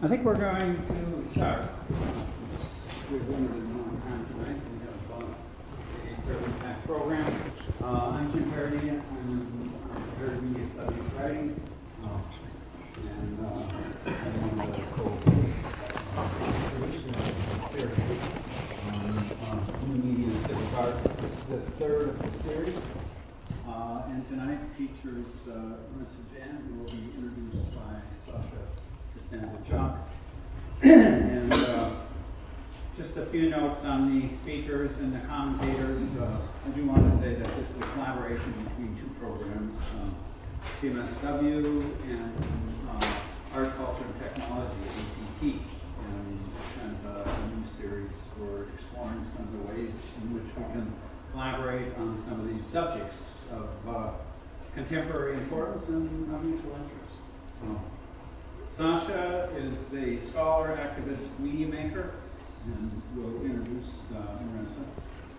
I 0.00 0.06
think 0.06 0.24
we're 0.24 0.36
going 0.36 0.76
to 0.76 1.28
start. 1.34 1.62
Since 1.88 3.10
We've 3.10 3.28
limited 3.28 3.64
of 3.64 4.02
time 4.04 4.26
tonight. 4.30 4.60
We 4.70 4.78
have 4.86 5.10
uh, 5.10 5.24
a 6.06 6.22
fairly 6.24 6.52
packed 6.60 6.86
program. 6.86 7.26
Uh, 7.82 7.86
I'm 7.86 8.30
Jim 8.30 8.48
Paradis. 8.52 9.02
I'm 9.10 9.72
Parody 10.18 10.40
Media 10.42 10.66
Studies 10.68 11.02
Writing. 11.18 11.60
uh, 12.04 12.08
And 12.96 13.40
uh, 13.44 13.48
I'm 14.06 14.32
one 14.40 14.68
of 14.68 14.76
the 14.76 14.82
the 17.50 17.68
series 17.68 18.06
new 19.88 19.98
media 20.04 20.26
and 20.32 20.40
civic 20.46 20.72
art. 20.74 20.96
This 21.18 21.32
is 21.32 21.46
the 21.48 21.60
third 21.72 22.08
of 22.10 22.18
the 22.22 22.42
series. 22.44 22.78
And 23.66 24.26
tonight 24.28 24.60
features 24.76 25.46
uh, 25.48 25.76
Marisa 25.94 26.22
Jahn, 26.32 26.62
who 26.68 26.78
will 26.78 26.86
be 26.86 27.02
introduced 27.18 27.74
by 27.74 28.00
Sasha 28.24 28.62
Costanza 29.18 29.58
Chock. 29.68 29.98
And 30.82 31.52
uh, 31.52 31.90
just 32.96 33.16
a 33.16 33.26
few 33.26 33.50
notes 33.50 33.84
on 33.84 34.20
the 34.20 34.28
speakers 34.36 35.00
and 35.00 35.12
the 35.12 35.18
commentators. 35.26 36.16
Uh, 36.16 36.38
I 36.64 36.70
do 36.70 36.84
want 36.84 37.10
to 37.10 37.18
say 37.18 37.34
that 37.34 37.56
this 37.56 37.70
is 37.70 37.76
a 37.78 37.86
collaboration 37.94 38.52
between 38.68 38.96
two 38.96 39.10
programs, 39.18 39.76
um, 40.00 40.14
CMSW 40.80 41.82
and 42.10 42.32
uh, 42.88 43.12
Art, 43.54 43.76
Culture, 43.76 44.04
and 44.04 44.34
Technology, 44.34 44.76
at 44.88 44.96
ACT. 44.98 45.42
And 45.42 46.38
kind 46.80 46.96
of 47.06 47.26
a 47.26 47.56
new 47.56 47.66
series, 47.66 48.16
we're 48.38 48.68
exploring 48.74 49.26
some 49.34 49.48
of 49.48 49.52
the 49.52 49.72
ways 49.72 50.00
in 50.22 50.34
which 50.34 50.54
we 50.56 50.62
can 50.72 50.92
collaborate 51.32 51.96
on 51.98 52.16
some 52.16 52.38
of 52.40 52.48
these 52.48 52.64
subjects 52.64 53.46
of 53.50 53.96
uh, 53.96 54.10
contemporary 54.74 55.34
importance 55.34 55.88
and 55.88 56.32
of 56.32 56.44
mutual 56.44 56.76
interest. 56.76 57.16
Uh, 57.64 57.97
Sasha 58.78 59.48
is 59.56 59.92
a 59.92 60.16
scholar, 60.16 60.68
activist, 60.76 61.36
media 61.40 61.66
maker, 61.66 62.12
and 62.64 63.02
will 63.16 63.44
introduce 63.44 64.02
uh, 64.16 64.38
Marisa, 64.38 64.84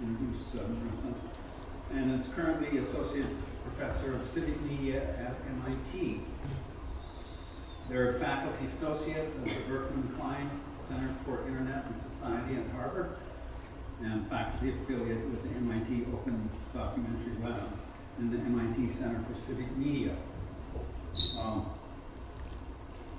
introduce 0.02 0.56
uh, 0.56 0.68
Marisa, 0.68 1.14
and 1.94 2.14
is 2.14 2.28
currently 2.36 2.80
associate 2.80 3.28
professor 3.64 4.14
of 4.16 4.30
civic 4.30 4.62
media 4.64 5.04
at 5.18 5.38
MIT. 5.64 6.20
They're 7.88 8.18
a 8.18 8.20
faculty 8.20 8.66
associate 8.66 9.34
of 9.38 9.46
the 9.46 9.62
Berkman 9.70 10.14
Klein 10.20 10.50
Center 10.90 11.16
for 11.24 11.48
Internet 11.48 11.86
and 11.86 11.98
Society 11.98 12.58
at 12.58 12.70
Harvard, 12.72 13.16
and 14.04 14.30
faculty 14.30 14.74
affiliate 14.74 15.26
with 15.30 15.44
the 15.44 15.56
MIT 15.60 16.08
Open 16.12 16.50
Documentary 16.74 17.42
Lab 17.42 17.72
and 18.18 18.34
the 18.34 18.38
MIT 18.38 18.90
Center 18.90 19.24
for 19.32 19.40
Civic 19.40 19.78
Media. 19.78 20.14
Um, 21.40 21.66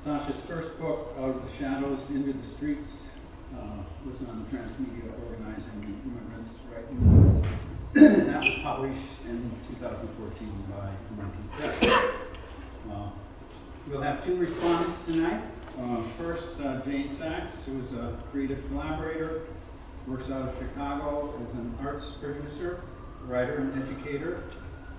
Sasha's 0.03 0.41
first 0.43 0.79
book, 0.81 1.15
Out 1.19 1.31
of 1.31 1.43
the 1.51 1.57
Shadows 1.59 2.01
Into 2.09 2.33
the 2.33 2.47
Streets, 2.47 3.09
uh, 3.55 3.83
was 4.09 4.23
on 4.23 4.47
transmedia 4.51 5.13
organizing 5.29 6.01
immigrants 6.05 6.59
right 6.75 6.91
movement. 6.95 7.45
And 7.97 8.29
that 8.29 8.43
was 8.43 8.59
published 8.63 8.99
in 9.29 9.51
2014 9.79 10.65
by 10.71 10.91
MIT 11.23 11.79
Press. 11.79 11.83
Uh, 12.91 13.11
We'll 13.89 14.03
have 14.03 14.25
two 14.25 14.37
respondents 14.37 15.07
tonight. 15.07 15.43
Uh, 15.81 16.03
First, 16.17 16.61
uh, 16.61 16.81
Jane 16.83 17.09
Saks, 17.09 17.65
who 17.65 17.81
is 17.81 17.93
a 17.93 18.17
creative 18.31 18.65
collaborator, 18.69 19.43
works 20.07 20.31
out 20.31 20.49
of 20.49 20.57
Chicago 20.59 21.35
as 21.47 21.55
an 21.55 21.75
arts 21.83 22.11
producer, 22.13 22.83
writer, 23.27 23.57
and 23.57 23.83
educator, 23.83 24.45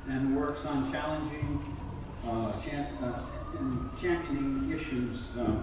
and 0.10 0.36
works 0.36 0.66
on 0.66 0.92
challenging 0.92 1.64
uh, 2.28 2.52
champ- 2.62 2.90
and 3.60 3.90
championing 4.00 4.72
issues 4.72 5.36
uh, 5.38 5.56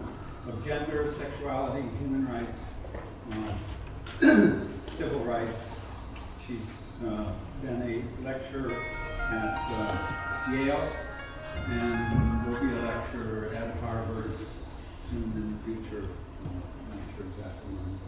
of 0.49 0.65
gender, 0.65 1.11
sexuality, 1.11 1.87
human 1.99 2.29
rights, 2.29 2.59
uh, 3.33 4.57
civil 4.97 5.21
rights. 5.21 5.71
She's 6.47 7.01
uh, 7.07 7.33
been 7.63 7.83
a 7.83 8.25
lecturer 8.25 8.75
at 8.75 9.67
uh, 9.71 10.53
Yale 10.53 10.89
and 11.67 12.47
will 12.47 12.61
be 12.61 12.67
a 12.67 12.83
lecturer 12.83 13.51
at 13.55 13.77
Harvard 13.81 14.33
soon 15.09 15.23
in 15.37 15.59
the 15.59 15.81
future. 15.81 16.09
I'm 16.45 16.63
not 16.91 17.17
sure 17.17 17.27
exactly 17.27 17.75
when. 17.75 17.99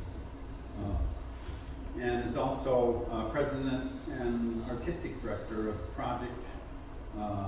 Uh, 0.84 0.97
and 2.00 2.25
is 2.26 2.37
also 2.37 3.06
uh, 3.10 3.25
president 3.31 3.93
and 4.10 4.65
artistic 4.71 5.21
director 5.22 5.69
of 5.69 5.94
Project 5.94 6.44
uh, 7.19 7.47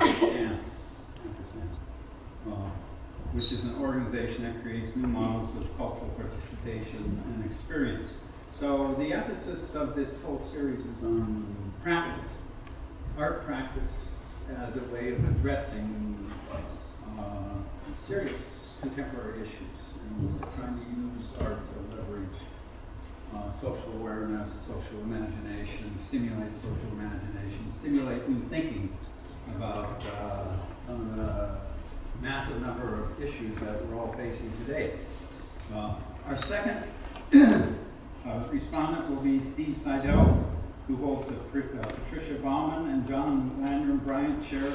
uh, 2.48 2.70
which 3.32 3.52
is 3.52 3.64
an 3.64 3.76
organization 3.80 4.44
that 4.44 4.62
creates 4.62 4.94
new 4.96 5.06
models 5.06 5.48
of 5.56 5.76
cultural 5.76 6.10
participation 6.10 7.22
and 7.26 7.44
experience. 7.44 8.18
So 8.58 8.94
the 8.98 9.12
emphasis 9.12 9.74
of 9.74 9.96
this 9.96 10.20
whole 10.22 10.38
series 10.38 10.84
is 10.84 11.02
on 11.02 11.72
practice, 11.82 12.42
art 13.16 13.44
practice 13.46 13.92
as 14.64 14.76
a 14.76 14.84
way 14.84 15.12
of 15.12 15.24
addressing 15.24 16.32
uh, 17.18 17.54
serious 18.06 18.74
contemporary 18.80 19.40
issues 19.40 19.80
and 20.08 20.40
trying 20.56 20.76
to 20.76 20.84
use 20.84 21.26
art 21.40 21.58
to 21.66 21.96
leverage 21.96 22.28
uh, 23.34 23.50
social 23.52 23.92
awareness, 23.94 24.52
social 24.52 25.00
imagination, 25.00 25.98
stimulate 25.98 26.52
social 26.54 26.92
imagination, 26.92 27.70
stimulate 27.70 28.28
new 28.28 28.40
thinking 28.48 28.94
about 29.56 30.02
uh, 30.06 30.44
some 30.86 31.00
of 31.00 31.16
the 31.16 31.61
massive 32.22 32.62
number 32.62 33.02
of 33.02 33.20
issues 33.20 33.58
that 33.58 33.84
we're 33.86 33.98
all 33.98 34.12
facing 34.16 34.52
today. 34.64 34.92
Uh, 35.74 35.96
our 36.28 36.36
second 36.36 36.84
uh, 37.34 38.44
respondent 38.48 39.10
will 39.10 39.20
be 39.20 39.40
Steve 39.40 39.76
Seidel, 39.76 40.48
who 40.86 40.96
holds 40.98 41.26
the 41.28 41.34
uh, 41.34 41.84
Patricia 41.84 42.34
Bauman 42.34 42.90
and 42.90 43.08
John 43.08 43.60
Landrum 43.60 43.98
Bryant 43.98 44.48
Chair 44.48 44.72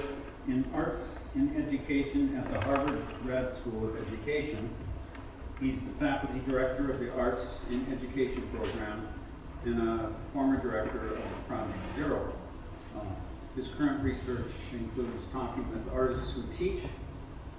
in 0.50 0.66
Arts 0.76 1.20
in 1.36 1.56
Education 1.56 2.36
at 2.36 2.52
the 2.52 2.60
Harvard 2.66 3.02
Grad 3.24 3.50
School 3.50 3.88
of 3.88 3.96
Education. 4.08 4.70
He's 5.62 5.88
the 5.88 5.94
faculty 5.94 6.42
director 6.50 6.92
of 6.92 7.00
the 7.00 7.14
Arts 7.14 7.62
in 7.72 7.86
Education 7.94 8.44
program 8.54 9.08
and 9.64 9.88
a 9.88 10.10
former 10.34 10.62
director 10.62 11.14
of 11.14 11.48
Project 11.48 11.78
Zero. 11.96 12.34
Uh, 12.96 13.00
His 13.56 13.70
current 13.70 14.04
research 14.04 14.52
includes 14.74 15.24
talking 15.32 15.66
with 15.72 15.94
artists 15.94 16.34
who 16.34 16.44
teach, 16.58 16.84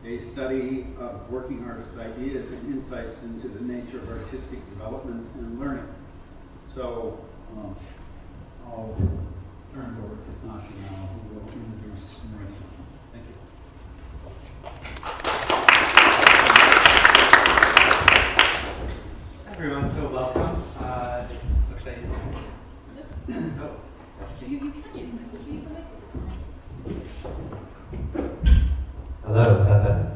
a 0.05 0.19
study 0.21 0.87
of 1.01 1.31
working 1.31 1.65
artists' 1.69 1.99
ideas 1.99 2.53
and 2.53 2.75
insights 2.75 3.23
into 3.23 3.49
the 3.49 3.61
nature 3.61 3.99
of 3.99 4.09
artistic 4.09 4.65
development 4.71 5.27
and 5.35 5.59
learning. 5.59 5.89
So, 6.75 7.19
um, 7.57 7.75
I'll 8.67 8.95
turn 9.75 9.97
it 9.97 10.05
over 10.05 10.17
to 10.17 10.33
Sasha 10.39 10.73
now, 10.83 11.09
who 11.09 11.35
will 11.35 11.47
introduce 11.53 12.21
Marisa. 12.31 12.65
Thank 13.13 13.25
you. 13.27 13.35
Everyone, 19.53 19.91
so 19.93 20.09
welcome. 20.09 20.63
Uh, 20.79 21.27
it's, 21.29 21.61
what 21.69 21.79
should 21.83 21.95
I 21.95 21.97
use? 22.01 22.11
Oh, 23.61 23.77
You, 24.47 24.49
you 24.49 24.59
can 24.59 24.73
use 24.95 25.13
my, 25.13 25.18
use 25.18 25.18
Hello, 29.39 29.61
better? 29.61 30.11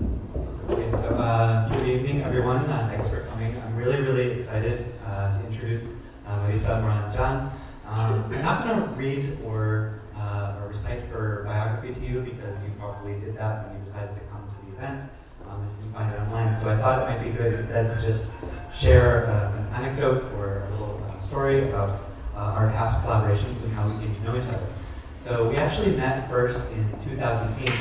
Okay, 0.68 0.90
so 0.90 1.14
uh, 1.14 1.68
good 1.68 1.86
evening, 1.86 2.24
everyone. 2.24 2.66
Uh, 2.66 2.88
thanks 2.90 3.08
for 3.08 3.20
coming. 3.26 3.56
I'm 3.62 3.76
really, 3.76 4.00
really 4.00 4.32
excited 4.32 4.84
uh, 5.06 5.38
to 5.38 5.46
introduce 5.46 5.92
uh, 6.26 6.40
Marisa 6.40 6.82
Moran 6.82 7.14
Jahn. 7.14 7.56
Um, 7.86 8.24
I'm 8.24 8.42
not 8.42 8.66
going 8.66 8.80
to 8.82 8.86
read 8.96 9.38
or, 9.44 10.02
uh, 10.16 10.58
or 10.58 10.70
recite 10.70 11.04
her 11.04 11.44
biography 11.46 11.94
to 11.94 12.04
you 12.04 12.22
because 12.22 12.64
you 12.64 12.72
probably 12.80 13.12
did 13.20 13.36
that 13.36 13.68
when 13.68 13.78
you 13.78 13.84
decided 13.84 14.12
to 14.12 14.20
come 14.22 14.42
to 14.42 14.66
the 14.66 14.76
event. 14.76 15.08
Um, 15.48 15.70
you 15.78 15.84
can 15.84 15.92
find 15.92 16.12
it 16.12 16.18
online. 16.18 16.58
So 16.58 16.68
I 16.70 16.76
thought 16.78 17.02
it 17.02 17.14
might 17.14 17.25
be 17.25 17.30
good 17.30 17.54
instead 17.60 17.94
to 17.94 18.02
just 18.02 18.28
share 18.75 19.28
uh, 19.30 19.56
an 19.56 19.84
anecdote 19.84 20.32
or 20.34 20.64
a 20.66 20.70
little 20.72 21.00
uh, 21.08 21.20
story 21.20 21.68
about 21.68 22.10
our 22.34 22.72
past 22.72 23.06
collaborations 23.06 23.62
and 23.62 23.72
how 23.75 23.86
we 23.86 24.04
came 24.04 24.16
to 24.16 24.22
know 24.25 24.36
each 24.36 24.48
other. 24.52 24.66
So 25.20 25.48
we 25.48 25.54
actually 25.58 25.94
met 25.94 26.28
first 26.28 26.68
in 26.72 26.90
2008 27.04 27.72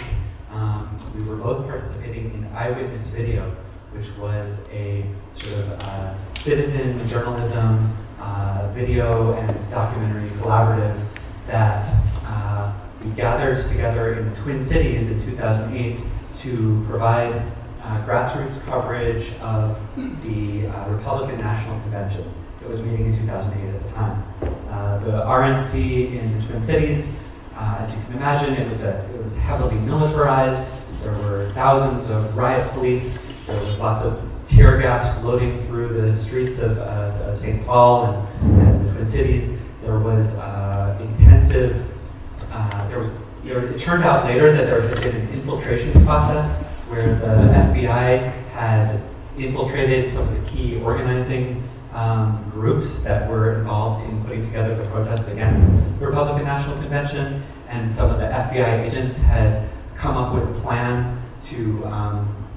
um, 0.54 0.98
we 1.16 1.24
were 1.24 1.36
both 1.36 1.66
participating 1.66 2.26
in 2.34 2.46
Eyewitness 2.54 3.08
Video, 3.08 3.56
which 3.92 4.10
was 4.18 4.48
a 4.72 5.06
sort 5.34 5.60
of 5.60 5.72
uh, 5.82 6.34
citizen 6.36 7.08
journalism 7.08 7.96
uh, 8.20 8.72
video 8.74 9.34
and 9.34 9.72
documentary 9.72 10.30
collaborative 10.40 11.00
that 11.48 11.86
uh, 12.26 12.74
we 13.04 13.10
gathered 13.12 13.58
together 13.70 14.14
in 14.14 14.30
the 14.30 14.36
Twin 14.42 14.64
Cities 14.64 15.10
in 15.10 15.24
2008 15.26 16.04
to 16.38 16.86
provide 16.88 17.36
uh, 17.84 18.06
grassroots 18.06 18.64
coverage 18.66 19.32
of 19.42 19.78
the 20.24 20.68
uh, 20.68 20.90
Republican 20.90 21.40
National 21.40 21.80
Convention. 21.82 22.32
It 22.62 22.70
was 22.70 22.84
meeting 22.84 23.14
in 23.14 23.20
2008 23.22 23.76
at 23.76 23.88
the 23.88 23.94
time. 23.94 24.24
Uh, 24.70 25.00
the 25.00 25.12
RNC 25.12 26.14
in 26.14 26.40
the 26.40 26.48
Twin 26.48 26.64
Cities 26.64 27.12
uh, 27.62 27.78
as 27.80 27.94
you 27.94 28.02
can 28.06 28.14
imagine, 28.14 28.54
it 28.56 28.68
was, 28.68 28.82
a, 28.82 29.08
it 29.14 29.24
was 29.24 29.38
heavily 29.38 29.76
militarized. 29.76 30.74
There 31.04 31.12
were 31.12 31.52
thousands 31.54 32.10
of 32.10 32.36
riot 32.36 32.72
police 32.74 33.20
There 33.46 33.56
was 33.56 33.80
lots 33.80 34.02
of 34.02 34.20
tear 34.48 34.82
gas 34.82 35.20
floating 35.20 35.64
through 35.68 35.90
the 35.90 36.18
streets 36.18 36.58
of, 36.58 36.80
uh, 36.80 37.12
of 37.24 37.40
St. 37.40 37.64
Paul 37.66 38.28
and, 38.42 38.62
and 38.68 38.88
the 38.88 38.94
Twin 38.94 39.08
Cities. 39.08 39.60
There 39.84 40.00
was 40.00 40.34
uh, 40.36 40.98
intensive, 41.02 41.86
uh, 42.52 42.88
there 42.88 42.98
was, 42.98 43.14
it 43.46 43.80
turned 43.80 44.04
out 44.06 44.26
later 44.26 44.52
that 44.52 44.66
there 44.66 44.82
had 44.82 45.02
been 45.04 45.16
an 45.16 45.30
infiltration 45.30 45.92
process 46.04 46.64
where 46.90 47.16
the 47.16 47.28
FBI 47.28 48.34
had 48.54 49.02
infiltrated 49.38 50.10
some 50.10 50.28
of 50.28 50.44
the 50.44 50.50
key 50.50 50.82
organizing 50.82 51.64
um, 51.94 52.50
groups 52.52 53.04
that 53.04 53.30
were 53.30 53.60
involved 53.60 54.10
in 54.10 54.24
putting 54.24 54.46
together 54.46 54.76
the 54.76 54.86
protests 54.90 55.28
against 55.28 55.72
the 56.00 56.06
Republican 56.06 56.46
National 56.46 56.78
Convention, 56.78 57.44
and 57.72 57.94
some 57.94 58.12
of 58.12 58.20
the 58.20 58.26
FBI 58.26 58.86
agents 58.86 59.22
had 59.22 59.68
come 59.96 60.18
up 60.18 60.34
with 60.34 60.44
a 60.44 60.62
plan 60.62 61.22
to, 61.44 61.86
um, 61.86 62.48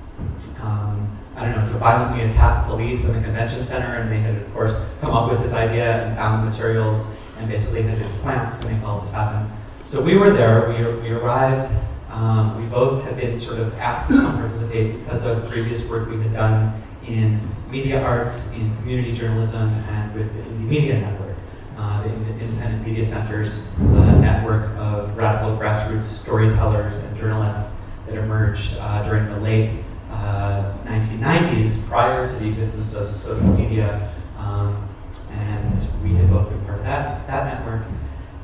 um, 0.60 1.18
I 1.36 1.44
don't 1.44 1.56
know, 1.56 1.66
to 1.72 1.78
violently 1.78 2.24
attack 2.24 2.66
police 2.66 3.04
in 3.04 3.14
the 3.14 3.22
convention 3.22 3.64
center, 3.64 3.94
and 3.94 4.10
they 4.10 4.18
had, 4.18 4.34
of 4.34 4.52
course, 4.52 4.76
come 5.00 5.12
up 5.12 5.30
with 5.30 5.40
this 5.40 5.54
idea 5.54 6.04
and 6.04 6.16
found 6.16 6.44
the 6.44 6.50
materials, 6.50 7.06
and 7.38 7.48
basically 7.48 7.82
had 7.82 7.98
plans 8.22 8.58
to 8.58 8.68
make 8.68 8.82
all 8.82 9.00
this 9.00 9.12
happen. 9.12 9.50
So 9.86 10.02
we 10.02 10.16
were 10.16 10.30
there. 10.30 10.68
We, 10.68 11.02
we 11.02 11.10
arrived. 11.10 11.72
Um, 12.10 12.60
we 12.60 12.66
both 12.68 13.04
had 13.04 13.16
been 13.16 13.38
sort 13.38 13.58
of 13.58 13.74
asked 13.74 14.08
to 14.08 14.14
come 14.14 14.38
participate 14.38 14.98
because 15.00 15.24
of 15.24 15.48
previous 15.48 15.88
work 15.88 16.08
we 16.08 16.20
had 16.20 16.32
done 16.32 16.82
in 17.06 17.40
media 17.70 18.00
arts, 18.02 18.54
in 18.54 18.74
community 18.78 19.12
journalism, 19.12 19.68
and 19.68 20.14
with 20.14 20.32
the 20.34 20.50
Media 20.64 21.00
Network, 21.00 21.36
the 21.76 22.38
Independent 22.40 22.86
Media 22.86 23.04
Center's 23.04 23.68
uh, 23.78 24.14
network 24.18 24.70
of 24.76 25.16
radical 25.16 25.56
grassroots 25.56 26.04
storytellers 26.04 26.98
and 26.98 27.16
journalists 27.16 27.74
that 28.06 28.16
emerged 28.16 28.76
uh, 28.80 29.02
during 29.08 29.28
the 29.28 29.40
late 29.40 29.84
1990s, 30.10 31.78
uh, 31.78 31.88
prior 31.88 32.28
to 32.28 32.38
the 32.38 32.46
existence 32.46 32.94
of 32.94 33.22
social 33.22 33.46
media. 33.48 34.12
Um, 34.38 34.88
and 35.30 35.88
we 36.02 36.14
had 36.14 36.30
both 36.30 36.48
been 36.48 36.64
part 36.64 36.78
of 36.78 36.84
that, 36.84 37.26
that 37.26 37.44
network. 37.46 37.86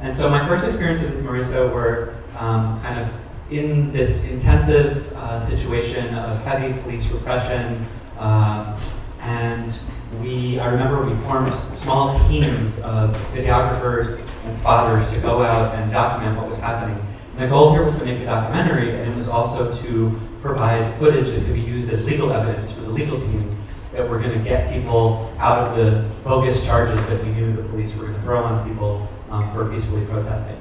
And 0.01 0.17
so 0.17 0.29
my 0.29 0.47
first 0.47 0.65
experiences 0.65 1.11
with 1.11 1.25
Marisa 1.25 1.73
were 1.73 2.15
um, 2.39 2.81
kind 2.81 3.01
of 3.01 3.13
in 3.51 3.93
this 3.93 4.29
intensive 4.31 5.13
uh, 5.15 5.39
situation 5.39 6.15
of 6.15 6.43
heavy 6.45 6.81
police 6.83 7.11
repression, 7.11 7.87
um, 8.19 8.77
and 9.21 9.79
we, 10.19 10.59
I 10.59 10.71
remember 10.71 11.07
we 11.07 11.15
formed 11.23 11.55
small 11.79 12.15
teams 12.29 12.81
of 12.81 13.17
videographers 13.33 14.21
and 14.45 14.57
spotters 14.57 15.07
to 15.13 15.21
go 15.21 15.43
out 15.43 15.75
and 15.77 15.91
document 15.91 16.37
what 16.37 16.49
was 16.49 16.59
happening. 16.59 16.99
And 17.33 17.43
the 17.43 17.47
goal 17.47 17.73
here 17.73 17.85
was 17.85 17.97
to 17.99 18.05
make 18.05 18.21
a 18.21 18.25
documentary, 18.25 18.91
and 18.91 19.13
it 19.13 19.15
was 19.15 19.29
also 19.29 19.73
to 19.75 20.21
provide 20.43 20.99
footage 20.99 21.31
that 21.31 21.45
could 21.45 21.55
be 21.55 21.61
used 21.61 21.91
as 21.91 22.05
legal 22.05 22.33
evidence 22.33 22.73
for 22.73 22.81
the 22.81 22.91
legal 22.91 23.21
teams 23.21 23.65
that 23.93 24.09
were 24.09 24.19
going 24.19 24.37
to 24.37 24.45
get 24.45 24.73
people 24.73 25.33
out 25.39 25.59
of 25.59 25.77
the 25.77 26.09
bogus 26.25 26.65
charges 26.65 27.07
that 27.07 27.23
we 27.25 27.31
knew 27.31 27.55
the 27.55 27.63
police 27.65 27.95
were 27.95 28.05
going 28.05 28.15
to 28.15 28.23
throw 28.23 28.43
on 28.43 28.69
people 28.69 29.09
um, 29.31 29.53
for 29.53 29.69
peacefully 29.71 30.05
protesting. 30.07 30.57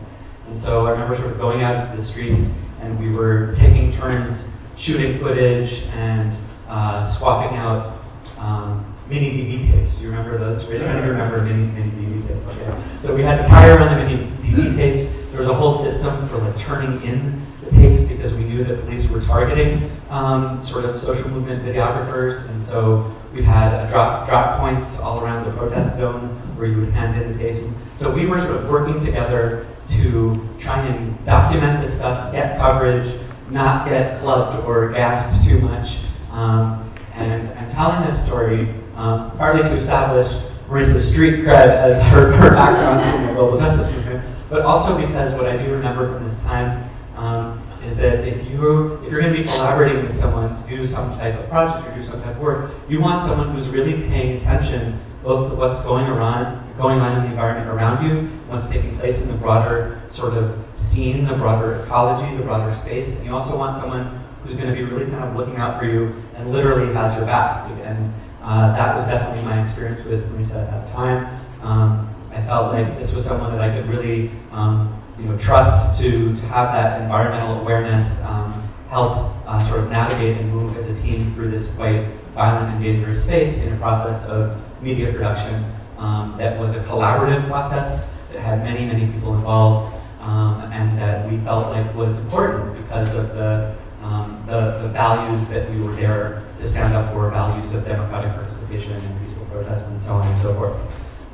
And 0.48 0.62
so 0.62 0.86
I 0.86 0.92
remember 0.92 1.16
sort 1.16 1.32
of 1.32 1.38
going 1.38 1.62
out 1.62 1.86
into 1.86 1.98
the 1.98 2.04
streets, 2.04 2.52
and 2.82 3.00
we 3.00 3.16
were 3.16 3.54
taking 3.56 3.92
turns 3.92 4.54
shooting 4.78 5.20
footage 5.20 5.84
and 5.94 6.38
uh, 6.68 7.04
swapping 7.04 7.58
out 7.58 8.04
um, 8.38 8.96
mini 9.10 9.32
DV 9.32 9.72
tapes. 9.72 9.98
Do 9.98 10.04
you 10.04 10.12
remember 10.12 10.38
those? 10.38 10.66
Raise 10.68 10.82
your 10.82 10.90
hand 10.90 11.04
you 11.04 11.12
remember 11.12 11.42
mini, 11.42 11.66
mini 11.72 11.90
DV 11.92 12.28
tapes. 12.28 12.48
Okay. 12.48 12.84
So 13.02 13.16
we 13.16 13.24
had 13.24 13.42
to 13.42 13.50
fire 13.50 13.80
on 13.80 13.98
the 13.98 14.06
mini 14.06 14.32
DV 14.38 14.76
tapes. 14.76 15.06
There 15.32 15.40
was 15.40 15.48
a 15.48 15.54
whole 15.54 15.74
system 15.74 16.28
for 16.30 16.38
like 16.38 16.58
turning 16.60 17.02
in 17.02 17.46
the 17.64 17.72
tapes 17.72 18.04
because 18.04 18.34
we 18.36 18.44
knew 18.44 18.64
that 18.64 18.82
police 18.82 19.10
were 19.10 19.22
targeting 19.22 19.92
um, 20.10 20.62
sort 20.62 20.86
of 20.86 21.00
social 21.00 21.30
movement 21.30 21.64
videographers, 21.66 22.48
and 22.50 22.64
so 22.64 23.12
we 23.34 23.42
had 23.42 23.88
drop 23.90 24.28
drop 24.28 24.60
points 24.60 25.00
all 25.00 25.24
around 25.24 25.46
the 25.46 25.52
protest 25.52 25.98
zone 25.98 26.30
where 26.56 26.68
you 26.68 26.80
would 26.80 26.92
hand 26.92 27.20
in 27.22 27.32
the 27.32 27.38
tapes. 27.38 27.64
So 27.98 28.12
we 28.12 28.26
were 28.26 28.40
sort 28.40 28.52
of 28.52 28.70
working 28.70 29.00
together 29.00 29.66
to 29.90 30.50
try 30.60 30.86
and 30.86 31.24
document 31.26 31.82
this 31.82 31.96
stuff, 31.96 32.32
get 32.32 32.60
coverage, 32.60 33.20
not 33.50 33.88
get 33.88 34.20
clubbed 34.20 34.64
or 34.66 34.90
gassed 34.90 35.44
too 35.44 35.60
much. 35.62 35.98
Um, 36.32 36.94
and 37.14 37.50
I'm 37.58 37.72
telling 37.72 38.08
this 38.10 38.24
story 38.24 38.74
um, 39.00 39.32
partly 39.38 39.62
to 39.64 39.76
establish 39.76 40.28
Marisa's 40.68 41.10
street 41.10 41.46
cred 41.46 41.70
as 41.70 42.02
her, 42.12 42.34
her 42.34 42.50
background 42.52 43.22
in 43.22 43.28
the 43.28 43.34
global 43.34 43.58
justice 43.58 43.90
movement, 43.96 44.26
but 44.50 44.62
also 44.64 44.96
because 45.00 45.34
what 45.36 45.46
I 45.46 45.56
do 45.56 45.72
remember 45.72 46.14
from 46.14 46.26
this 46.26 46.38
time 46.42 46.84
um, 47.16 47.66
is 47.82 47.96
that 47.96 48.28
if 48.28 48.46
you 48.50 48.96
if 48.96 49.10
you're 49.10 49.22
going 49.22 49.34
to 49.34 49.42
be 49.42 49.48
collaborating 49.48 50.06
with 50.06 50.18
someone 50.18 50.62
to 50.62 50.70
do 50.70 50.86
some 50.86 51.18
type 51.18 51.40
of 51.40 51.48
project 51.48 51.88
or 51.88 51.96
do 51.96 52.04
some 52.04 52.22
type 52.22 52.36
of 52.36 52.42
work, 52.42 52.72
you 52.90 53.00
want 53.00 53.24
someone 53.24 53.50
who's 53.52 53.70
really 53.70 53.94
paying 54.10 54.36
attention 54.36 55.00
both 55.24 55.50
to 55.50 55.56
what's 55.56 55.80
going 55.80 56.06
around 56.06 56.60
going 56.78 57.00
on 57.00 57.18
in 57.18 57.24
the 57.24 57.30
environment 57.30 57.70
around 57.70 58.06
you, 58.06 58.28
what's 58.48 58.70
taking 58.70 58.98
place 58.98 59.22
in 59.22 59.30
the 59.30 59.34
broader 59.36 60.02
sort 60.10 60.34
of 60.34 60.58
scene, 60.76 61.26
the 61.26 61.36
broader 61.36 61.84
ecology, 61.84 62.36
the 62.36 62.44
broader 62.44 62.74
space, 62.76 63.18
and 63.18 63.26
you 63.26 63.34
also 63.34 63.58
want 63.58 63.78
someone 63.78 64.22
who's 64.44 64.56
going 64.56 64.68
to 64.68 64.76
be 64.76 64.84
really 64.84 65.10
kind 65.10 65.24
of 65.24 65.36
looking 65.36 65.58
out 65.58 65.80
for 65.80 65.86
you 65.86 66.14
and 66.36 66.52
literally 66.52 66.94
has 66.94 67.16
your 67.16 67.26
back. 67.26 67.70
And 67.84 68.14
uh, 68.50 68.76
that 68.76 68.96
was 68.96 69.06
definitely 69.06 69.44
my 69.44 69.62
experience 69.62 70.04
with 70.06 70.26
Marisa 70.32 70.56
at 70.56 70.72
that 70.72 70.88
time. 70.88 71.40
Um, 71.62 72.10
I 72.32 72.42
felt 72.42 72.74
like 72.74 72.98
this 72.98 73.14
was 73.14 73.24
someone 73.24 73.52
that 73.52 73.62
I 73.62 73.70
could 73.70 73.88
really 73.88 74.32
um, 74.52 75.00
you 75.20 75.26
know, 75.26 75.38
trust 75.38 76.02
to, 76.02 76.36
to 76.36 76.46
have 76.48 76.74
that 76.74 77.00
environmental 77.00 77.60
awareness, 77.62 78.20
um, 78.24 78.68
help 78.90 79.36
uh, 79.46 79.60
sort 79.60 79.82
of 79.82 79.92
navigate 79.92 80.38
and 80.38 80.52
move 80.52 80.76
as 80.78 80.88
a 80.88 81.00
team 81.00 81.32
through 81.36 81.52
this 81.52 81.76
quite 81.76 82.08
violent 82.34 82.74
and 82.74 82.84
dangerous 82.84 83.24
space 83.24 83.64
in 83.64 83.72
a 83.72 83.78
process 83.78 84.26
of 84.26 84.60
media 84.82 85.12
production 85.12 85.64
um, 86.00 86.34
that 86.40 86.60
was 86.60 86.76
a 86.76 86.80
collaborative 86.86 87.46
process 87.48 88.10
that 88.32 88.42
had 88.42 88.64
many, 88.64 88.84
many 88.84 89.12
people 89.12 89.36
involved 89.36 89.94
um, 90.22 90.62
and 90.72 90.98
that 90.98 91.30
we 91.30 91.38
felt 91.40 91.68
like 91.68 91.94
was 91.94 92.18
important 92.18 92.74
because 92.84 93.14
of 93.14 93.28
the, 93.36 93.76
um, 94.10 94.44
the, 94.48 94.80
the, 94.82 94.88
values 94.90 95.48
that 95.50 95.70
we 95.70 95.80
were 95.80 95.94
there 95.94 96.44
to 96.58 96.66
stand 96.66 96.96
up 96.96 97.14
for, 97.14 97.30
values 97.30 97.74
of 97.74 97.86
democratic 97.86 98.34
participation 98.34 98.94
and 98.94 99.22
peaceful 99.22 99.46
protest 99.46 99.86
and 99.86 100.02
so 100.02 100.14
on 100.14 100.28
and 100.28 100.42
so 100.42 100.54
forth. 100.56 100.76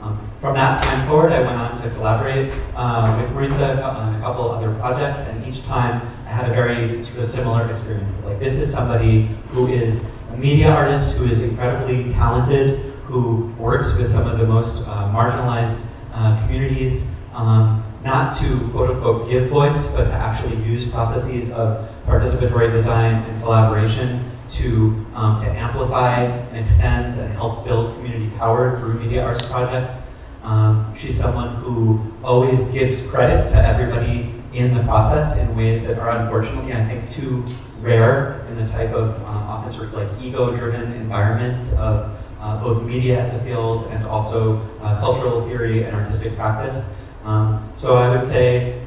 Um, 0.01 0.19
from 0.41 0.55
that 0.55 0.83
time 0.83 1.07
forward, 1.07 1.31
I 1.31 1.39
went 1.39 1.57
on 1.57 1.81
to 1.81 1.89
collaborate 1.91 2.53
uh, 2.75 3.17
with 3.17 3.31
Marisa 3.31 3.81
on 3.81 4.15
a 4.15 4.19
couple 4.19 4.51
other 4.51 4.73
projects, 4.75 5.21
and 5.21 5.45
each 5.47 5.63
time 5.63 6.01
I 6.25 6.29
had 6.29 6.51
a 6.51 6.53
very 6.53 7.03
similar 7.03 7.71
experience. 7.71 8.13
Like 8.25 8.39
this 8.39 8.55
is 8.55 8.71
somebody 8.71 9.27
who 9.51 9.67
is 9.69 10.03
a 10.33 10.37
media 10.37 10.69
artist 10.69 11.15
who 11.15 11.25
is 11.25 11.41
incredibly 11.41 12.09
talented, 12.11 12.93
who 13.05 13.53
works 13.57 13.97
with 13.97 14.11
some 14.11 14.27
of 14.27 14.37
the 14.37 14.45
most 14.45 14.85
uh, 14.85 15.09
marginalized 15.13 15.85
uh, 16.13 16.41
communities, 16.41 17.09
um, 17.33 17.84
not 18.05 18.35
to 18.35 18.69
quote 18.69 18.91
unquote 18.91 19.27
give 19.27 19.49
voice, 19.49 19.87
but 19.87 20.07
to 20.07 20.13
actually 20.13 20.55
use 20.63 20.85
processes 20.85 21.49
of 21.49 21.89
participatory 22.05 22.71
design 22.71 23.15
and 23.15 23.41
collaboration 23.41 24.23
to, 24.51 25.05
um, 25.15 25.39
to 25.39 25.47
amplify 25.47 26.21
and 26.21 26.57
extend 26.57 27.19
and 27.19 27.33
help 27.33 27.65
build 27.65 27.95
community 27.95 28.29
power 28.37 28.79
through 28.79 28.93
media 28.93 29.25
arts 29.25 29.43
projects. 29.47 30.01
Um, 30.43 30.93
she's 30.95 31.17
someone 31.17 31.55
who 31.55 31.99
always 32.23 32.67
gives 32.67 33.09
credit 33.09 33.49
to 33.49 33.57
everybody 33.57 34.31
in 34.53 34.75
the 34.75 34.83
process 34.83 35.37
in 35.39 35.57
ways 35.57 35.83
that 35.85 35.97
are 35.97 36.11
unfortunately, 36.11 36.73
I 36.73 36.85
think, 36.85 37.09
too 37.09 37.43
rare 37.81 38.45
in 38.49 38.55
the 38.55 38.67
type 38.67 38.91
of 38.93 39.15
um, 39.23 39.35
often 39.35 39.71
sort 39.71 39.87
of 39.87 39.93
like 39.95 40.09
ego-driven 40.21 40.93
environments 40.93 41.73
of 41.73 42.15
uh, 42.39 42.61
both 42.61 42.83
media 42.83 43.19
as 43.19 43.33
a 43.33 43.43
field 43.43 43.87
and 43.87 44.05
also 44.05 44.61
uh, 44.81 44.99
cultural 44.99 45.47
theory 45.47 45.83
and 45.83 45.95
artistic 45.95 46.35
practice. 46.35 46.85
Um, 47.25 47.71
so 47.75 47.95
I 47.95 48.15
would 48.15 48.25
say, 48.25 48.81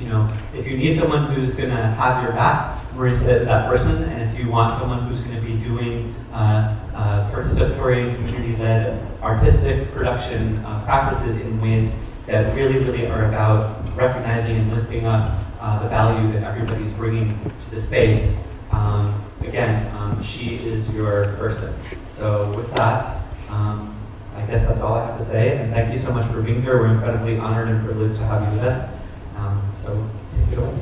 you 0.00 0.08
know, 0.08 0.32
if 0.54 0.66
you 0.66 0.76
need 0.76 0.96
someone 0.96 1.32
who's 1.32 1.54
going 1.54 1.70
to 1.70 1.76
have 1.76 2.22
your 2.22 2.32
back, 2.32 2.82
Marisa 2.94 3.40
is 3.40 3.44
that 3.44 3.68
person. 3.68 4.02
And 4.04 4.22
if 4.30 4.38
you 4.38 4.50
want 4.50 4.74
someone 4.74 5.06
who's 5.06 5.20
going 5.20 5.36
to 5.36 5.42
be 5.42 5.58
doing 5.58 6.14
uh, 6.32 6.74
uh, 6.94 7.30
participatory, 7.30 8.14
community-led 8.14 9.22
artistic 9.22 9.90
production 9.92 10.58
uh, 10.64 10.82
practices 10.84 11.36
in 11.36 11.60
ways 11.60 12.02
that 12.26 12.56
really, 12.56 12.78
really 12.78 13.06
are 13.06 13.26
about 13.26 13.86
recognizing 13.94 14.56
and 14.56 14.72
lifting 14.72 15.04
up 15.04 15.38
uh, 15.60 15.82
the 15.82 15.88
value 15.88 16.32
that 16.32 16.42
everybody's 16.42 16.92
bringing 16.94 17.38
to 17.60 17.70
the 17.70 17.80
space, 17.80 18.36
um, 18.72 19.22
again, 19.42 19.94
um, 19.96 20.22
she 20.22 20.56
is 20.56 20.92
your 20.94 21.34
person. 21.36 21.74
So 22.08 22.50
with 22.56 22.74
that, 22.74 23.22
um, 23.48 23.94
I 24.36 24.44
guess 24.44 24.62
that's 24.66 24.82
all 24.82 24.94
I 24.94 25.06
have 25.06 25.18
to 25.18 25.24
say. 25.24 25.56
And 25.56 25.72
thank 25.72 25.90
you 25.90 25.98
so 25.98 26.12
much 26.12 26.30
for 26.30 26.42
being 26.42 26.60
here. 26.60 26.78
We're 26.78 26.88
incredibly 26.88 27.38
honored 27.38 27.68
and 27.68 27.82
privileged 27.84 28.16
to 28.16 28.26
have 28.26 28.42
you 28.52 28.58
with 28.58 28.68
us. 28.68 28.90
Um, 29.36 29.72
so 29.76 30.08
take 30.34 30.52
it 30.52 30.58
away. 30.58 30.74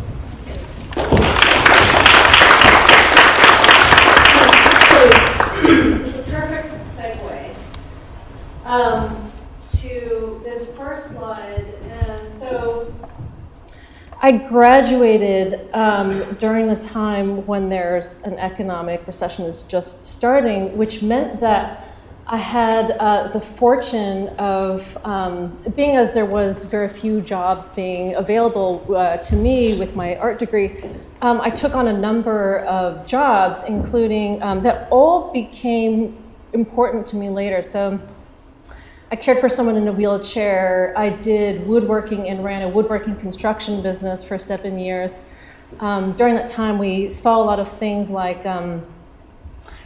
it's 6.06 6.18
a 6.18 6.22
perfect 6.30 6.84
segue 6.84 7.56
um, 8.64 9.30
to 9.66 10.40
this 10.42 10.76
first 10.76 11.12
slide. 11.12 11.64
And 11.90 12.26
so 12.26 12.92
I 14.20 14.32
graduated 14.32 15.68
um, 15.74 16.24
during 16.40 16.66
the 16.66 16.76
time 16.76 17.46
when 17.46 17.68
there's 17.68 18.20
an 18.22 18.36
economic 18.38 19.06
recession 19.06 19.44
is 19.44 19.62
just 19.62 20.02
starting, 20.02 20.76
which 20.76 21.02
meant 21.02 21.38
that 21.38 21.93
I 22.26 22.38
had 22.38 22.92
uh, 22.92 23.28
the 23.28 23.40
fortune 23.40 24.28
of 24.38 24.96
um, 25.04 25.58
being 25.76 25.96
as 25.96 26.14
there 26.14 26.24
was 26.24 26.64
very 26.64 26.88
few 26.88 27.20
jobs 27.20 27.68
being 27.68 28.14
available 28.14 28.82
uh, 28.96 29.18
to 29.18 29.36
me 29.36 29.78
with 29.78 29.94
my 29.94 30.16
art 30.16 30.38
degree. 30.38 30.82
Um, 31.20 31.40
I 31.42 31.50
took 31.50 31.74
on 31.74 31.88
a 31.88 31.92
number 31.92 32.60
of 32.60 33.06
jobs, 33.06 33.64
including 33.64 34.42
um, 34.42 34.62
that 34.62 34.88
all 34.90 35.32
became 35.32 36.16
important 36.54 37.06
to 37.08 37.16
me 37.16 37.28
later. 37.28 37.62
So. 37.62 38.00
I 39.10 39.16
cared 39.16 39.38
for 39.38 39.48
someone 39.48 39.76
in 39.76 39.86
a 39.86 39.92
wheelchair. 39.92 40.92
I 40.96 41.10
did 41.10 41.64
woodworking 41.68 42.30
and 42.30 42.42
ran 42.42 42.62
a 42.62 42.68
woodworking 42.68 43.14
construction 43.14 43.80
business 43.80 44.24
for 44.24 44.38
seven 44.38 44.76
years. 44.76 45.22
Um, 45.78 46.12
during 46.14 46.34
that 46.34 46.48
time, 46.48 46.78
we 46.78 47.08
saw 47.10 47.40
a 47.40 47.44
lot 47.44 47.60
of 47.60 47.70
things 47.70 48.10
like, 48.10 48.44
um, 48.44 48.84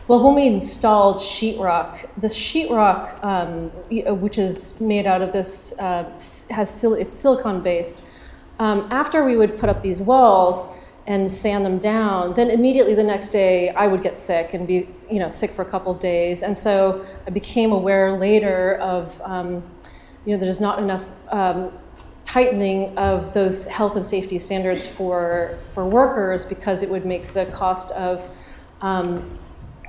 well, 0.09 0.25
when 0.25 0.35
we 0.35 0.47
installed 0.47 1.17
sheetrock, 1.17 2.09
the 2.17 2.29
sheetrock, 2.29 3.23
um, 3.23 3.71
uh, 4.07 4.15
which 4.15 4.39
is 4.39 4.79
made 4.81 5.07
out 5.07 5.23
of 5.23 5.33
this, 5.33 5.73
uh, 5.79 6.05
has 6.51 6.69
sil- 6.73 6.99
it's 6.99 7.15
silicon 7.15 7.61
based. 7.61 8.07
Um, 8.59 8.89
after 8.91 9.25
we 9.25 9.37
would 9.37 9.59
put 9.59 9.69
up 9.69 9.83
these 9.83 10.01
walls, 10.01 10.67
and 11.09 11.33
sand 11.33 11.65
them 11.65 11.79
down, 11.79 12.35
then 12.35 12.51
immediately 12.51 12.95
the 12.95 13.03
next 13.03 13.31
day 13.31 13.71
I 13.71 13.87
would 13.87 14.03
get 14.03 14.19
sick 14.19 14.53
and 14.53 14.67
be, 14.67 14.91
you 15.11 15.19
know, 15.19 15.31
sick 15.31 15.51
for 15.51 15.63
a 15.63 15.65
couple 15.65 15.91
of 15.91 16.01
days. 16.01 16.43
And 16.43 16.57
so 16.57 17.05
I 17.27 17.31
became 17.31 17.73
aware 17.73 18.13
later 18.13 18.77
of, 18.77 19.19
um, 19.25 19.63
you 20.27 20.37
know, 20.37 20.39
there's 20.39 20.61
not 20.61 20.79
enough 20.79 21.11
um, 21.31 21.73
tightening 22.27 22.97
of 22.99 23.33
those 23.33 23.67
health 23.67 23.97
and 23.97 24.07
safety 24.07 24.39
standards 24.39 24.85
for 24.85 25.59
for 25.73 25.87
workers 25.87 26.45
because 26.45 26.83
it 26.83 26.91
would 26.91 27.07
make 27.07 27.29
the 27.29 27.47
cost 27.47 27.91
of 27.93 28.31
um, 28.83 29.39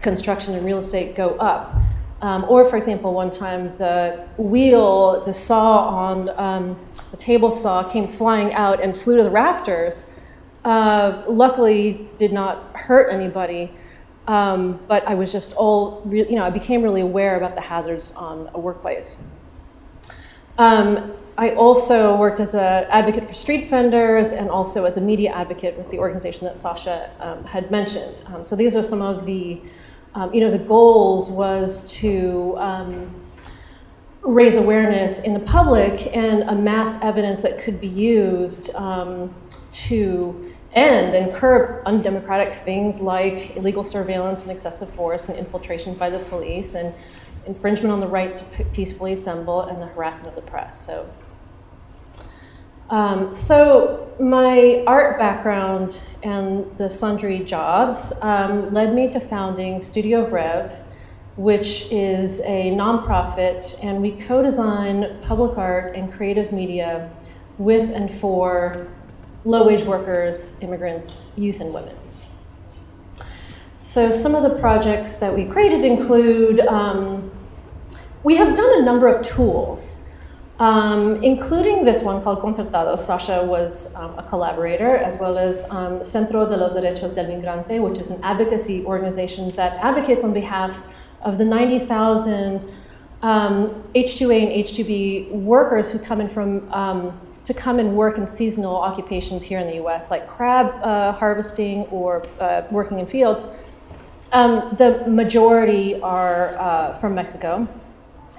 construction 0.01 0.55
and 0.55 0.65
real 0.65 0.79
estate 0.79 1.15
go 1.15 1.31
up. 1.35 1.75
Um, 2.21 2.45
or, 2.49 2.65
for 2.65 2.75
example, 2.75 3.13
one 3.13 3.31
time 3.31 3.75
the 3.77 4.27
wheel, 4.37 5.23
the 5.23 5.33
saw 5.33 5.87
on 5.87 6.29
um, 6.37 6.77
the 7.11 7.17
table 7.17 7.49
saw 7.49 7.83
came 7.83 8.07
flying 8.07 8.53
out 8.53 8.81
and 8.81 8.95
flew 8.95 9.17
to 9.17 9.23
the 9.23 9.29
rafters. 9.29 10.07
Uh, 10.65 11.23
luckily, 11.27 12.09
did 12.17 12.33
not 12.33 12.75
hurt 12.75 13.11
anybody, 13.11 13.71
um, 14.27 14.79
but 14.87 15.07
I 15.07 15.15
was 15.15 15.31
just 15.31 15.53
all, 15.53 16.01
re- 16.05 16.27
you 16.29 16.35
know, 16.35 16.43
I 16.43 16.49
became 16.49 16.81
really 16.81 17.01
aware 17.01 17.37
about 17.37 17.55
the 17.55 17.61
hazards 17.61 18.11
on 18.15 18.49
a 18.53 18.59
workplace. 18.59 19.15
Um, 20.57 21.13
I 21.37 21.51
also 21.51 22.17
worked 22.17 22.41
as 22.41 22.53
an 22.53 22.85
advocate 22.89 23.25
for 23.25 23.33
street 23.33 23.69
vendors 23.69 24.33
and 24.33 24.49
also 24.49 24.83
as 24.83 24.97
a 24.97 25.01
media 25.01 25.31
advocate 25.31 25.77
with 25.77 25.89
the 25.89 25.97
organization 25.97 26.43
that 26.47 26.59
Sasha 26.59 27.09
um, 27.21 27.45
had 27.45 27.71
mentioned. 27.71 28.25
Um, 28.27 28.43
so 28.43 28.57
these 28.57 28.75
are 28.75 28.83
some 28.83 29.01
of 29.01 29.25
the, 29.25 29.61
um, 30.15 30.33
you 30.33 30.41
know, 30.41 30.49
the 30.49 30.59
goals 30.59 31.29
was 31.29 31.85
to 31.93 32.55
um, 32.57 33.13
raise 34.21 34.57
awareness 34.57 35.19
in 35.21 35.33
the 35.33 35.39
public 35.39 36.15
and 36.15 36.43
amass 36.43 37.01
evidence 37.03 37.41
that 37.43 37.59
could 37.59 37.79
be 37.79 37.87
used 37.87 38.73
um, 38.75 39.33
to 39.71 40.53
end 40.73 41.15
and 41.15 41.33
curb 41.33 41.81
undemocratic 41.85 42.53
things 42.53 43.01
like 43.01 43.55
illegal 43.55 43.83
surveillance 43.83 44.43
and 44.43 44.51
excessive 44.51 44.91
force 44.91 45.29
and 45.29 45.37
infiltration 45.37 45.95
by 45.95 46.09
the 46.09 46.19
police 46.25 46.75
and 46.75 46.93
infringement 47.47 47.91
on 47.91 47.99
the 47.99 48.07
right 48.07 48.37
to 48.37 48.45
peacefully 48.65 49.13
assemble 49.13 49.61
and 49.61 49.81
the 49.81 49.87
harassment 49.87 50.27
of 50.27 50.35
the 50.35 50.49
press. 50.49 50.79
So, 50.85 51.09
um, 52.89 53.33
so 53.33 54.11
my 54.19 54.83
art 54.85 55.17
background 55.17 56.03
and 56.23 56.65
the 56.77 56.89
sundry 56.89 57.39
jobs 57.39 58.13
um, 58.21 58.71
led 58.73 58.93
me 58.93 59.09
to 59.09 59.19
founding 59.19 59.79
Studio 59.79 60.21
of 60.23 60.31
Rev, 60.31 60.83
which 61.37 61.87
is 61.91 62.41
a 62.41 62.71
nonprofit, 62.71 63.77
and 63.81 64.01
we 64.01 64.11
co-design 64.11 65.19
public 65.21 65.57
art 65.57 65.95
and 65.95 66.11
creative 66.11 66.51
media 66.51 67.09
with 67.57 67.91
and 67.91 68.11
for 68.11 68.87
low 69.45 69.65
wage 69.65 69.83
workers, 69.83 70.57
immigrants, 70.61 71.31
youth, 71.37 71.61
and 71.61 71.73
women. 71.73 71.95
So, 73.81 74.11
some 74.11 74.35
of 74.35 74.43
the 74.43 74.59
projects 74.59 75.17
that 75.17 75.33
we 75.33 75.45
created 75.45 75.85
include 75.85 76.59
um, 76.59 77.31
we 78.23 78.35
have 78.35 78.57
done 78.57 78.81
a 78.81 78.83
number 78.83 79.07
of 79.07 79.25
tools, 79.25 79.98
um, 80.59 81.23
including 81.23 81.83
this 81.83 82.03
one 82.03 82.21
called 82.21 82.39
Contratados. 82.39 82.99
Sasha 82.99 83.43
was 83.43 83.95
um, 83.95 84.17
a 84.17 84.23
collaborator, 84.23 84.97
as 84.97 85.17
well 85.17 85.37
as 85.37 85.69
um, 85.69 86.03
Centro 86.03 86.45
de 86.45 86.57
los 86.57 86.75
Derechos 86.75 87.15
del 87.15 87.25
Migrante, 87.25 87.81
which 87.81 87.97
is 87.97 88.09
an 88.09 88.21
advocacy 88.23 88.85
organization 88.85 89.49
that 89.51 89.77
advocates 89.77 90.23
on 90.23 90.33
behalf 90.33 90.83
of 91.21 91.37
the 91.37 91.45
90,000 91.45 92.65
H2A 93.21 93.23
um, 93.23 93.83
and 93.93 93.95
H2B 93.95 95.31
workers 95.31 95.91
who 95.91 95.99
come 95.99 96.21
in 96.21 96.27
from 96.27 96.71
um, 96.73 97.19
to 97.45 97.53
come 97.53 97.79
and 97.79 97.95
work 97.95 98.17
in 98.17 98.27
seasonal 98.27 98.75
occupations 98.75 99.41
here 99.41 99.59
in 99.59 99.67
the 99.67 99.83
US, 99.83 100.11
like 100.11 100.27
crab 100.27 100.67
uh, 100.83 101.13
harvesting 101.13 101.83
or 101.85 102.23
uh, 102.39 102.63
working 102.69 102.99
in 102.99 103.07
fields, 103.07 103.63
um, 104.33 104.75
the 104.77 105.03
majority 105.07 105.99
are 106.01 106.55
uh, 106.59 106.93
from 106.93 107.15
Mexico. 107.15 107.67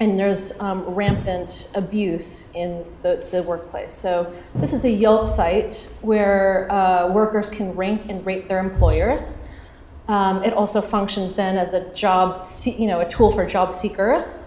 And 0.01 0.19
there's 0.19 0.59
um, 0.61 0.83
rampant 0.85 1.71
abuse 1.75 2.51
in 2.55 2.85
the, 3.03 3.27
the 3.31 3.43
workplace. 3.43 3.93
So, 3.93 4.35
this 4.55 4.73
is 4.73 4.85
a 4.85 4.91
Yelp 4.91 5.29
site 5.29 5.89
where 6.01 6.73
uh, 6.73 7.13
workers 7.13 7.51
can 7.51 7.75
rank 7.77 8.07
and 8.09 8.25
rate 8.25 8.49
their 8.49 8.59
employers. 8.59 9.37
Um, 10.09 10.43
it 10.43 10.55
also 10.55 10.81
functions 10.81 11.35
then 11.35 11.57
as 11.57 11.75
a 11.75 11.93
job, 11.95 12.45
you 12.65 12.87
know, 12.87 13.01
a 13.01 13.09
tool 13.09 13.31
for 13.31 13.47
job 13.47 13.73
seekers. 13.73 14.45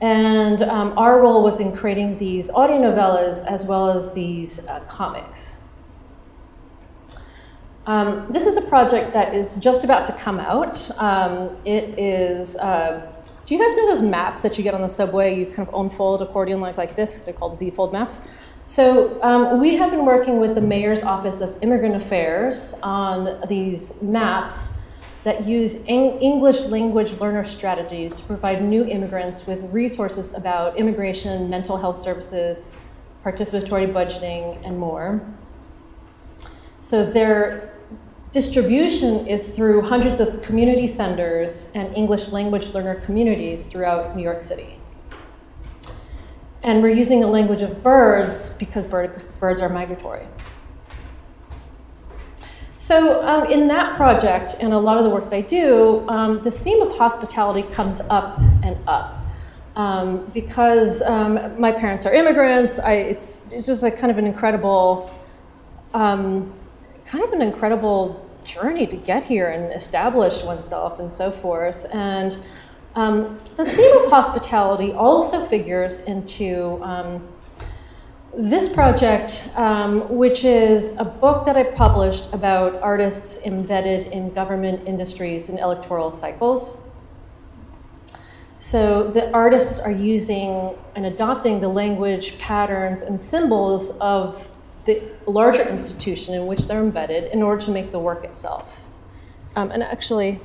And 0.00 0.62
um, 0.62 0.98
our 0.98 1.20
role 1.20 1.42
was 1.42 1.60
in 1.60 1.76
creating 1.76 2.18
these 2.18 2.50
audio 2.50 2.78
novellas 2.78 3.46
as 3.46 3.66
well 3.66 3.90
as 3.90 4.12
these 4.12 4.66
uh, 4.66 4.80
comics. 4.88 5.58
Um, 7.86 8.26
this 8.30 8.46
is 8.46 8.56
a 8.56 8.62
project 8.62 9.12
that 9.14 9.34
is 9.34 9.56
just 9.56 9.84
about 9.84 10.06
to 10.06 10.12
come 10.12 10.38
out. 10.38 10.90
Um, 10.98 11.56
it 11.64 11.98
is, 11.98 12.56
uh, 12.56 13.09
do 13.50 13.56
you 13.56 13.60
guys 13.60 13.74
know 13.74 13.84
those 13.88 14.00
maps 14.00 14.42
that 14.42 14.56
you 14.56 14.62
get 14.62 14.74
on 14.74 14.80
the 14.80 14.88
subway? 14.88 15.36
You 15.36 15.44
kind 15.44 15.66
of 15.66 15.74
unfold 15.74 16.22
accordion 16.22 16.60
like, 16.60 16.76
like 16.78 16.94
this. 16.94 17.18
They're 17.18 17.34
called 17.34 17.56
Z-fold 17.56 17.92
maps. 17.92 18.20
So 18.64 19.20
um, 19.24 19.60
we 19.60 19.74
have 19.74 19.90
been 19.90 20.04
working 20.04 20.38
with 20.38 20.54
the 20.54 20.60
Mayor's 20.60 21.02
Office 21.02 21.40
of 21.40 21.60
Immigrant 21.60 21.96
Affairs 21.96 22.78
on 22.84 23.40
these 23.48 24.00
maps 24.02 24.80
that 25.24 25.48
use 25.48 25.84
English 25.88 26.60
language 26.66 27.10
learner 27.14 27.42
strategies 27.42 28.14
to 28.14 28.22
provide 28.22 28.62
new 28.62 28.84
immigrants 28.84 29.48
with 29.48 29.64
resources 29.72 30.32
about 30.34 30.76
immigration, 30.76 31.50
mental 31.50 31.76
health 31.76 31.98
services, 31.98 32.68
participatory 33.24 33.92
budgeting, 33.92 34.64
and 34.64 34.78
more. 34.78 35.20
So 36.78 37.04
their 37.04 37.74
distribution 38.32 39.26
is 39.26 39.54
through 39.54 39.82
hundreds 39.82 40.20
of 40.20 40.40
community 40.42 40.86
centers 40.86 41.72
and 41.74 41.94
English 41.96 42.28
language 42.28 42.68
learner 42.68 42.96
communities 43.00 43.64
throughout 43.64 44.16
New 44.16 44.22
York 44.22 44.40
City. 44.40 44.76
And 46.62 46.82
we're 46.82 46.94
using 46.94 47.20
the 47.20 47.26
language 47.26 47.62
of 47.62 47.82
birds 47.82 48.50
because 48.58 48.86
birds, 48.86 49.30
birds 49.30 49.60
are 49.60 49.68
migratory. 49.68 50.26
So, 52.76 53.22
um, 53.22 53.44
in 53.50 53.68
that 53.68 53.96
project 53.96 54.56
and 54.60 54.72
a 54.72 54.78
lot 54.78 54.96
of 54.96 55.04
the 55.04 55.10
work 55.10 55.24
that 55.24 55.36
I 55.36 55.40
do, 55.42 56.02
um, 56.08 56.42
this 56.42 56.62
theme 56.62 56.80
of 56.80 56.96
hospitality 56.96 57.62
comes 57.74 58.00
up 58.08 58.38
and 58.62 58.78
up. 58.86 59.18
Um, 59.76 60.30
because 60.32 61.02
um, 61.02 61.60
my 61.60 61.72
parents 61.72 62.06
are 62.06 62.12
immigrants, 62.12 62.78
I, 62.78 62.92
it's, 62.94 63.46
it's 63.50 63.66
just 63.66 63.84
a 63.84 63.90
kind 63.90 64.10
of 64.10 64.18
an 64.18 64.26
incredible, 64.26 65.10
um, 65.94 66.52
kind 67.10 67.24
of 67.24 67.32
an 67.32 67.42
incredible 67.42 68.24
journey 68.44 68.86
to 68.86 68.96
get 68.96 69.24
here 69.24 69.50
and 69.50 69.72
establish 69.72 70.44
oneself 70.44 71.00
and 71.00 71.12
so 71.12 71.28
forth. 71.28 71.84
And 71.90 72.38
um, 72.94 73.40
the 73.56 73.64
theme 73.68 73.96
of 73.96 74.08
hospitality 74.08 74.92
also 74.92 75.44
figures 75.44 76.04
into 76.04 76.80
this 78.32 78.72
project, 78.72 79.42
um, 79.56 80.08
which 80.08 80.44
is 80.44 80.96
a 80.98 81.04
book 81.04 81.46
that 81.46 81.56
I 81.56 81.64
published 81.64 82.32
about 82.32 82.80
artists 82.80 83.44
embedded 83.44 84.04
in 84.12 84.32
government 84.32 84.86
industries 84.86 85.48
and 85.48 85.58
electoral 85.58 86.12
cycles. 86.12 86.76
So 88.56 89.10
the 89.10 89.32
artists 89.32 89.80
are 89.80 89.90
using 89.90 90.76
and 90.94 91.06
adopting 91.06 91.58
the 91.58 91.68
language, 91.68 92.38
patterns, 92.38 93.02
and 93.02 93.20
symbols 93.20 93.98
of 93.98 94.48
the 94.84 95.02
larger 95.26 95.62
institution 95.68 96.34
in 96.34 96.46
which 96.46 96.66
they're 96.66 96.80
embedded 96.80 97.32
in 97.32 97.42
order 97.42 97.64
to 97.64 97.70
make 97.70 97.90
the 97.90 97.98
work 97.98 98.24
itself. 98.24 98.86
Um, 99.56 99.70
and 99.70 99.82
actually, 99.82 100.40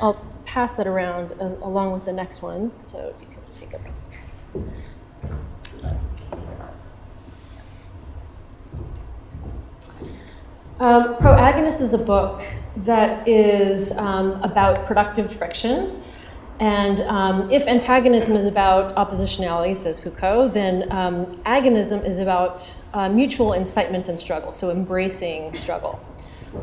I'll 0.00 0.20
pass 0.44 0.76
that 0.76 0.86
around 0.86 1.32
uh, 1.40 1.56
along 1.62 1.92
with 1.92 2.04
the 2.04 2.12
next 2.12 2.42
one 2.42 2.70
so 2.80 3.14
you 3.20 3.26
can 3.26 3.42
take 3.54 3.72
a 3.72 3.78
peek. 3.78 3.94
Um, 10.80 11.14
Proagonist 11.16 11.80
is 11.80 11.94
a 11.94 11.98
book 11.98 12.42
that 12.78 13.26
is 13.28 13.96
um, 13.96 14.32
about 14.42 14.86
productive 14.86 15.32
friction. 15.32 16.02
And 16.60 17.00
um, 17.02 17.50
if 17.50 17.66
antagonism 17.66 18.36
is 18.36 18.46
about 18.46 18.94
oppositionality, 18.94 19.76
says 19.76 19.98
Foucault, 19.98 20.48
then 20.48 20.90
um, 20.92 21.26
agonism 21.44 22.06
is 22.06 22.18
about 22.18 22.74
uh, 22.92 23.08
mutual 23.08 23.54
incitement 23.54 24.08
and 24.08 24.18
struggle, 24.18 24.52
so 24.52 24.70
embracing 24.70 25.54
struggle. 25.54 26.00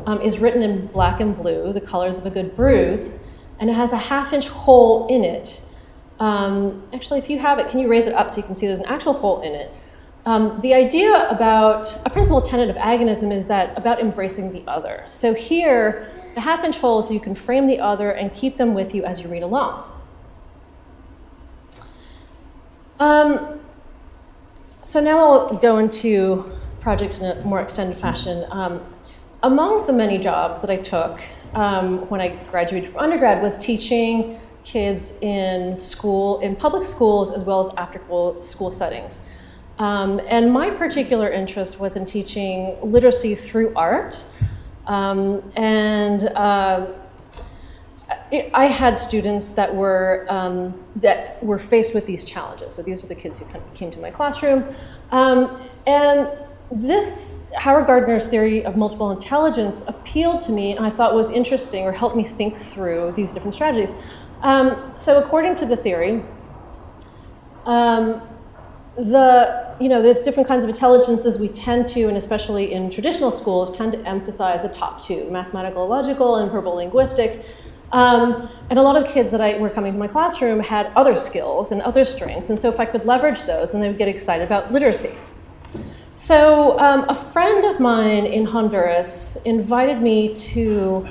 Um, 0.06 0.22
is 0.22 0.38
written 0.38 0.62
in 0.62 0.86
black 0.86 1.20
and 1.20 1.36
blue, 1.36 1.74
the 1.74 1.80
colors 1.80 2.16
of 2.16 2.24
a 2.24 2.30
good 2.30 2.56
bruise, 2.56 3.22
and 3.60 3.68
it 3.68 3.74
has 3.74 3.92
a 3.92 3.98
half 3.98 4.32
inch 4.32 4.48
hole 4.48 5.06
in 5.08 5.22
it. 5.22 5.62
Um, 6.18 6.82
actually, 6.94 7.18
if 7.18 7.28
you 7.28 7.38
have 7.38 7.58
it, 7.58 7.68
can 7.68 7.78
you 7.78 7.88
raise 7.88 8.06
it 8.06 8.14
up 8.14 8.30
so 8.30 8.38
you 8.38 8.42
can 8.44 8.56
see 8.56 8.66
there's 8.66 8.78
an 8.78 8.86
actual 8.86 9.12
hole 9.12 9.42
in 9.42 9.52
it? 9.52 9.70
Um, 10.24 10.60
the 10.62 10.72
idea 10.72 11.28
about 11.28 11.94
a 12.06 12.10
principal 12.10 12.40
tenet 12.40 12.70
of 12.70 12.76
agonism 12.76 13.30
is 13.30 13.48
that 13.48 13.76
about 13.76 14.00
embracing 14.00 14.52
the 14.52 14.62
other. 14.66 15.04
So 15.08 15.34
here, 15.34 16.10
the 16.34 16.40
half 16.40 16.64
inch 16.64 16.78
hole 16.78 17.00
is 17.00 17.08
so 17.08 17.14
you 17.14 17.20
can 17.20 17.34
frame 17.34 17.66
the 17.66 17.78
other 17.78 18.10
and 18.10 18.34
keep 18.34 18.56
them 18.56 18.74
with 18.74 18.94
you 18.94 19.04
as 19.04 19.20
you 19.20 19.28
read 19.28 19.42
along. 19.42 19.84
Um, 23.00 23.60
so 24.82 25.00
now 25.00 25.18
I'll 25.18 25.54
go 25.56 25.78
into 25.78 26.50
projects 26.80 27.18
in 27.18 27.24
a 27.24 27.42
more 27.44 27.60
extended 27.60 27.96
fashion. 27.96 28.44
Um, 28.50 28.82
among 29.42 29.86
the 29.86 29.92
many 29.92 30.18
jobs 30.18 30.60
that 30.60 30.70
I 30.70 30.76
took 30.76 31.20
um, 31.54 32.08
when 32.08 32.20
I 32.20 32.28
graduated 32.50 32.90
from 32.90 33.00
undergrad 33.00 33.42
was 33.42 33.58
teaching 33.58 34.38
kids 34.64 35.18
in 35.20 35.76
school, 35.76 36.38
in 36.40 36.54
public 36.54 36.84
schools, 36.84 37.32
as 37.32 37.42
well 37.42 37.60
as 37.60 37.74
after 37.74 38.00
school 38.40 38.70
settings. 38.70 39.26
Um, 39.78 40.20
and 40.28 40.52
my 40.52 40.70
particular 40.70 41.28
interest 41.30 41.80
was 41.80 41.96
in 41.96 42.06
teaching 42.06 42.76
literacy 42.82 43.34
through 43.34 43.72
art. 43.74 44.24
Um, 44.86 45.52
and 45.56 46.24
uh, 46.34 46.92
I 48.54 48.66
had 48.66 48.98
students 48.98 49.52
that 49.52 49.74
were, 49.74 50.26
um, 50.28 50.82
that 50.96 51.42
were 51.42 51.58
faced 51.58 51.94
with 51.94 52.06
these 52.06 52.24
challenges. 52.24 52.74
So 52.74 52.82
these 52.82 53.02
were 53.02 53.08
the 53.08 53.14
kids 53.14 53.38
who 53.38 53.46
came 53.74 53.90
to 53.90 54.00
my 54.00 54.10
classroom. 54.10 54.64
Um, 55.10 55.62
and 55.86 56.30
this 56.70 57.42
Howard 57.54 57.86
Gardner's 57.86 58.28
theory 58.28 58.64
of 58.64 58.76
multiple 58.76 59.10
intelligence 59.10 59.86
appealed 59.86 60.40
to 60.40 60.52
me 60.52 60.74
and 60.74 60.86
I 60.86 60.90
thought 60.90 61.14
was 61.14 61.30
interesting 61.30 61.84
or 61.84 61.92
helped 61.92 62.16
me 62.16 62.24
think 62.24 62.56
through 62.56 63.12
these 63.14 63.34
different 63.34 63.52
strategies. 63.52 63.94
Um, 64.40 64.92
so 64.96 65.22
according 65.22 65.54
to 65.56 65.66
the 65.66 65.76
theory, 65.76 66.22
um, 67.66 68.22
the 68.96 69.74
you 69.80 69.88
know 69.88 70.02
there's 70.02 70.20
different 70.20 70.46
kinds 70.46 70.64
of 70.64 70.70
intelligences 70.70 71.38
we 71.38 71.48
tend 71.48 71.88
to 71.88 72.02
and 72.04 72.16
especially 72.16 72.72
in 72.72 72.90
traditional 72.90 73.32
schools 73.32 73.74
tend 73.74 73.92
to 73.92 73.98
emphasize 74.06 74.60
the 74.62 74.68
top 74.68 75.02
two 75.02 75.30
mathematical 75.30 75.86
logical 75.86 76.36
and 76.36 76.50
verbal 76.50 76.74
linguistic. 76.74 77.44
Um, 77.92 78.48
and 78.70 78.78
a 78.78 78.82
lot 78.82 78.96
of 78.96 79.06
the 79.06 79.12
kids 79.12 79.32
that 79.32 79.42
I 79.42 79.58
were 79.58 79.68
coming 79.68 79.92
to 79.92 79.98
my 79.98 80.08
classroom 80.08 80.60
had 80.60 80.86
other 80.96 81.14
skills 81.14 81.72
and 81.72 81.82
other 81.82 82.04
strengths 82.04 82.48
and 82.50 82.58
so 82.58 82.70
if 82.70 82.80
i 82.80 82.86
could 82.86 83.04
leverage 83.04 83.42
those 83.42 83.72
then 83.72 83.80
they 83.80 83.88
would 83.88 83.98
get 83.98 84.08
excited 84.08 84.44
about 84.44 84.72
literacy. 84.72 85.14
So 86.14 86.78
um, 86.78 87.06
a 87.08 87.14
friend 87.14 87.64
of 87.64 87.80
mine 87.80 88.26
in 88.26 88.44
honduras 88.44 89.38
invited 89.44 90.02
me 90.02 90.34
to 90.34 91.06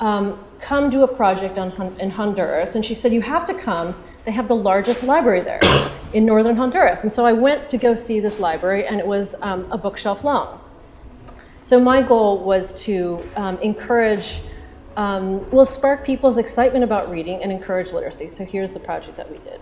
um, 0.00 0.38
come 0.62 0.88
do 0.88 1.02
a 1.02 1.08
project 1.08 1.58
on, 1.58 1.72
in 1.98 2.10
honduras 2.10 2.74
and 2.74 2.84
she 2.84 2.94
said 2.94 3.12
you 3.12 3.20
have 3.20 3.44
to 3.44 3.54
come 3.54 3.94
they 4.24 4.30
have 4.30 4.46
the 4.46 4.56
largest 4.56 5.02
library 5.02 5.40
there 5.40 5.60
in 6.12 6.24
northern 6.24 6.56
Honduras. 6.56 7.02
And 7.02 7.10
so 7.10 7.24
I 7.24 7.32
went 7.32 7.68
to 7.70 7.76
go 7.76 7.94
see 7.94 8.20
this 8.20 8.38
library, 8.38 8.86
and 8.86 9.00
it 9.00 9.06
was 9.06 9.34
um, 9.42 9.66
a 9.70 9.78
bookshelf 9.78 10.24
long. 10.24 10.60
So 11.62 11.80
my 11.80 12.02
goal 12.02 12.38
was 12.38 12.74
to 12.84 13.22
um, 13.36 13.58
encourage, 13.58 14.40
um, 14.96 15.48
will 15.50 15.66
spark 15.66 16.04
people's 16.04 16.38
excitement 16.38 16.84
about 16.84 17.10
reading 17.10 17.42
and 17.42 17.50
encourage 17.52 17.92
literacy. 17.92 18.28
So 18.28 18.44
here's 18.44 18.72
the 18.72 18.80
project 18.80 19.16
that 19.16 19.30
we 19.30 19.38
did. 19.38 19.60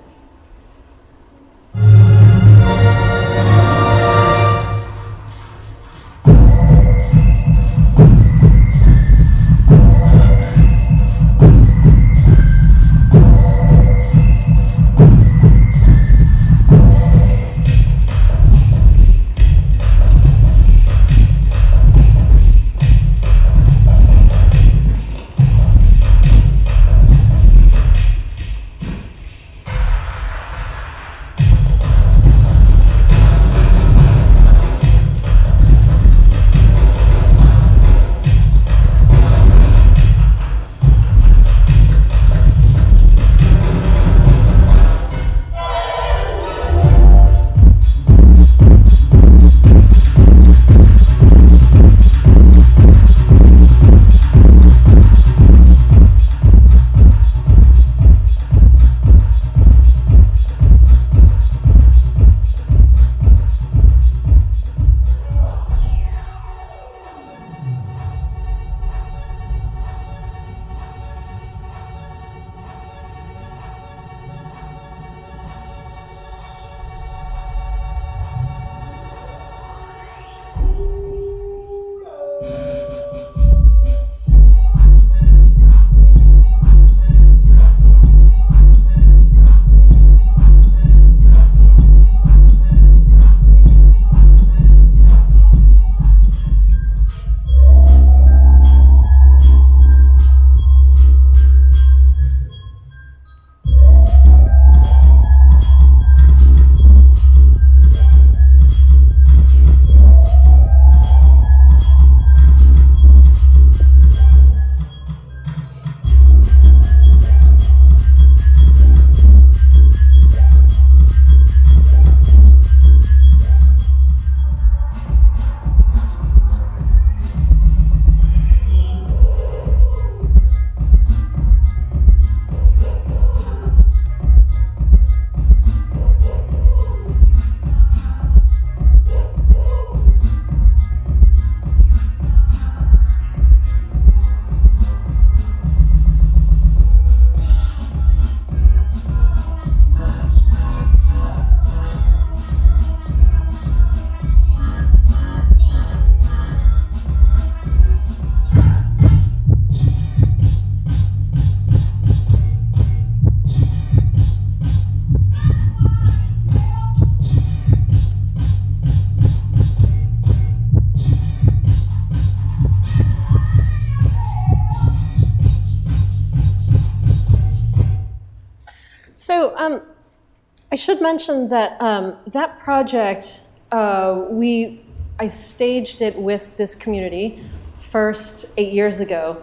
Should 180.91 181.01
mention 181.01 181.49
that 181.49 181.81
um, 181.81 182.17
that 182.27 182.59
project, 182.59 183.45
uh, 183.71 184.25
we, 184.29 184.81
I 185.21 185.29
staged 185.29 186.03
it 186.03 186.17
with 186.17 186.57
this 186.57 186.75
community 186.75 187.45
first 187.79 188.53
eight 188.57 188.73
years 188.73 188.99
ago. 188.99 189.41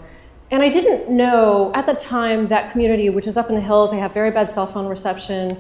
And 0.52 0.62
I 0.62 0.68
didn't 0.68 1.10
know 1.10 1.72
at 1.74 1.86
the 1.86 1.94
time 1.94 2.48
that 2.48 2.70
community, 2.72 3.10
which 3.10 3.28
is 3.28 3.38
up 3.38 3.48
in 3.48 3.56
the 3.56 3.62
hills, 3.62 3.92
they 3.92 3.98
have 3.98 4.14
very 4.14 4.30
bad 4.30 4.50
cell 4.50 4.68
phone 4.68 4.88
reception. 4.88 5.58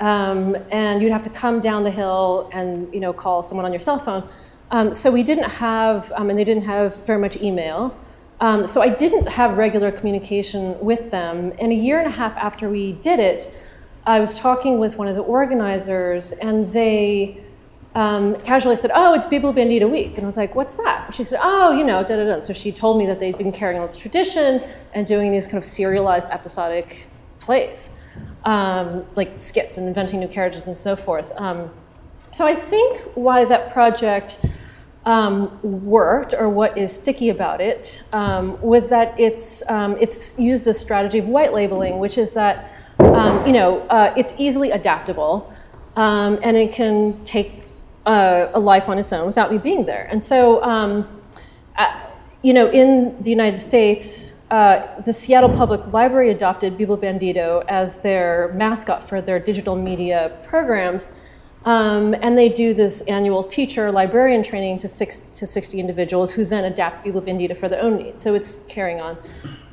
Um, 0.00 0.56
and 0.72 1.00
you'd 1.00 1.12
have 1.12 1.22
to 1.22 1.30
come 1.30 1.60
down 1.60 1.84
the 1.84 1.92
hill 1.92 2.50
and 2.52 2.92
you 2.92 2.98
know 2.98 3.12
call 3.12 3.44
someone 3.44 3.64
on 3.64 3.72
your 3.72 3.80
cell 3.88 4.00
phone. 4.00 4.28
Um, 4.72 4.92
so 4.92 5.12
we 5.12 5.22
didn't 5.22 5.50
have, 5.50 6.10
um, 6.16 6.30
and 6.30 6.36
they 6.36 6.44
didn't 6.44 6.64
have 6.64 7.06
very 7.06 7.20
much 7.20 7.36
email. 7.36 7.96
Um, 8.40 8.66
so 8.66 8.80
I 8.80 8.88
didn't 8.88 9.28
have 9.28 9.58
regular 9.58 9.92
communication 9.92 10.76
with 10.80 11.12
them. 11.12 11.52
And 11.60 11.70
a 11.70 11.74
year 11.86 11.98
and 11.98 12.08
a 12.08 12.16
half 12.22 12.36
after 12.36 12.68
we 12.68 12.94
did 12.94 13.20
it, 13.20 13.52
I 14.10 14.18
was 14.18 14.34
talking 14.34 14.80
with 14.80 14.98
one 14.98 15.06
of 15.06 15.14
the 15.14 15.22
organizers, 15.22 16.32
and 16.32 16.66
they 16.66 17.38
um, 17.94 18.34
casually 18.42 18.74
said, 18.74 18.90
"Oh, 18.92 19.14
it's 19.14 19.24
Bibliobandido 19.24 19.88
Week," 19.88 20.14
and 20.16 20.22
I 20.22 20.26
was 20.26 20.36
like, 20.36 20.56
"What's 20.56 20.74
that?" 20.74 21.06
And 21.06 21.14
she 21.14 21.22
said, 21.22 21.38
"Oh, 21.40 21.70
you 21.70 21.84
know, 21.84 22.02
da 22.02 22.16
da 22.16 22.24
da." 22.24 22.40
So 22.40 22.52
she 22.52 22.72
told 22.72 22.98
me 22.98 23.06
that 23.06 23.20
they'd 23.20 23.38
been 23.38 23.52
carrying 23.52 23.80
on 23.80 23.86
this 23.86 23.96
tradition 23.96 24.64
and 24.94 25.06
doing 25.06 25.30
these 25.30 25.46
kind 25.46 25.58
of 25.58 25.64
serialized 25.64 26.26
episodic 26.30 27.06
plays, 27.38 27.90
um, 28.44 29.06
like 29.14 29.30
skits 29.36 29.78
and 29.78 29.86
inventing 29.86 30.18
new 30.18 30.28
characters 30.28 30.66
and 30.66 30.76
so 30.76 30.96
forth. 30.96 31.32
Um, 31.36 31.70
so 32.32 32.46
I 32.46 32.56
think 32.56 33.02
why 33.14 33.44
that 33.44 33.72
project 33.72 34.44
um, 35.04 35.56
worked, 35.62 36.34
or 36.34 36.48
what 36.48 36.76
is 36.76 36.94
sticky 36.96 37.28
about 37.28 37.60
it, 37.60 38.02
um, 38.12 38.60
was 38.60 38.88
that 38.88 39.18
it's 39.20 39.62
um, 39.70 39.96
it's 40.00 40.36
used 40.36 40.64
the 40.64 40.74
strategy 40.74 41.18
of 41.20 41.26
white 41.28 41.52
labeling, 41.52 42.00
which 42.00 42.18
is 42.18 42.32
that 42.34 42.72
um, 43.00 43.46
you 43.46 43.52
know 43.52 43.80
uh, 43.88 44.12
it's 44.16 44.34
easily 44.38 44.70
adaptable, 44.70 45.52
um, 45.96 46.38
and 46.42 46.56
it 46.56 46.72
can 46.72 47.24
take 47.24 47.62
uh, 48.06 48.48
a 48.54 48.60
life 48.60 48.88
on 48.88 48.98
its 48.98 49.12
own 49.12 49.26
without 49.26 49.50
me 49.50 49.58
being 49.58 49.84
there. 49.84 50.08
And 50.10 50.22
so, 50.22 50.62
um, 50.62 51.08
uh, 51.76 52.00
you 52.42 52.52
know, 52.52 52.70
in 52.70 53.20
the 53.22 53.30
United 53.30 53.58
States. 53.58 54.36
Uh, 54.50 55.00
the 55.02 55.12
Seattle 55.12 55.48
Public 55.48 55.92
Library 55.92 56.30
adopted 56.30 56.76
Bibliobandido 56.76 57.64
as 57.68 57.98
their 57.98 58.50
mascot 58.56 59.00
for 59.00 59.22
their 59.22 59.38
digital 59.38 59.76
media 59.76 60.36
programs, 60.42 61.12
um, 61.64 62.14
and 62.20 62.36
they 62.36 62.48
do 62.48 62.72
this 62.72 63.02
annual 63.02 63.44
teacher 63.44 63.92
librarian 63.92 64.42
training 64.42 64.78
to, 64.78 64.88
six, 64.88 65.18
to 65.20 65.46
60 65.46 65.78
individuals 65.78 66.32
who 66.32 66.44
then 66.44 66.64
adapt 66.64 67.06
Bibliobandido 67.06 67.56
for 67.56 67.68
their 67.68 67.82
own 67.82 67.96
needs. 67.96 68.22
So 68.22 68.34
it's 68.34 68.58
carrying 68.68 69.00
on 69.00 69.18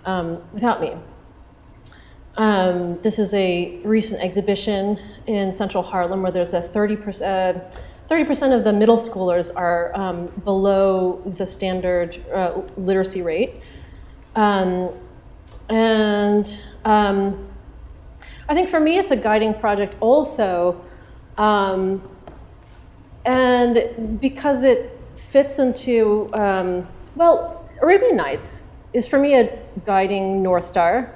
um, 0.05 0.41
without 0.53 0.81
me. 0.81 0.93
Um, 2.37 3.01
this 3.01 3.17
is 3.17 3.33
a 3.33 3.79
recent 3.83 4.21
exhibition 4.21 4.99
in 5.25 5.51
central 5.51 5.81
Harlem 5.81 6.21
where 6.21 6.31
there's 6.31 6.53
a 6.53 6.61
30%, 6.61 7.21
uh, 7.21 7.59
30% 8.09 8.55
of 8.55 8.63
the 8.63 8.71
middle 8.71 8.95
schoolers 8.95 9.51
are 9.55 9.91
um, 9.95 10.27
below 10.43 11.21
the 11.25 11.45
standard 11.45 12.23
uh, 12.31 12.61
literacy 12.77 13.23
rate. 13.23 13.55
Um, 14.35 14.91
and 15.69 16.61
um, 16.85 17.47
I 18.47 18.53
think 18.53 18.69
for 18.69 18.79
me, 18.79 18.97
it's 18.97 19.11
a 19.11 19.17
guiding 19.17 19.55
project 19.55 19.95
also 19.99 20.79
um, 21.37 22.07
and 23.25 24.19
because 24.21 24.63
it 24.63 24.97
fits 25.15 25.59
into, 25.59 26.29
um, 26.33 26.87
well, 27.15 27.69
Arabian 27.81 28.15
Nights 28.15 28.67
is 28.93 29.07
for 29.07 29.19
me 29.19 29.35
a 29.35 29.59
guiding 29.85 30.41
North 30.41 30.63
Star. 30.63 31.13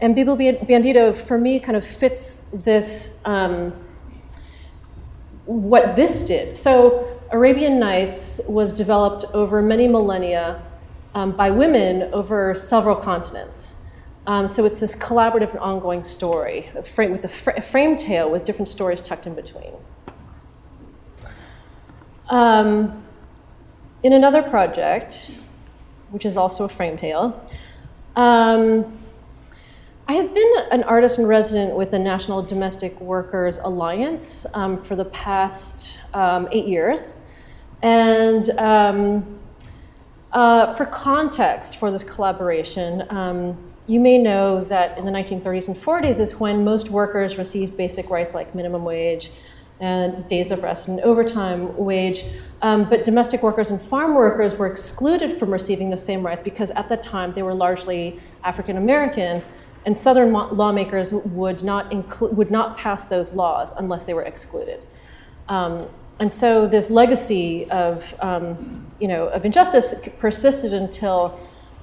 And 0.00 0.16
Biblo 0.16 0.36
Bandito, 0.66 1.14
for 1.14 1.38
me, 1.38 1.60
kind 1.60 1.76
of 1.76 1.86
fits 1.86 2.44
this, 2.52 3.20
um, 3.24 3.72
what 5.46 5.96
this 5.96 6.22
did. 6.22 6.54
So, 6.54 7.10
Arabian 7.30 7.80
Nights 7.80 8.40
was 8.48 8.72
developed 8.72 9.24
over 9.34 9.60
many 9.62 9.88
millennia 9.88 10.62
um, 11.14 11.32
by 11.32 11.50
women 11.50 12.12
over 12.12 12.54
several 12.54 12.96
continents. 12.96 13.76
Um, 14.26 14.48
so 14.48 14.64
it's 14.64 14.80
this 14.80 14.96
collaborative 14.96 15.50
and 15.50 15.58
ongoing 15.58 16.02
story, 16.02 16.70
a 16.74 16.82
frame, 16.82 17.12
with 17.12 17.24
a, 17.24 17.28
fr- 17.28 17.50
a, 17.50 17.62
frame 17.62 17.96
tale 17.96 18.30
with 18.30 18.44
different 18.44 18.68
stories 18.68 19.02
tucked 19.02 19.26
in 19.26 19.34
between. 19.34 19.72
Um, 22.30 23.04
in 24.02 24.14
another 24.14 24.42
project, 24.42 25.36
which 26.10 26.24
is 26.24 26.36
also 26.36 26.64
a 26.64 26.68
frame 26.68 26.96
tale, 26.96 27.44
um, 28.16 28.98
I 30.06 30.12
have 30.14 30.34
been 30.34 30.52
an 30.70 30.82
artist 30.82 31.18
in 31.18 31.26
resident 31.26 31.74
with 31.76 31.90
the 31.90 31.98
National 31.98 32.42
Domestic 32.42 33.00
Workers 33.00 33.56
Alliance 33.56 34.44
um, 34.52 34.78
for 34.78 34.96
the 34.96 35.06
past 35.06 35.98
um, 36.12 36.46
eight 36.52 36.66
years. 36.66 37.22
And 37.80 38.50
um, 38.58 39.38
uh, 40.32 40.74
for 40.74 40.84
context 40.84 41.78
for 41.78 41.90
this 41.90 42.04
collaboration, 42.04 43.06
you 43.86 43.98
may 43.98 44.18
know 44.18 44.62
that 44.64 44.98
in 44.98 45.06
the 45.06 45.10
1930s 45.10 45.68
and 45.68 45.76
40s 45.76 46.20
is 46.20 46.38
when 46.38 46.64
most 46.64 46.90
workers 46.90 47.38
received 47.38 47.74
basic 47.74 48.10
rights 48.10 48.34
like 48.34 48.54
minimum 48.54 48.84
wage 48.84 49.30
and 49.80 50.26
days 50.28 50.50
of 50.50 50.62
rest 50.62 50.88
and 50.88 51.00
overtime 51.00 51.74
wage. 51.78 52.24
Um, 52.60 52.88
but 52.88 53.06
domestic 53.06 53.42
workers 53.42 53.70
and 53.70 53.80
farm 53.80 54.14
workers 54.14 54.56
were 54.56 54.66
excluded 54.66 55.32
from 55.32 55.50
receiving 55.50 55.88
the 55.88 55.98
same 55.98 56.24
rights 56.24 56.42
because 56.42 56.70
at 56.72 56.90
that 56.90 57.02
time 57.02 57.32
they 57.32 57.42
were 57.42 57.54
largely 57.54 58.20
African 58.44 58.76
American, 58.76 59.42
and 59.86 59.96
Southern 59.96 60.32
lawmakers 60.32 61.12
would 61.12 61.62
not, 61.62 61.90
inclu- 61.90 62.32
would 62.32 62.50
not 62.50 62.76
pass 62.76 63.08
those 63.08 63.32
laws 63.34 63.74
unless 63.76 64.06
they 64.06 64.14
were 64.14 64.22
excluded. 64.22 64.86
Um, 65.48 65.86
and 66.20 66.32
so 66.32 66.66
this 66.66 66.90
legacy 66.90 67.70
of, 67.70 68.14
um, 68.20 68.86
you 68.98 69.08
know, 69.08 69.26
of 69.28 69.44
injustice 69.44 70.08
persisted 70.18 70.72
until 70.72 71.38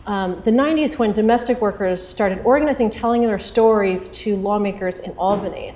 um, 0.08 0.42
the 0.44 0.52
90s 0.52 0.98
when 0.98 1.12
domestic 1.12 1.62
workers 1.62 2.06
started 2.06 2.40
organizing, 2.44 2.90
telling 2.90 3.22
their 3.22 3.38
stories 3.38 4.10
to 4.10 4.36
lawmakers 4.36 5.00
in 5.00 5.12
Albany. 5.12 5.76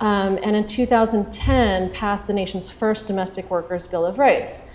Um, 0.00 0.38
and 0.42 0.56
in 0.56 0.66
2010 0.66 1.90
passed 1.90 2.26
the 2.26 2.32
nation's 2.32 2.70
first 2.70 3.06
domestic 3.06 3.50
workers 3.50 3.86
bill 3.86 4.04
of 4.04 4.18
rights 4.18 4.68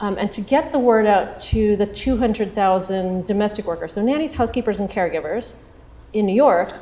um, 0.00 0.16
and 0.18 0.30
to 0.32 0.40
get 0.40 0.72
the 0.72 0.78
word 0.78 1.06
out 1.06 1.40
to 1.40 1.74
the 1.76 1.86
200,000 1.86 3.26
domestic 3.26 3.66
workers 3.66 3.94
so 3.94 4.02
nannies 4.02 4.34
housekeepers 4.34 4.78
and 4.78 4.90
caregivers 4.90 5.56
in 6.12 6.26
new 6.26 6.34
york 6.34 6.74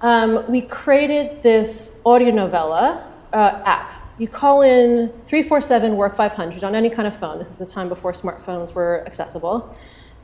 um, 0.00 0.44
we 0.50 0.60
created 0.60 1.42
this 1.42 2.02
audio 2.04 2.30
novella 2.30 3.06
uh, 3.32 3.62
app 3.64 4.02
you 4.18 4.28
call 4.28 4.62
in 4.62 5.08
347 5.24 5.96
work 5.96 6.14
500 6.14 6.62
on 6.62 6.74
any 6.74 6.90
kind 6.90 7.08
of 7.08 7.16
phone. 7.16 7.38
This 7.38 7.50
is 7.50 7.58
the 7.58 7.66
time 7.66 7.88
before 7.88 8.12
smartphones 8.12 8.72
were 8.74 9.02
accessible. 9.06 9.74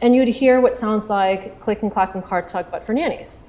And 0.01 0.14
you'd 0.14 0.29
hear 0.29 0.61
what 0.61 0.77
sounds 0.77 1.11
like 1.11 1.59
click 1.61 1.83
and 1.83 1.90
clack 1.90 2.14
and 2.14 2.22
Car 2.22 2.42
Talk, 2.42 2.70
but 2.70 2.85
for 2.85 2.92
nannies. 2.92 3.40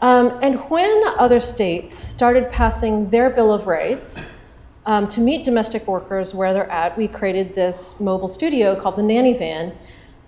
Um, 0.00 0.38
and 0.42 0.60
when 0.70 1.02
other 1.18 1.40
states 1.40 1.96
started 1.96 2.50
passing 2.52 3.10
their 3.10 3.28
Bill 3.28 3.52
of 3.52 3.66
Rights 3.66 4.30
um, 4.86 5.08
to 5.08 5.20
meet 5.20 5.44
domestic 5.44 5.86
workers 5.86 6.34
where 6.34 6.54
they're 6.54 6.70
at, 6.70 6.96
we 6.96 7.08
created 7.08 7.54
this 7.54 7.98
mobile 7.98 8.28
studio 8.28 8.80
called 8.80 8.96
the 8.96 9.02
Nanny 9.02 9.34
Van. 9.34 9.76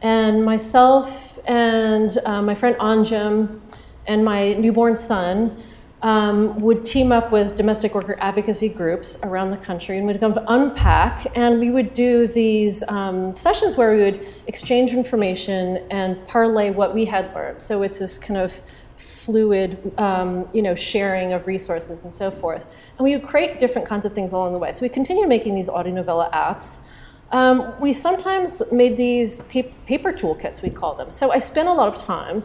And 0.02 0.44
myself 0.44 1.38
and 1.46 2.18
uh, 2.24 2.42
my 2.42 2.54
friend 2.54 2.76
Anjum 2.76 3.60
and 4.06 4.24
my 4.24 4.52
newborn 4.54 4.96
son 4.96 5.62
um, 6.02 6.60
would 6.60 6.84
team 6.84 7.12
up 7.12 7.30
with 7.30 7.56
domestic 7.56 7.94
worker 7.94 8.16
advocacy 8.18 8.68
groups 8.68 9.18
around 9.22 9.52
the 9.52 9.56
country 9.56 9.98
and 9.98 10.06
we'd 10.06 10.18
come 10.18 10.32
to 10.32 10.52
unpack. 10.52 11.26
And 11.36 11.60
we 11.60 11.70
would 11.70 11.94
do 11.94 12.26
these 12.26 12.82
um, 12.88 13.34
sessions 13.34 13.76
where 13.76 13.94
we 13.94 14.02
would 14.02 14.26
exchange 14.48 14.92
information 14.92 15.86
and 15.90 16.26
parlay 16.26 16.70
what 16.70 16.92
we 16.92 17.04
had 17.04 17.32
learned. 17.34 17.60
So 17.60 17.82
it's 17.82 18.00
this 18.00 18.18
kind 18.18 18.38
of 18.38 18.60
fluid 18.96 19.92
um, 19.98 20.48
you 20.52 20.62
know 20.62 20.74
sharing 20.76 21.32
of 21.32 21.46
resources 21.46 22.02
and 22.02 22.12
so 22.12 22.30
forth. 22.30 22.66
And 22.98 23.04
we 23.04 23.16
would 23.16 23.26
create 23.26 23.60
different 23.60 23.86
kinds 23.86 24.04
of 24.04 24.12
things 24.12 24.32
along 24.32 24.52
the 24.52 24.58
way. 24.58 24.72
So 24.72 24.82
we 24.82 24.88
continued 24.88 25.28
making 25.28 25.54
these 25.54 25.68
audio 25.68 25.94
novella 25.94 26.28
apps 26.32 26.86
um, 27.32 27.74
we 27.80 27.92
sometimes 27.92 28.62
made 28.70 28.96
these 28.96 29.40
pa- 29.42 29.72
paper 29.86 30.12
toolkits 30.12 30.62
we 30.62 30.70
call 30.70 30.94
them 30.94 31.10
so 31.10 31.32
i 31.32 31.38
spent 31.38 31.68
a 31.68 31.72
lot 31.72 31.88
of 31.88 31.96
time 31.96 32.42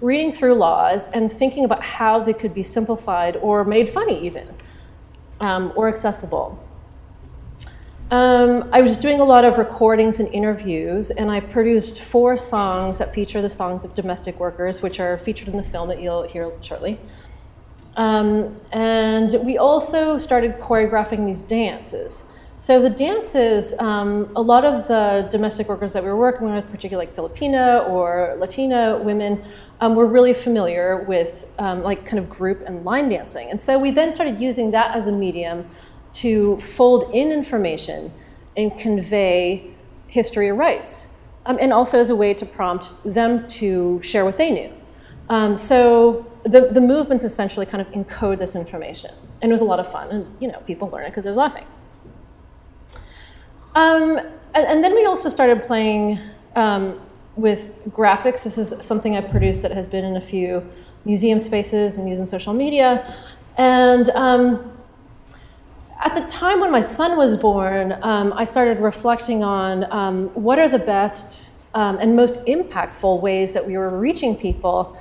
reading 0.00 0.30
through 0.30 0.54
laws 0.54 1.08
and 1.08 1.32
thinking 1.32 1.64
about 1.64 1.82
how 1.82 2.20
they 2.20 2.32
could 2.32 2.52
be 2.52 2.62
simplified 2.62 3.36
or 3.36 3.64
made 3.64 3.88
funny, 3.88 4.24
even, 4.26 4.48
um, 5.40 5.72
or 5.74 5.88
accessible. 5.88 6.62
Um, 8.10 8.68
I 8.72 8.82
was 8.82 8.98
doing 8.98 9.20
a 9.20 9.24
lot 9.24 9.44
of 9.44 9.58
recordings 9.58 10.20
and 10.20 10.32
interviews, 10.32 11.10
and 11.10 11.30
I 11.30 11.40
produced 11.40 12.02
four 12.02 12.36
songs 12.36 12.98
that 12.98 13.12
feature 13.12 13.42
the 13.42 13.48
songs 13.48 13.84
of 13.84 13.94
domestic 13.94 14.38
workers, 14.38 14.80
which 14.80 15.00
are 15.00 15.18
featured 15.18 15.48
in 15.48 15.56
the 15.56 15.62
film 15.62 15.88
that 15.88 16.00
you'll 16.00 16.22
hear 16.22 16.52
shortly. 16.60 17.00
Um, 17.96 18.60
and 18.72 19.34
we 19.44 19.58
also 19.58 20.18
started 20.18 20.60
choreographing 20.60 21.26
these 21.26 21.42
dances. 21.42 22.26
So 22.58 22.80
the 22.80 22.88
dances, 22.88 23.78
um, 23.80 24.30
a 24.34 24.40
lot 24.40 24.64
of 24.64 24.88
the 24.88 25.28
domestic 25.30 25.68
workers 25.68 25.92
that 25.92 26.02
we 26.02 26.08
were 26.08 26.16
working 26.16 26.50
with, 26.50 26.70
particularly 26.70 27.06
like 27.06 27.14
Filipina 27.14 27.86
or 27.90 28.34
Latina 28.38 28.98
women, 28.98 29.44
um, 29.80 29.94
were 29.94 30.06
really 30.06 30.32
familiar 30.32 31.04
with 31.06 31.46
um, 31.58 31.82
like 31.82 32.06
kind 32.06 32.18
of 32.18 32.30
group 32.30 32.62
and 32.66 32.82
line 32.82 33.10
dancing. 33.10 33.50
And 33.50 33.60
so 33.60 33.78
we 33.78 33.90
then 33.90 34.10
started 34.10 34.40
using 34.40 34.70
that 34.70 34.96
as 34.96 35.06
a 35.06 35.12
medium 35.12 35.66
to 36.14 36.58
fold 36.60 37.10
in 37.12 37.30
information 37.30 38.10
and 38.56 38.76
convey 38.78 39.70
history 40.06 40.48
or 40.48 40.54
rights, 40.54 41.14
um, 41.44 41.58
and 41.60 41.74
also 41.74 42.00
as 42.00 42.08
a 42.08 42.16
way 42.16 42.32
to 42.32 42.46
prompt 42.46 42.94
them 43.04 43.46
to 43.48 44.00
share 44.02 44.24
what 44.24 44.38
they 44.38 44.50
knew. 44.50 44.72
Um, 45.28 45.58
so 45.58 46.24
the, 46.44 46.68
the 46.70 46.80
movements 46.80 47.22
essentially 47.22 47.66
kind 47.66 47.82
of 47.82 47.92
encode 47.92 48.38
this 48.38 48.56
information. 48.56 49.10
And 49.42 49.50
it 49.50 49.52
was 49.52 49.60
a 49.60 49.64
lot 49.64 49.78
of 49.78 49.92
fun. 49.92 50.08
And, 50.08 50.36
you 50.40 50.48
know, 50.48 50.60
people 50.60 50.88
learn 50.88 51.04
it 51.04 51.10
because 51.10 51.24
they're 51.24 51.34
laughing. 51.34 51.66
Um, 53.76 54.16
and, 54.54 54.66
and, 54.66 54.82
then 54.82 54.94
we 54.94 55.04
also 55.04 55.28
started 55.28 55.62
playing 55.62 56.18
um, 56.54 56.98
with 57.36 57.76
graphics. 57.88 58.42
This 58.42 58.56
is 58.56 58.70
something 58.82 59.14
I 59.16 59.20
produced 59.20 59.60
that 59.60 59.70
has 59.72 59.86
been 59.86 60.02
in 60.02 60.16
a 60.16 60.20
few 60.20 60.66
museum 61.04 61.38
spaces 61.38 61.98
and 61.98 62.08
used 62.08 62.18
in 62.22 62.26
social 62.26 62.54
media. 62.54 63.14
And 63.58 64.08
um, 64.10 64.72
at 66.02 66.14
the 66.14 66.22
time 66.28 66.60
when 66.60 66.72
my 66.72 66.80
son 66.80 67.18
was 67.18 67.36
born, 67.36 67.98
um, 68.00 68.32
I 68.32 68.44
started 68.44 68.80
reflecting 68.80 69.44
on 69.44 69.84
um, 69.92 70.28
what 70.28 70.58
are 70.58 70.70
the 70.70 70.78
best 70.78 71.50
um, 71.74 71.98
and 71.98 72.16
most 72.16 72.42
impactful 72.46 73.20
ways 73.20 73.52
that 73.52 73.66
we 73.66 73.76
were 73.76 73.90
reaching 73.98 74.34
people. 74.34 74.98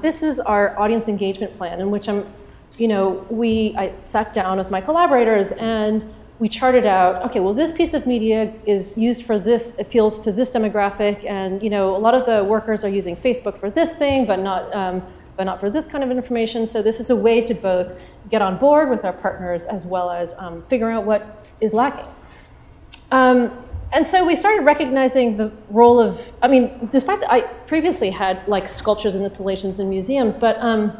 This 0.00 0.22
is 0.22 0.38
our 0.38 0.78
audience 0.78 1.08
engagement 1.08 1.56
plan, 1.56 1.80
in 1.80 1.90
which 1.90 2.08
I'm, 2.08 2.32
you 2.76 2.86
know, 2.86 3.26
we 3.28 3.74
I 3.76 3.92
sat 4.02 4.32
down 4.32 4.58
with 4.58 4.70
my 4.70 4.80
collaborators 4.80 5.50
and 5.50 6.04
we 6.38 6.48
charted 6.48 6.86
out, 6.86 7.24
okay, 7.24 7.40
well, 7.40 7.54
this 7.54 7.72
piece 7.72 7.94
of 7.94 8.06
media 8.06 8.52
is 8.64 8.96
used 8.96 9.24
for 9.24 9.38
this, 9.38 9.78
appeals 9.78 10.20
to 10.20 10.30
this 10.30 10.50
demographic, 10.50 11.24
and 11.24 11.62
you 11.62 11.70
know, 11.70 11.96
a 11.96 11.98
lot 11.98 12.14
of 12.14 12.26
the 12.26 12.44
workers 12.44 12.84
are 12.84 12.88
using 12.88 13.16
Facebook 13.16 13.58
for 13.58 13.70
this 13.70 13.94
thing, 13.94 14.24
but 14.24 14.38
not, 14.38 14.72
um, 14.74 15.02
but 15.36 15.44
not 15.44 15.58
for 15.58 15.68
this 15.68 15.84
kind 15.84 16.04
of 16.04 16.10
information. 16.10 16.66
So 16.66 16.80
this 16.80 17.00
is 17.00 17.10
a 17.10 17.16
way 17.16 17.40
to 17.40 17.54
both 17.54 18.08
get 18.30 18.40
on 18.40 18.56
board 18.56 18.88
with 18.88 19.04
our 19.04 19.12
partners 19.12 19.64
as 19.64 19.84
well 19.84 20.10
as 20.10 20.34
um, 20.38 20.62
figuring 20.62 20.96
out 20.96 21.04
what 21.04 21.44
is 21.60 21.74
lacking. 21.74 22.06
Um, 23.10 23.64
and 23.90 24.06
so 24.06 24.24
we 24.24 24.36
started 24.36 24.64
recognizing 24.64 25.36
the 25.36 25.50
role 25.70 25.98
of, 25.98 26.32
I 26.42 26.48
mean, 26.48 26.88
despite 26.92 27.20
that 27.20 27.32
I 27.32 27.40
previously 27.66 28.10
had 28.10 28.46
like 28.46 28.68
sculptures 28.68 29.14
and 29.14 29.24
installations 29.24 29.80
in 29.80 29.88
museums, 29.88 30.36
but 30.36 30.56
um, 30.60 30.92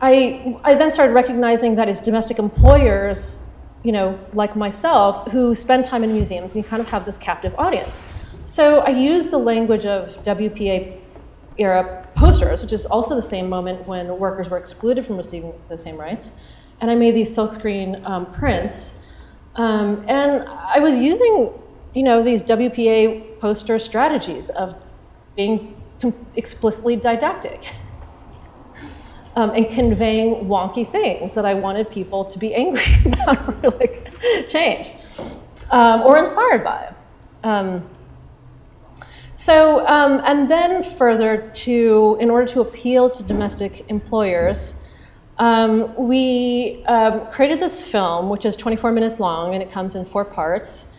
I, 0.00 0.60
I 0.62 0.74
then 0.74 0.90
started 0.90 1.14
recognizing 1.14 1.76
that 1.76 1.88
as 1.88 2.00
domestic 2.02 2.38
employers, 2.38 3.43
you 3.84 3.92
know, 3.92 4.18
like 4.32 4.56
myself, 4.56 5.30
who 5.30 5.54
spend 5.54 5.86
time 5.86 6.02
in 6.02 6.12
museums, 6.12 6.54
and 6.54 6.64
you 6.64 6.68
kind 6.68 6.80
of 6.80 6.88
have 6.88 7.04
this 7.04 7.16
captive 7.16 7.54
audience. 7.56 8.02
So 8.44 8.80
I 8.80 8.88
used 8.88 9.30
the 9.30 9.38
language 9.38 9.84
of 9.84 10.22
WPA 10.24 11.00
era 11.58 12.08
posters, 12.16 12.62
which 12.62 12.72
is 12.72 12.86
also 12.86 13.14
the 13.14 13.22
same 13.22 13.48
moment 13.48 13.86
when 13.86 14.18
workers 14.18 14.48
were 14.48 14.58
excluded 14.58 15.06
from 15.06 15.16
receiving 15.16 15.52
the 15.68 15.78
same 15.78 15.96
rights. 15.96 16.32
And 16.80 16.90
I 16.90 16.94
made 16.94 17.14
these 17.14 17.34
silkscreen 17.34 18.04
um, 18.08 18.32
prints. 18.32 19.00
Um, 19.54 20.04
and 20.08 20.48
I 20.48 20.80
was 20.80 20.98
using, 20.98 21.52
you 21.94 22.02
know, 22.02 22.24
these 22.24 22.42
WPA 22.42 23.38
poster 23.38 23.78
strategies 23.78 24.50
of 24.50 24.74
being 25.36 25.76
explicitly 26.36 26.96
didactic 26.96 27.72
um, 29.36 29.50
and 29.50 29.68
conveying 29.70 30.46
wonky 30.46 30.88
things 30.88 31.34
that 31.34 31.44
I 31.44 31.54
wanted 31.54 31.90
people 31.90 32.24
to 32.26 32.38
be 32.38 32.54
angry 32.54 32.84
about 33.12 33.64
or 33.64 33.70
like 33.70 34.12
change 34.48 34.92
um, 35.70 36.02
or 36.02 36.18
inspired 36.18 36.64
by. 36.64 36.94
Um, 37.42 37.88
so, 39.34 39.86
um, 39.86 40.22
and 40.24 40.48
then 40.48 40.82
further 40.82 41.50
to, 41.54 42.16
in 42.20 42.30
order 42.30 42.46
to 42.52 42.60
appeal 42.60 43.10
to 43.10 43.22
domestic 43.24 43.84
employers, 43.90 44.80
um, 45.38 45.92
we 45.96 46.84
um, 46.86 47.26
created 47.32 47.58
this 47.58 47.82
film, 47.82 48.28
which 48.28 48.44
is 48.44 48.56
24 48.56 48.92
minutes 48.92 49.18
long, 49.18 49.52
and 49.52 49.62
it 49.62 49.72
comes 49.72 49.96
in 49.96 50.04
four 50.04 50.24
parts 50.24 50.92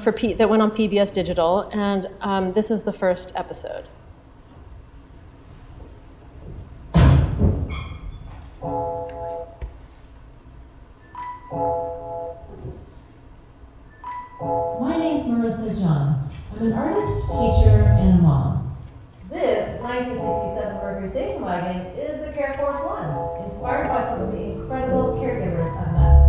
for 0.00 0.12
P- 0.12 0.34
that 0.34 0.50
went 0.50 0.60
on 0.60 0.70
PBS 0.72 1.12
Digital, 1.14 1.70
and 1.72 2.54
this 2.54 2.70
is 2.70 2.82
the 2.82 2.92
first 2.92 3.32
episode. 3.34 3.88
My 8.62 8.70
name's 14.98 15.26
Marisa 15.26 15.76
Jahn. 15.80 16.30
I'm 16.52 16.58
an 16.58 16.72
artist, 16.72 17.26
teacher, 17.26 17.82
and 17.98 18.22
mom. 18.22 18.76
This 19.28 19.80
1967 19.80 20.74
Mercury 20.76 21.10
station 21.10 21.42
wagon 21.42 21.86
is 21.98 22.20
the 22.24 22.32
Care 22.32 22.54
Force 22.60 22.84
One, 22.84 23.50
inspired 23.50 23.88
by 23.88 24.04
some 24.04 24.20
of 24.20 24.30
the 24.30 24.38
incredible 24.40 25.18
caregivers 25.18 25.76
I've 25.76 25.92
met. 25.94 26.21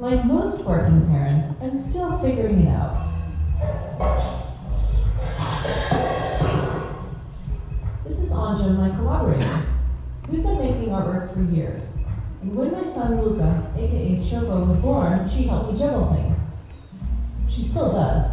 Like 0.00 0.24
most 0.24 0.64
working 0.64 1.06
parents, 1.08 1.48
I'm 1.60 1.84
still 1.90 2.18
figuring 2.20 2.66
it 2.66 2.68
out. 2.70 3.06
This 8.08 8.20
is 8.20 8.30
Anja, 8.30 8.78
my 8.78 8.96
collaborator. 8.96 9.66
We've 10.26 10.42
been 10.42 10.58
making 10.58 10.88
artwork 10.88 11.34
for 11.34 11.42
years. 11.54 11.98
And 12.40 12.56
when 12.56 12.72
my 12.72 12.86
son 12.86 13.20
Luca, 13.20 13.70
aka 13.76 14.24
Choco, 14.26 14.64
was 14.64 14.78
born, 14.78 15.28
she 15.28 15.42
helped 15.42 15.74
me 15.74 15.78
juggle 15.78 16.14
things. 16.14 17.54
She 17.54 17.68
still 17.68 17.92
does. 17.92 18.24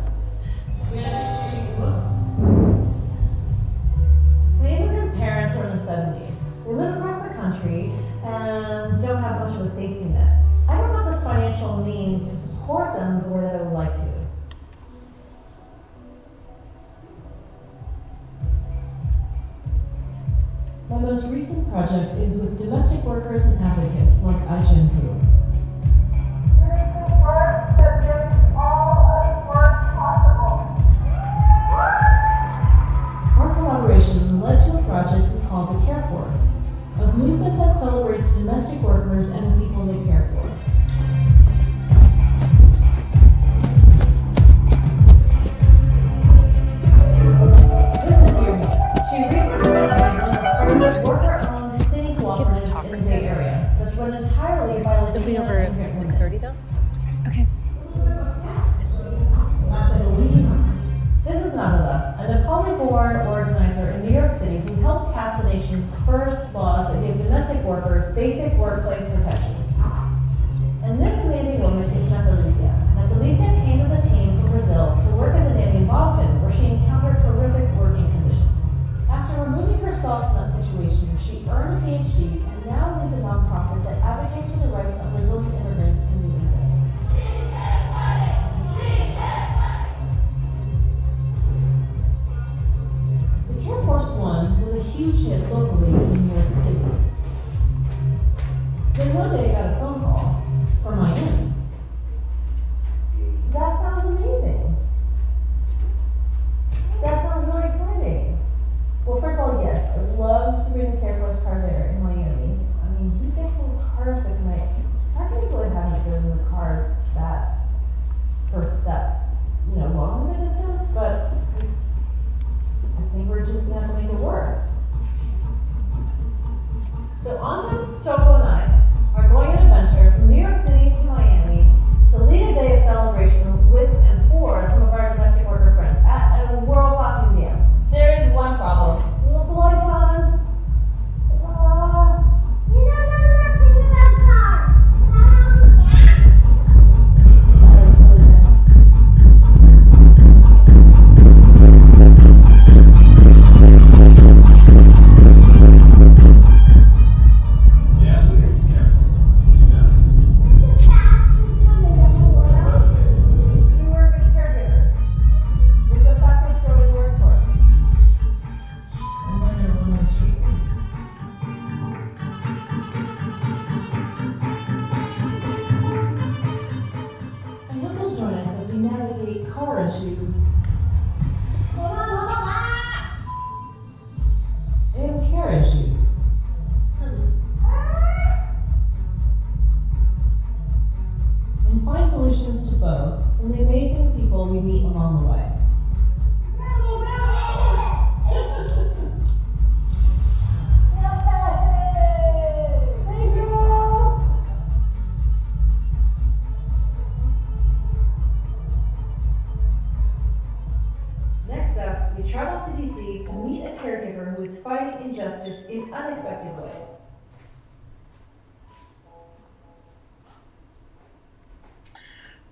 My 4.62 4.70
immigrant 4.70 5.16
parents 5.18 5.58
are 5.58 5.70
in 5.70 5.80
their 5.80 5.86
70s. 5.86 6.38
They 6.66 6.72
live 6.72 6.96
across 6.96 7.28
the 7.28 7.34
country 7.34 7.92
and 8.24 9.04
don't 9.04 9.22
have 9.22 9.42
much 9.42 9.60
of 9.60 9.66
a 9.66 9.70
safety 9.70 10.06
net. 10.06 10.37
I 10.68 10.78
don't 10.78 10.94
have 10.96 11.16
the 11.16 11.22
financial 11.22 11.78
means 11.78 12.32
to 12.32 12.38
support 12.38 12.94
them 12.96 13.22
the 13.24 13.30
way 13.30 13.42
that 13.42 13.56
I 13.56 13.62
would 13.64 13.74
like 13.74 13.96
to. 13.96 14.18
My 20.90 21.00
most 21.00 21.26
recent 21.28 21.70
project 21.70 22.18
is 22.20 22.38
with 22.38 22.58
domestic 22.60 23.04
workers 23.04 23.46
and 23.46 23.64
advocates 23.64 24.22
like 24.24 24.42
Ai-jen 24.50 24.90
Poo. 24.90 25.20
Our 33.38 33.54
collaboration 33.56 34.42
led 34.42 34.64
to 34.64 34.78
a 34.78 34.84
project 34.84 35.34
we 35.34 35.48
called 35.48 35.76
the 35.82 35.86
Care 35.86 36.08
Force, 36.10 36.48
a 37.00 37.12
movement 37.14 37.58
that 37.60 37.78
celebrates 37.78 38.34
domestic 38.34 38.80
workers 38.80 39.30
and 39.32 39.54
the 39.54 39.66
people 39.66 39.86
they 39.86 40.04
care 40.10 40.32
for. 40.34 40.57
It'll 55.18 55.26
be 55.26 55.40
over 55.40 55.58
at 55.58 55.72
like 55.72 55.98
6.30 55.98 56.42
though? 56.42 56.54
Okay. 57.26 57.48
This 61.26 61.42
is 61.42 61.54
Nabila, 61.58 62.22
a 62.22 62.46
Nepali-born 62.46 63.26
organizer 63.26 63.98
in 63.98 64.06
New 64.06 64.14
York 64.14 64.38
City 64.38 64.60
who 64.60 64.80
helped 64.84 65.16
pass 65.16 65.42
the 65.42 65.50
nation's 65.50 65.92
first 66.06 66.54
laws 66.54 66.94
that 66.94 67.02
give 67.02 67.18
domestic 67.18 67.64
workers 67.64 68.14
basic 68.14 68.54
workplace 68.60 69.10
protections. 69.10 69.74
And 70.84 71.02
this 71.02 71.26
amazing 71.26 71.62
woman 71.62 71.90
is 71.90 72.10
Natalicia. 72.14 72.70
Natalicia 72.94 73.66
came 73.66 73.82
as 73.82 73.92
a 73.98 74.08
teen 74.14 74.40
from 74.40 74.52
Brazil 74.52 75.02
to 75.02 75.16
work 75.16 75.34
as 75.34 75.48
a 75.50 75.56
nanny 75.56 75.78
in 75.78 75.88
Boston, 75.88 76.30
where 76.44 76.54
she 76.54 76.78
encountered 76.78 77.18
horrific 77.26 77.74
working 77.74 78.06
conditions. 78.22 78.54
After 79.10 79.42
removing 79.42 79.80
herself 79.80 80.30
from 80.30 80.46
that 80.46 80.54
situation, 80.54 81.18
she 81.18 81.44
earned 81.50 81.82
a 81.82 81.90
PhD 81.90 82.47
now 82.68 83.02
leads 83.02 83.16
a 83.16 83.22
nonprofit 83.22 83.84
that 83.86 83.98
advocates 84.04 84.52
for 84.52 84.60
the 84.60 84.74
rights 84.74 85.00
of 85.00 85.12
Brazilian 85.14 85.67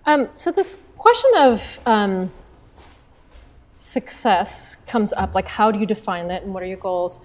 Um, 0.05 0.29
so 0.35 0.51
this 0.51 0.87
question 0.97 1.31
of 1.37 1.79
um, 1.85 2.31
success 3.79 4.75
comes 4.87 5.13
up, 5.13 5.33
like 5.33 5.47
how 5.47 5.71
do 5.71 5.79
you 5.79 5.85
define 5.85 6.27
that 6.27 6.43
and 6.43 6.53
what 6.53 6.61
are 6.61 6.67
your 6.67 6.77
goals? 6.77 7.21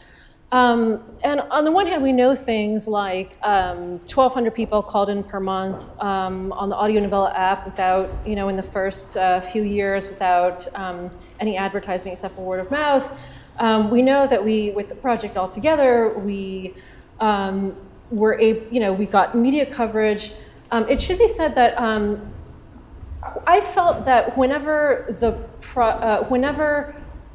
Um, 0.52 1.04
and 1.22 1.40
on 1.42 1.64
the 1.64 1.70
one 1.70 1.86
hand, 1.86 2.02
we 2.02 2.10
know 2.10 2.34
things 2.34 2.88
like 2.88 3.36
um, 3.42 4.00
1,200 4.00 4.52
people 4.52 4.82
called 4.82 5.08
in 5.08 5.22
per 5.22 5.38
month 5.38 5.92
um, 6.00 6.52
on 6.52 6.68
the 6.68 6.74
Audio 6.74 7.00
Novella 7.00 7.32
app 7.36 7.64
without, 7.64 8.10
you 8.26 8.34
know, 8.34 8.48
in 8.48 8.56
the 8.56 8.62
first 8.62 9.16
uh, 9.16 9.40
few 9.40 9.62
years 9.62 10.08
without 10.08 10.66
um, 10.74 11.10
any 11.38 11.56
advertising 11.56 12.10
except 12.10 12.34
for 12.34 12.40
word 12.40 12.60
of 12.60 12.70
mouth. 12.70 13.16
Um, 13.58 13.90
we 13.90 14.02
know 14.02 14.26
that 14.26 14.44
we, 14.44 14.72
with 14.72 14.88
the 14.88 14.96
project 14.96 15.36
altogether, 15.36 16.18
we 16.18 16.74
um, 17.20 17.76
were 18.10 18.36
able, 18.40 18.66
you 18.72 18.80
know, 18.80 18.92
we 18.92 19.06
got 19.06 19.36
media 19.36 19.66
coverage. 19.66 20.32
Um, 20.72 20.88
it 20.88 21.00
should 21.00 21.18
be 21.18 21.28
said 21.28 21.54
that 21.54 21.78
um, 21.78 22.32
I 23.46 23.60
felt 23.60 24.04
that 24.04 24.36
whenever 24.36 25.06
the 25.20 25.32
pro, 25.60 25.86
uh, 25.86 26.24
whenever 26.24 26.94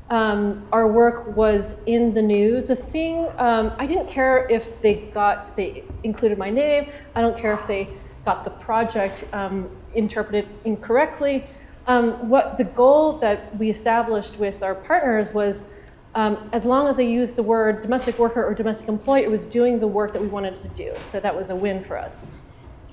um, 0.10 0.68
our 0.72 0.88
work 0.88 1.36
was 1.36 1.78
in 1.86 2.14
the 2.14 2.22
news, 2.22 2.66
the 2.66 2.76
thing 2.76 3.28
um, 3.38 3.74
I 3.78 3.86
didn't 3.86 4.08
care 4.08 4.48
if 4.50 4.82
they 4.82 4.96
got 4.96 5.56
they 5.56 5.84
included 6.04 6.38
my 6.38 6.50
name. 6.50 6.92
I 7.16 7.22
don't 7.22 7.38
care 7.38 7.54
if 7.54 7.66
they 7.68 7.90
got 8.24 8.44
the 8.44 8.50
project 8.50 9.26
um, 9.34 9.70
interpreted 9.94 10.48
incorrectly. 10.64 11.46
Um, 11.88 12.30
what 12.30 12.58
the 12.58 12.64
goal 12.64 13.14
that 13.20 13.56
we 13.58 13.70
established 13.70 14.38
with 14.40 14.64
our 14.64 14.76
partners 14.76 15.34
was. 15.34 15.74
Um, 16.16 16.50
as 16.54 16.66
long 16.66 16.88
as 16.88 16.96
they 16.96 17.12
used 17.12 17.36
the 17.36 17.44
word 17.44 17.82
domestic 17.82 18.18
worker 18.18 18.42
or 18.42 18.54
domestic 18.54 18.88
employee, 18.88 19.24
it 19.24 19.30
was 19.30 19.46
doing 19.46 19.80
the 19.80 19.88
work 19.88 20.14
that 20.14 20.22
we 20.22 20.30
wanted 20.30 20.56
to 20.56 20.70
do. 20.70 20.94
So 21.04 21.20
that 21.20 21.36
was 21.36 21.50
a 21.50 21.56
win 21.56 21.82
for 21.82 21.98
us. 21.98 22.26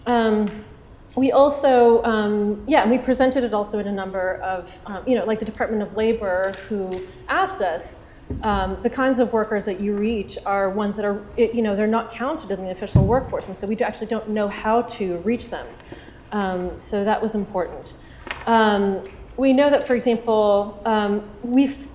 Um, 0.07 0.65
we 1.15 1.33
also, 1.33 2.03
um, 2.05 2.63
yeah, 2.67 2.89
we 2.89 2.99
presented 2.99 3.45
it 3.45 3.53
also 3.53 3.79
in 3.79 3.87
a 3.87 3.93
number 3.93 4.37
of, 4.37 4.81
um, 4.87 5.03
you 5.07 5.15
know, 5.15 5.25
like 5.25 5.39
the 5.39 5.45
Department 5.45 5.83
of 5.83 5.97
Labor, 5.97 6.53
who 6.69 6.91
asked 7.29 7.61
us, 7.61 7.97
um, 8.43 8.79
the 8.83 8.89
kinds 8.89 9.19
of 9.19 9.33
workers 9.33 9.67
that 9.67 9.79
you 9.79 9.95
reach 9.95 10.39
are 10.47 10.71
ones 10.71 10.97
that 10.97 11.05
are, 11.05 11.23
you 11.37 11.61
know, 11.61 11.77
they're 11.77 11.87
not 11.87 12.11
counted 12.11 12.51
in 12.51 12.65
the 12.65 12.71
official 12.71 13.05
workforce, 13.05 13.49
and 13.49 13.59
so 13.59 13.67
we 13.67 13.77
actually 13.79 14.07
don't 14.07 14.29
know 14.31 14.49
how 14.49 14.83
to 14.83 15.19
reach 15.19 15.51
them. 15.51 15.67
Um, 16.31 16.81
so 16.81 17.05
that 17.05 17.21
was 17.21 17.35
important. 17.35 17.95
Um, 18.47 19.07
we 19.37 19.53
know 19.53 19.69
that, 19.69 19.87
for 19.87 19.95
example, 19.95 20.81
um, 20.85 21.29
we've 21.43 21.89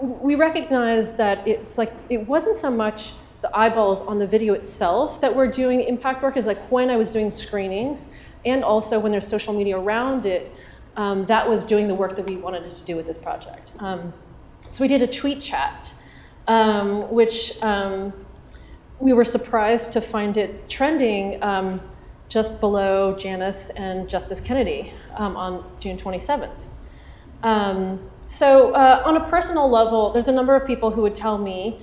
we 0.00 0.34
recognize 0.34 1.16
that 1.16 1.46
it's 1.46 1.78
like 1.78 1.92
it 2.10 2.26
wasn't 2.26 2.56
so 2.56 2.70
much 2.70 3.14
the 3.42 3.56
eyeballs 3.56 4.02
on 4.02 4.18
the 4.18 4.26
video 4.26 4.54
itself 4.54 5.20
that 5.20 5.34
were 5.34 5.46
doing 5.46 5.80
impact 5.80 6.22
work 6.22 6.36
is 6.36 6.46
like 6.46 6.58
when 6.70 6.90
I 6.90 6.96
was 6.96 7.10
doing 7.10 7.30
screenings 7.30 8.08
and 8.44 8.62
also 8.62 8.98
when 8.98 9.12
there's 9.12 9.26
social 9.26 9.54
media 9.54 9.78
around 9.78 10.26
it, 10.26 10.52
um, 10.96 11.24
that 11.26 11.48
was 11.48 11.64
doing 11.64 11.88
the 11.88 11.94
work 11.94 12.16
that 12.16 12.26
we 12.26 12.36
wanted 12.36 12.70
to 12.70 12.82
do 12.82 12.96
with 12.96 13.06
this 13.06 13.18
project. 13.18 13.72
Um, 13.78 14.12
so 14.60 14.82
we 14.82 14.88
did 14.88 15.02
a 15.02 15.06
tweet 15.06 15.40
chat, 15.40 15.94
um, 16.46 17.10
which 17.12 17.60
um, 17.62 18.12
we 19.00 19.12
were 19.12 19.24
surprised 19.24 19.92
to 19.92 20.00
find 20.00 20.36
it 20.36 20.68
trending 20.68 21.42
um, 21.42 21.80
just 22.28 22.60
below 22.60 23.16
Janus 23.16 23.70
and 23.70 24.08
Justice 24.08 24.40
Kennedy 24.40 24.92
um, 25.16 25.36
on 25.36 25.64
June 25.80 25.96
27th. 25.96 26.66
Um, 27.42 28.10
so, 28.26 28.72
uh, 28.72 29.02
on 29.04 29.18
a 29.18 29.28
personal 29.28 29.68
level, 29.68 30.10
there's 30.12 30.28
a 30.28 30.32
number 30.32 30.56
of 30.56 30.66
people 30.66 30.90
who 30.90 31.02
would 31.02 31.14
tell 31.14 31.36
me, 31.36 31.78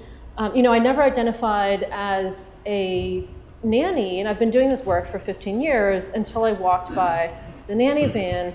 you 0.56 0.64
know, 0.64 0.74
I 0.74 0.80
never 0.80 1.04
identified 1.04 1.84
as 1.92 2.58
a 2.66 3.28
nanny, 3.64 4.20
and 4.20 4.28
I've 4.28 4.40
been 4.40 4.50
doing 4.50 4.70
this 4.70 4.84
work 4.84 5.06
for 5.08 5.20
15 5.20 5.62
years 5.62 6.10
until 6.10 6.44
I 6.44 6.52
walked 6.54 6.94
by 6.96 7.34
the 7.68 7.76
nanny 7.76 8.08
van 8.08 8.54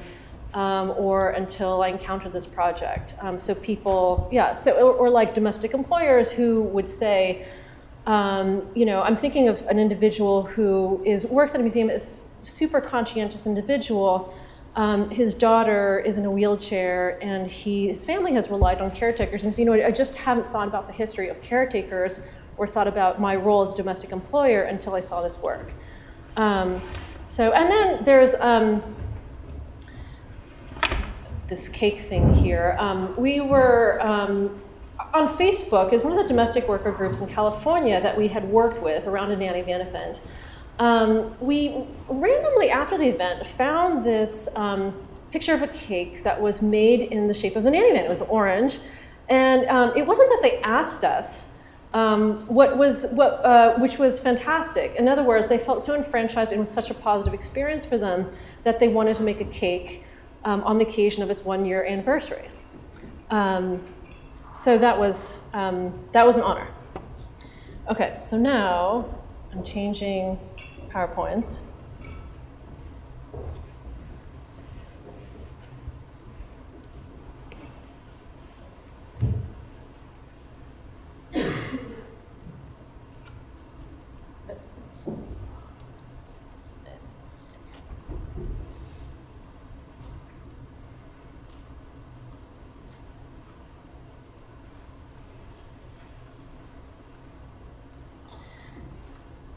um, 0.55 0.90
or 0.97 1.31
until 1.31 1.83
I 1.83 1.88
encountered 1.88 2.33
this 2.33 2.47
project. 2.47 3.14
Um, 3.21 3.38
so, 3.38 3.55
people, 3.55 4.29
yeah, 4.33 4.53
so, 4.53 4.73
or, 4.73 4.95
or 4.95 5.11
like 5.11 5.35
domestic 5.35 5.75
employers 5.75 6.31
who 6.31 6.62
would 6.62 6.88
say, 6.88 7.47
um, 8.07 8.66
you 8.75 8.87
know, 8.87 9.03
I'm 9.03 9.17
thinking 9.17 9.48
of 9.48 9.61
an 9.67 9.79
individual 9.79 10.44
who 10.44 11.02
is 11.04 11.27
works 11.27 11.54
at 11.54 11.61
a 11.61 11.63
museum, 11.63 11.90
is 11.90 12.29
super 12.40 12.81
conscientious 12.81 13.46
individual. 13.46 14.35
Um, 14.77 15.11
his 15.11 15.35
daughter 15.35 16.00
is 16.04 16.17
in 16.17 16.25
a 16.25 16.31
wheelchair, 16.31 17.19
and 17.23 17.50
he, 17.50 17.88
his 17.88 18.04
family 18.04 18.33
has 18.35 18.48
relied 18.50 18.81
on 18.81 18.90
caretakers. 18.90 19.44
And 19.44 19.52
so, 19.52 19.61
you 19.61 19.65
know, 19.65 19.73
I 19.73 19.90
just 19.90 20.15
haven't 20.15 20.46
thought 20.46 20.69
about 20.69 20.87
the 20.87 20.92
history 20.92 21.29
of 21.29 21.40
caretakers 21.42 22.21
or 22.57 22.67
thought 22.67 22.88
about 22.88 23.21
my 23.21 23.37
role 23.37 23.63
as 23.63 23.73
a 23.73 23.77
domestic 23.77 24.13
employer 24.13 24.63
until 24.63 24.94
I 24.94 25.00
saw 25.00 25.23
this 25.23 25.38
work. 25.38 25.73
Um, 26.37 26.81
so, 27.25 27.52
and 27.52 27.71
then 27.71 28.04
there's 28.04 28.35
um, 28.35 28.83
this 31.48 31.69
cake 31.69 32.00
thing 32.00 32.33
here. 32.35 32.77
Um, 32.79 33.15
we 33.17 33.40
were 33.40 33.98
um, 34.00 34.61
on 35.13 35.29
Facebook 35.29 35.92
is 35.92 36.02
one 36.02 36.13
of 36.13 36.19
the 36.19 36.29
domestic 36.29 36.69
worker 36.69 36.92
groups 36.92 37.21
in 37.21 37.27
California 37.27 38.00
that 38.00 38.17
we 38.17 38.29
had 38.29 38.44
worked 38.44 38.83
with 38.83 39.07
around 39.07 39.31
a 39.33 39.37
nanny 39.37 39.63
van 39.63 39.81
event. 39.81 40.23
Um, 40.79 41.35
we 41.40 41.87
randomly 42.09 42.71
after 42.71 42.98
the 42.98 43.09
event 43.09 43.46
found 43.46 44.04
this 44.04 44.54
um, 44.57 44.94
picture 45.31 45.54
of 45.54 45.63
a 45.63 45.69
cake 45.69 46.23
that 46.23 46.40
was 46.40 46.61
made 46.61 47.00
in 47.00 47.29
the 47.29 47.35
shape 47.35 47.57
of 47.57 47.63
the 47.63 47.71
nanny 47.71 47.92
van. 47.92 48.04
It 48.04 48.09
was 48.09 48.23
orange, 48.23 48.79
and 49.29 49.63
it 49.96 50.07
wasn't 50.07 50.29
that 50.29 50.40
they 50.42 50.61
asked 50.61 51.02
us. 51.02 51.56
Um, 51.93 52.47
what 52.47 52.77
was 52.77 53.07
what, 53.13 53.45
uh, 53.45 53.79
which 53.79 53.99
was 53.99 54.19
fantastic. 54.19 54.97
In 54.97 55.09
other 55.09 55.23
words, 55.23 55.49
they 55.49 55.59
felt 55.59 55.83
so 55.83 55.95
enfranchised 55.95 56.53
and 56.53 56.61
was 56.61 56.71
such 56.71 56.91
a 56.91 56.95
positive 56.95 57.33
experience 57.33 57.85
for 57.85 57.97
them 57.97 58.31
that 58.65 58.79
they 58.81 58.89
wanted 58.89 59.17
to 59.17 59.23
make 59.23 59.41
a 59.41 59.47
cake 59.47 60.05
um, 60.45 60.63
on 60.65 60.79
the 60.79 60.85
occasion 60.85 61.23
of 61.23 61.31
its 61.31 61.45
one-year 61.45 61.85
anniversary. 61.85 62.51
Um, 63.31 63.83
so 64.53 64.79
that 64.79 64.99
was 64.99 65.41
um, 65.55 65.99
that 66.13 66.27
was 66.27 66.37
an 66.37 66.43
honor. 66.43 66.69
Okay, 67.91 68.17
so 68.19 68.37
now 68.37 69.07
I'm 69.53 69.63
changing 69.63 70.39
PowerPoints. 70.89 71.61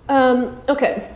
Um, 0.09 0.59
okay, 0.67 1.07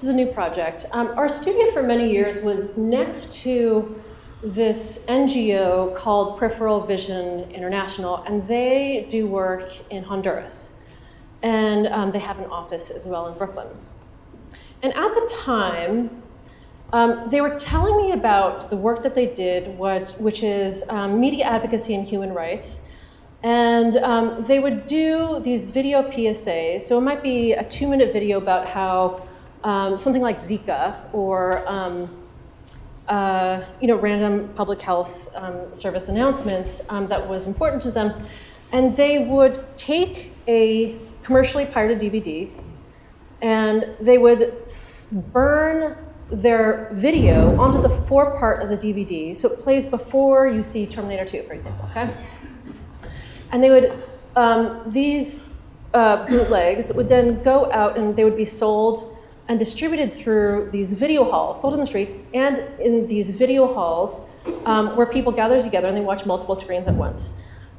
this 0.00 0.08
is 0.08 0.14
a 0.14 0.16
new 0.16 0.32
project. 0.32 0.86
Um, 0.92 1.08
our 1.18 1.28
studio 1.28 1.70
for 1.72 1.82
many 1.82 2.10
years 2.10 2.40
was 2.40 2.74
next 2.74 3.34
to 3.42 4.02
this 4.42 5.04
NGO 5.08 5.94
called 5.94 6.38
Peripheral 6.38 6.80
Vision 6.80 7.40
International, 7.50 8.22
and 8.22 8.42
they 8.48 9.06
do 9.10 9.26
work 9.26 9.70
in 9.90 10.02
Honduras. 10.02 10.72
And 11.42 11.86
um, 11.88 12.12
they 12.12 12.18
have 12.18 12.38
an 12.38 12.46
office 12.46 12.90
as 12.90 13.06
well 13.06 13.26
in 13.28 13.36
Brooklyn. 13.36 13.66
And 14.82 14.94
at 14.94 15.14
the 15.14 15.30
time, 15.30 16.22
um, 16.94 17.28
they 17.28 17.42
were 17.42 17.58
telling 17.58 17.98
me 17.98 18.12
about 18.12 18.70
the 18.70 18.78
work 18.78 19.02
that 19.02 19.14
they 19.14 19.26
did, 19.26 19.76
what, 19.76 20.12
which 20.18 20.42
is 20.42 20.88
um, 20.88 21.20
media 21.20 21.44
advocacy 21.44 21.94
and 21.94 22.08
human 22.08 22.32
rights. 22.32 22.86
And 23.42 23.98
um, 23.98 24.44
they 24.44 24.60
would 24.60 24.86
do 24.86 25.40
these 25.40 25.68
video 25.68 26.02
PSAs. 26.04 26.82
So 26.82 26.96
it 26.96 27.02
might 27.02 27.22
be 27.22 27.52
a 27.52 27.64
two 27.64 27.86
minute 27.86 28.14
video 28.14 28.38
about 28.38 28.66
how 28.66 29.26
um, 29.64 29.98
something 29.98 30.22
like 30.22 30.38
Zika 30.38 30.96
or 31.12 31.68
um, 31.68 32.08
uh, 33.10 33.64
you 33.80 33.88
know, 33.88 33.96
random 33.96 34.48
public 34.54 34.80
health 34.80 35.28
um, 35.34 35.74
service 35.74 36.08
announcements 36.08 36.88
um, 36.90 37.08
that 37.08 37.28
was 37.28 37.46
important 37.46 37.82
to 37.82 37.90
them. 37.90 38.26
And 38.72 38.96
they 38.96 39.26
would 39.26 39.64
take 39.76 40.32
a 40.46 40.96
commercially 41.24 41.66
pirated 41.66 41.98
DVD 41.98 42.50
and 43.42 43.96
they 44.00 44.16
would 44.16 44.64
burn 45.32 45.96
their 46.30 46.88
video 46.92 47.58
onto 47.60 47.82
the 47.82 47.88
fore 47.88 48.38
part 48.38 48.62
of 48.62 48.68
the 48.68 48.76
DVD. 48.76 49.36
So 49.36 49.50
it 49.50 49.58
plays 49.58 49.86
before 49.86 50.46
you 50.46 50.62
see 50.62 50.86
Terminator 50.86 51.24
2, 51.24 51.42
for 51.42 51.52
example, 51.52 51.88
okay? 51.90 52.14
And 53.50 53.64
they 53.64 53.70
would, 53.70 54.04
um, 54.36 54.82
these 54.86 55.48
uh, 55.94 56.28
bootlegs 56.28 56.92
would 56.92 57.08
then 57.08 57.42
go 57.42 57.70
out 57.72 57.98
and 57.98 58.14
they 58.14 58.22
would 58.22 58.36
be 58.36 58.44
sold 58.44 59.16
and 59.50 59.58
distributed 59.58 60.12
through 60.12 60.68
these 60.70 60.92
video 60.92 61.28
halls, 61.28 61.60
sold 61.60 61.74
in 61.74 61.80
the 61.80 61.86
street, 61.86 62.24
and 62.34 62.58
in 62.78 63.04
these 63.08 63.30
video 63.30 63.66
halls 63.74 64.30
um, 64.64 64.94
where 64.94 65.06
people 65.06 65.32
gather 65.32 65.60
together 65.60 65.88
and 65.88 65.96
they 65.96 66.00
watch 66.00 66.24
multiple 66.24 66.54
screens 66.54 66.86
at 66.86 66.94
once. 66.94 67.32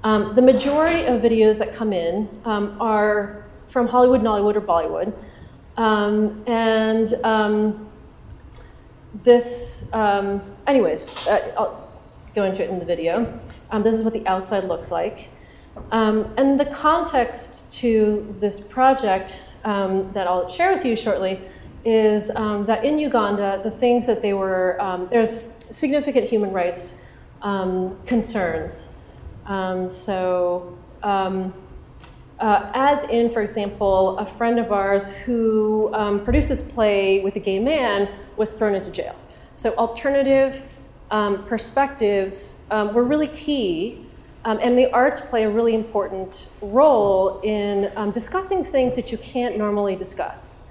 Um, 0.03 0.34
the 0.34 0.41
majority 0.41 1.05
of 1.05 1.22
videos 1.22 1.59
that 1.59 1.74
come 1.74 1.93
in 1.93 2.28
um, 2.43 2.76
are 2.82 3.45
from 3.67 3.88
Hollywood, 3.88 4.19
Nollywood, 4.19 4.57
or 4.57 4.61
Bollywood. 4.61 5.13
Um, 5.78 6.43
and 6.45 7.13
um, 7.24 7.89
this, 9.13 9.93
um, 9.93 10.41
anyways, 10.67 11.26
uh, 11.26 11.53
I'll 11.57 11.89
go 12.36 12.43
into 12.43 12.61
it 12.65 12.69
in 12.69 12.80
the 12.80 12.86
video. 12.86 13.39
this 13.82 13.95
is 13.95 14.03
what 14.03 14.11
the 14.11 14.28
outside 14.28 14.65
looks 14.65 14.91
like. 14.91 15.30
and 15.89 16.59
the 16.59 16.65
context 16.65 17.72
to 17.80 18.28
this 18.41 18.59
project 18.59 19.43
that 19.63 20.28
I'll 20.28 20.49
share 20.49 20.74
with 20.74 20.84
you 20.84 20.97
shortly 20.97 21.39
is 21.84 22.30
um, 22.36 22.66
that 22.66 22.86
in 22.86 22.98
Uganda, 22.98 23.60
the 23.64 23.72
things 23.72 24.06
that 24.08 24.22
they 24.22 24.34
were, 24.34 24.78
um, 24.80 25.08
there's 25.12 25.56
significant 25.70 26.28
human 26.28 26.52
rights 26.52 27.02
um, 27.42 27.98
concerns. 28.06 28.90
Um, 29.46 29.90
so, 29.90 30.78
um, 31.04 31.54
uh, 32.40 32.72
as 32.74 33.04
in, 33.06 33.30
for 33.30 33.42
example, 33.42 34.18
a 34.18 34.26
friend 34.26 34.60
of 34.60 34.72
ours 34.72 35.10
who 35.10 35.92
um, 35.94 36.24
produced 36.24 36.50
this 36.50 36.62
play 36.62 37.24
with 37.24 37.36
a 37.36 37.40
gay 37.40 37.60
man 37.60 38.10
was 38.38 38.58
thrown 38.58 38.74
into 38.74 38.92
jail. 38.92 39.16
So, 39.54 39.76
alternative 39.76 40.66
perspectives 41.10 42.64
were 42.70 43.04
really 43.04 43.28
key. 43.28 44.06
and 44.46 44.78
the 44.78 44.92
arts 44.92 45.22
play 45.22 45.44
a 45.44 45.50
really 45.50 45.76
important 45.76 46.50
role 46.62 47.42
in 47.44 47.92
discussing 48.12 48.64
things 48.64 48.96
that 48.96 49.12
you 49.12 49.18
can't 49.18 49.58
normally 49.58 49.96
discuss. 49.96 50.62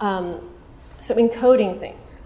Um, 0.00 0.50
so 0.98 1.14
encoding 1.14 1.78
things. 1.78 2.22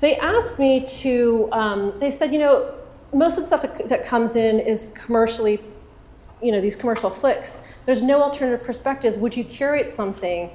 They 0.00 0.16
asked 0.16 0.58
me 0.58 0.84
to, 0.84 1.48
um, 1.52 1.92
they 2.00 2.10
said, 2.10 2.32
you 2.32 2.38
know, 2.38 2.74
most 3.12 3.36
of 3.38 3.42
the 3.42 3.46
stuff 3.46 3.62
that, 3.62 3.88
that 3.88 4.04
comes 4.04 4.36
in 4.36 4.58
is 4.58 4.92
commercially, 4.94 5.60
you 6.42 6.50
know, 6.50 6.60
these 6.60 6.76
commercial 6.76 7.10
flicks. 7.10 7.64
There's 7.86 8.02
no 8.02 8.22
alternative 8.22 8.64
perspectives. 8.64 9.16
Would 9.18 9.36
you 9.36 9.44
curate 9.44 9.90
something 9.90 10.50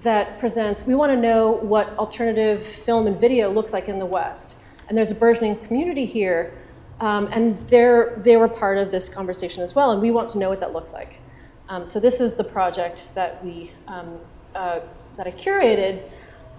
that 0.00 0.38
presents, 0.38 0.86
we 0.86 0.94
want 0.94 1.12
to 1.12 1.16
know 1.16 1.52
what 1.52 1.96
alternative 1.98 2.66
film 2.66 3.06
and 3.06 3.18
video 3.18 3.50
looks 3.50 3.72
like 3.72 3.88
in 3.88 3.98
the 3.98 4.06
West. 4.06 4.58
And 4.88 4.98
there's 4.98 5.10
a 5.10 5.14
burgeoning 5.14 5.56
community 5.60 6.04
here, 6.04 6.52
um, 7.00 7.28
and 7.32 7.58
they're, 7.68 8.14
they 8.18 8.36
were 8.36 8.48
part 8.48 8.78
of 8.78 8.90
this 8.90 9.08
conversation 9.08 9.62
as 9.62 9.74
well, 9.74 9.92
and 9.92 10.02
we 10.02 10.10
want 10.10 10.28
to 10.28 10.38
know 10.38 10.48
what 10.48 10.60
that 10.60 10.72
looks 10.72 10.92
like. 10.92 11.20
Um, 11.68 11.86
so 11.86 12.00
this 12.00 12.20
is 12.20 12.34
the 12.34 12.44
project 12.44 13.06
that 13.14 13.44
we 13.44 13.70
um, 13.86 14.18
uh, 14.54 14.80
that 15.16 15.26
I 15.26 15.30
curated, 15.30 16.02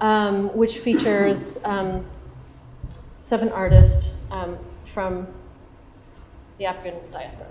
um, 0.02 0.56
which 0.56 0.80
features 0.80 1.64
um, 1.66 2.06
seven 3.22 3.50
artists 3.50 4.14
um, 4.32 4.58
from 4.86 5.28
the 6.58 6.66
African 6.66 7.00
diaspora. 7.12 7.48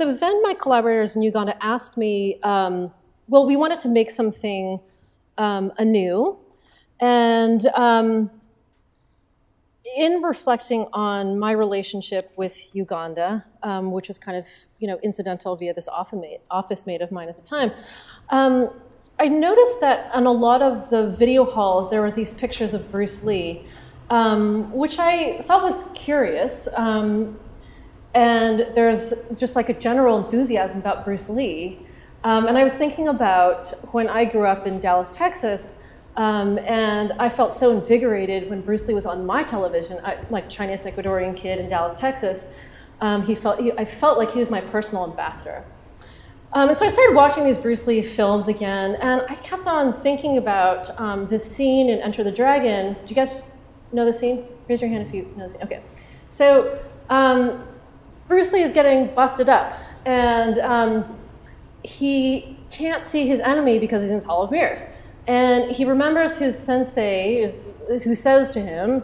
So 0.00 0.14
then 0.14 0.40
my 0.40 0.54
collaborators 0.54 1.14
in 1.14 1.20
Uganda 1.20 1.62
asked 1.62 1.98
me, 1.98 2.40
um, 2.42 2.90
well, 3.28 3.44
we 3.44 3.54
wanted 3.54 3.80
to 3.80 3.88
make 3.88 4.10
something 4.10 4.80
um, 5.36 5.74
anew. 5.76 6.38
And 7.00 7.66
um, 7.74 8.30
in 9.94 10.22
reflecting 10.22 10.86
on 10.94 11.38
my 11.38 11.52
relationship 11.52 12.32
with 12.38 12.74
Uganda, 12.74 13.44
um, 13.62 13.92
which 13.92 14.08
was 14.08 14.18
kind 14.18 14.38
of 14.38 14.46
you 14.78 14.88
know 14.88 14.98
incidental 15.02 15.54
via 15.54 15.74
this 15.74 15.86
office 15.86 16.86
mate 16.86 17.02
of 17.02 17.12
mine 17.12 17.28
at 17.28 17.36
the 17.36 17.46
time, 17.46 17.70
um, 18.30 18.70
I 19.18 19.28
noticed 19.28 19.82
that 19.82 20.10
on 20.14 20.24
a 20.24 20.32
lot 20.32 20.62
of 20.62 20.88
the 20.88 21.08
video 21.08 21.44
halls 21.44 21.90
there 21.90 22.00
was 22.00 22.14
these 22.14 22.32
pictures 22.32 22.72
of 22.72 22.90
Bruce 22.90 23.22
Lee, 23.22 23.66
um, 24.08 24.72
which 24.72 24.98
I 24.98 25.42
thought 25.42 25.62
was 25.62 25.90
curious. 25.92 26.68
And 28.14 28.66
there's 28.74 29.14
just 29.36 29.56
like 29.56 29.68
a 29.68 29.74
general 29.74 30.24
enthusiasm 30.24 30.78
about 30.78 31.04
Bruce 31.04 31.28
Lee. 31.28 31.86
Um, 32.24 32.46
and 32.46 32.58
I 32.58 32.64
was 32.64 32.74
thinking 32.74 33.08
about 33.08 33.72
when 33.92 34.08
I 34.08 34.24
grew 34.24 34.46
up 34.46 34.66
in 34.66 34.80
Dallas, 34.80 35.10
Texas, 35.10 35.72
um, 36.16 36.58
and 36.58 37.12
I 37.12 37.28
felt 37.28 37.54
so 37.54 37.70
invigorated 37.78 38.50
when 38.50 38.60
Bruce 38.60 38.88
Lee 38.88 38.94
was 38.94 39.06
on 39.06 39.24
my 39.24 39.42
television, 39.42 40.00
I, 40.04 40.18
like 40.28 40.50
Chinese 40.50 40.84
Ecuadorian 40.84 41.36
kid 41.36 41.58
in 41.60 41.68
Dallas, 41.68 41.94
Texas. 41.94 42.48
Um, 43.00 43.22
he 43.22 43.34
felt, 43.34 43.60
he, 43.60 43.72
I 43.72 43.84
felt 43.84 44.18
like 44.18 44.30
he 44.30 44.38
was 44.38 44.50
my 44.50 44.60
personal 44.60 45.04
ambassador. 45.04 45.64
Um, 46.52 46.68
and 46.68 46.76
so 46.76 46.84
I 46.84 46.88
started 46.88 47.14
watching 47.14 47.44
these 47.44 47.56
Bruce 47.56 47.86
Lee 47.86 48.02
films 48.02 48.48
again, 48.48 48.96
and 48.96 49.22
I 49.28 49.36
kept 49.36 49.68
on 49.68 49.92
thinking 49.92 50.36
about 50.36 50.90
um, 51.00 51.28
this 51.28 51.48
scene 51.48 51.88
in 51.88 52.00
Enter 52.00 52.24
the 52.24 52.32
Dragon. 52.32 52.94
Do 52.94 53.00
you 53.06 53.14
guys 53.14 53.48
know 53.92 54.04
the 54.04 54.12
scene? 54.12 54.46
Raise 54.68 54.82
your 54.82 54.90
hand 54.90 55.06
if 55.06 55.14
you 55.14 55.32
know 55.36 55.44
the 55.44 55.50
scene. 55.50 55.62
Okay. 55.62 55.80
So 56.28 56.82
um, 57.08 57.64
Bruce 58.30 58.52
Lee 58.52 58.62
is 58.62 58.70
getting 58.70 59.12
busted 59.12 59.48
up, 59.48 59.74
and 60.06 60.60
um, 60.60 61.18
he 61.82 62.56
can't 62.70 63.04
see 63.04 63.26
his 63.26 63.40
enemy 63.40 63.80
because 63.80 64.02
he's 64.02 64.10
in 64.12 64.16
this 64.18 64.24
Hall 64.24 64.44
of 64.44 64.52
Mirrors. 64.52 64.84
And 65.26 65.72
he 65.72 65.84
remembers 65.84 66.38
his 66.38 66.56
sensei 66.56 67.50
who 67.88 68.14
says 68.14 68.52
to 68.52 68.60
him, 68.60 69.02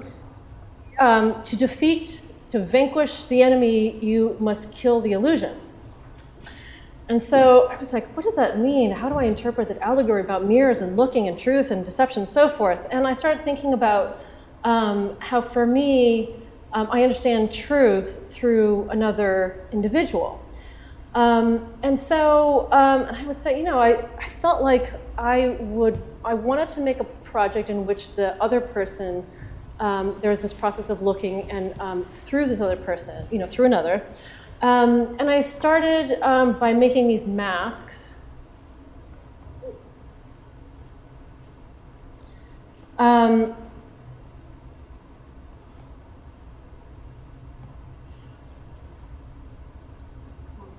um, 1.00 1.42
to 1.42 1.56
defeat, 1.56 2.24
to 2.50 2.60
vanquish 2.60 3.24
the 3.24 3.42
enemy, 3.42 3.98
you 3.98 4.36
must 4.38 4.72
kill 4.72 5.00
the 5.00 5.10
illusion. 5.10 5.60
And 7.08 7.20
so 7.20 7.66
I 7.66 7.76
was 7.78 7.92
like, 7.92 8.06
what 8.16 8.24
does 8.24 8.36
that 8.36 8.60
mean? 8.60 8.92
How 8.92 9.08
do 9.08 9.16
I 9.16 9.24
interpret 9.24 9.66
that 9.66 9.78
allegory 9.78 10.20
about 10.20 10.44
mirrors 10.44 10.82
and 10.82 10.96
looking 10.96 11.26
and 11.26 11.36
truth 11.36 11.72
and 11.72 11.84
deception 11.84 12.20
and 12.20 12.28
so 12.28 12.48
forth? 12.48 12.86
And 12.92 13.08
I 13.08 13.12
started 13.12 13.42
thinking 13.42 13.74
about 13.74 14.20
um, 14.62 15.16
how, 15.18 15.40
for 15.40 15.66
me, 15.66 16.36
um, 16.72 16.88
I 16.90 17.02
understand 17.02 17.52
truth 17.52 18.30
through 18.32 18.88
another 18.90 19.66
individual. 19.72 20.42
Um, 21.14 21.72
and 21.82 21.98
so, 21.98 22.68
um, 22.72 23.04
and 23.04 23.16
I 23.16 23.24
would 23.26 23.38
say, 23.38 23.58
you 23.58 23.64
know, 23.64 23.78
I, 23.78 24.04
I 24.18 24.28
felt 24.28 24.62
like 24.62 24.92
I 25.16 25.56
would, 25.60 25.98
I 26.24 26.34
wanted 26.34 26.68
to 26.68 26.80
make 26.80 27.00
a 27.00 27.04
project 27.04 27.70
in 27.70 27.86
which 27.86 28.14
the 28.14 28.34
other 28.42 28.60
person, 28.60 29.24
um, 29.80 30.18
there 30.20 30.30
was 30.30 30.42
this 30.42 30.52
process 30.52 30.90
of 30.90 31.00
looking 31.00 31.50
and 31.50 31.78
um, 31.80 32.06
through 32.12 32.46
this 32.46 32.60
other 32.60 32.76
person, 32.76 33.26
you 33.30 33.38
know, 33.38 33.46
through 33.46 33.64
another. 33.64 34.02
Um, 34.60 35.16
and 35.18 35.30
I 35.30 35.40
started 35.40 36.18
by 36.20 36.72
making 36.72 37.08
these 37.08 37.26
masks. 37.26 38.18
Um, 42.98 43.54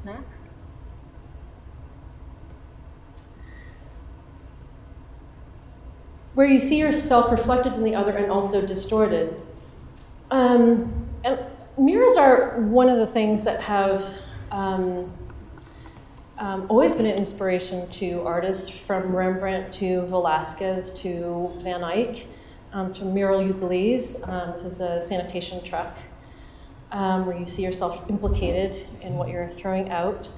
snacks. 0.08 0.50
Where 6.34 6.48
you 6.48 6.60
see 6.60 6.80
yourself 6.80 7.30
reflected 7.30 7.74
in 7.74 7.84
the 7.84 7.96
other 7.96 8.16
and 8.16 8.32
also 8.32 8.66
distorted. 8.66 9.36
Um, 10.32 11.10
and 11.26 11.40
mirrors 11.78 12.16
are 12.16 12.62
one 12.62 12.88
of 12.88 13.00
the 13.00 13.08
things 13.08 13.44
that 13.44 13.60
have 13.60 14.06
um, 14.52 15.12
um, 16.38 16.68
always 16.70 16.96
been 16.96 17.08
an 17.08 17.18
inspiration 17.18 17.90
to 17.90 18.22
artists 18.22 18.70
from 18.70 19.14
Rembrandt 19.14 19.74
to 19.74 20.06
Velasquez 20.06 20.94
to 21.02 21.52
Van 21.58 21.84
Eyck 21.84 22.28
um, 22.72 22.94
to 22.94 23.04
Mierle 23.04 23.52
Ukeles. 23.52 24.26
Um, 24.30 24.54
this 24.54 24.64
is 24.64 24.80
a 24.80 25.02
sanitation 25.02 25.62
truck 25.66 25.98
um, 26.92 27.26
where 27.26 27.38
you 27.38 27.46
see 27.46 27.64
yourself 27.64 28.10
implicated 28.10 28.88
in 29.02 29.16
what 29.16 29.30
you're 29.30 29.50
throwing 29.50 29.90
out. 29.90 30.32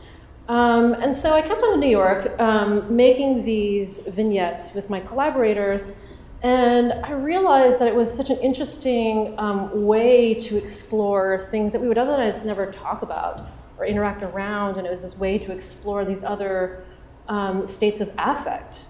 Um, 0.48 0.94
and 0.94 1.16
so 1.16 1.34
I 1.34 1.42
kept 1.42 1.62
on 1.62 1.76
in 1.76 1.80
New 1.80 1.90
York 1.90 2.40
um, 2.40 2.96
making 2.96 3.46
these 3.46 4.00
vignettes 4.00 4.74
with 4.74 4.90
my 4.90 5.00
collaborators, 5.00 6.00
and 6.42 6.94
I 6.94 7.12
realized 7.12 7.80
that 7.80 7.88
it 7.88 7.96
was 7.96 8.12
such 8.12 8.30
an 8.30 8.38
interesting 8.40 9.36
um, 9.38 9.86
way 9.86 10.34
to 10.36 10.58
explore 10.58 11.40
things 11.52 11.74
that 11.74 11.82
we 11.82 11.88
would 11.88 11.98
otherwise 11.98 12.44
never 12.44 12.72
talk 12.72 13.02
about 13.02 13.48
or 13.78 13.86
interact 13.86 14.24
around, 14.24 14.78
and 14.78 14.88
it 14.88 14.90
was 14.90 15.02
this 15.02 15.18
way 15.18 15.38
to 15.38 15.52
explore 15.52 16.04
these 16.04 16.24
other 16.24 16.84
um, 17.28 17.66
states 17.66 18.02
of 18.02 18.12
affect. 18.18 18.86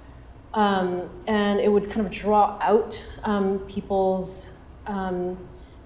Um, 0.53 1.09
and 1.27 1.59
it 1.59 1.71
would 1.71 1.91
kind 1.91 2.05
of 2.05 2.11
draw 2.11 2.57
out 2.61 3.03
um, 3.23 3.59
people's 3.67 4.53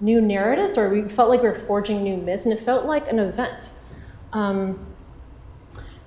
new 0.04 0.20
narratives, 0.20 0.76
or 0.76 0.90
we 0.90 1.08
felt 1.08 1.30
like 1.30 1.42
we 1.42 1.48
were 1.48 1.54
forging 1.54 2.02
new 2.02 2.16
myths, 2.16 2.44
and 2.44 2.52
it 2.52 2.60
felt 2.60 2.84
like 2.84 3.08
an 3.10 3.18
event. 3.18 3.70
Um, 4.32 4.78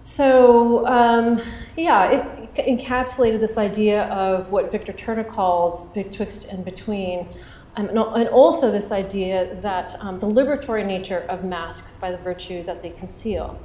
so, 0.01 0.85
um, 0.87 1.41
yeah, 1.75 2.11
it, 2.11 2.49
it, 2.55 2.79
encapsulated 2.79 3.39
this 3.39 3.57
idea 3.57 4.03
of 4.05 4.51
what 4.51 4.71
Victor 4.71 4.93
Turner 4.93 5.23
calls 5.23 5.85
betwixt 5.85 6.45
and 6.45 6.63
between, 6.63 7.27
um, 7.75 7.89
and 7.89 8.29
also 8.29 8.71
this 8.71 8.91
idea 8.91 9.55
that 9.61 9.95
um, 9.99 10.19
the 10.19 10.27
liberatory 10.27 10.85
nature 10.85 11.25
of 11.27 11.43
masks 11.43 11.97
by 11.97 12.11
the 12.11 12.17
virtue 12.17 12.63
that 12.63 12.83
they 12.83 12.91
conceal. 12.91 13.59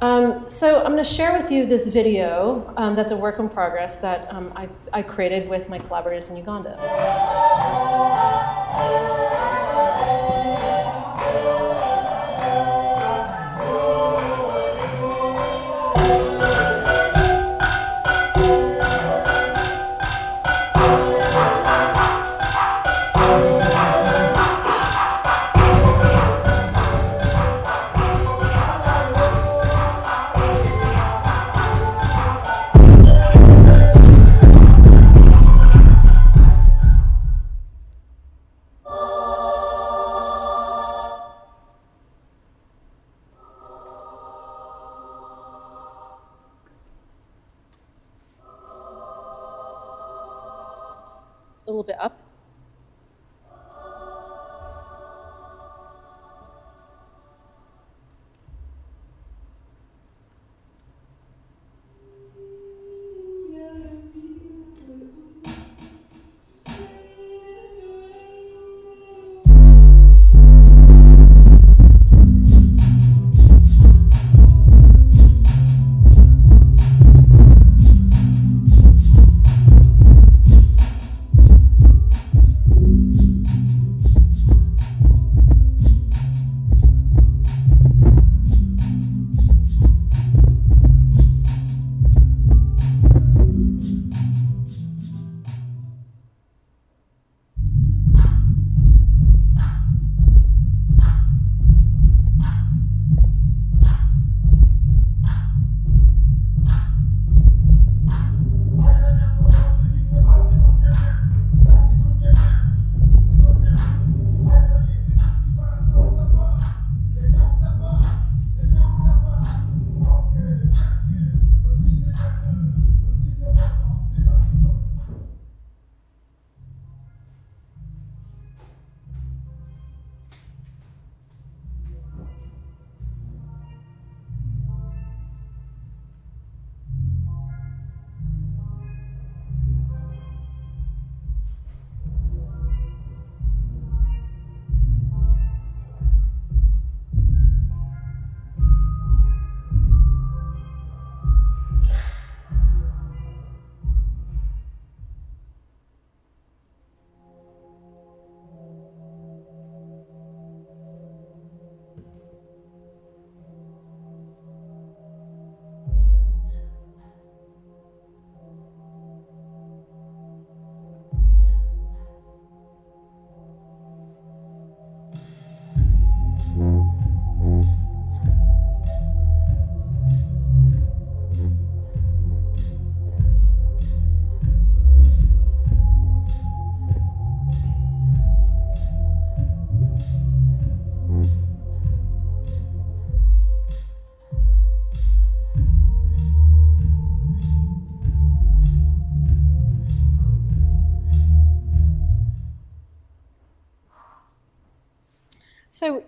Um, 0.00 0.48
so 0.48 0.80
I'm 0.80 0.92
going 0.92 1.04
to 1.04 1.04
share 1.04 1.40
with 1.40 1.50
you 1.52 1.66
this 1.66 1.86
video 1.86 2.72
um, 2.76 2.96
that's 2.96 3.12
a 3.12 3.16
work 3.16 3.38
in 3.38 3.48
progress 3.48 3.98
that 3.98 4.32
um, 4.32 4.52
I, 4.56 4.68
I 4.92 5.02
created 5.02 5.48
with 5.48 5.68
my 5.68 5.78
collaborators 5.78 6.28
in 6.28 6.36
Uganda. 6.36 6.76
Little 8.80 9.51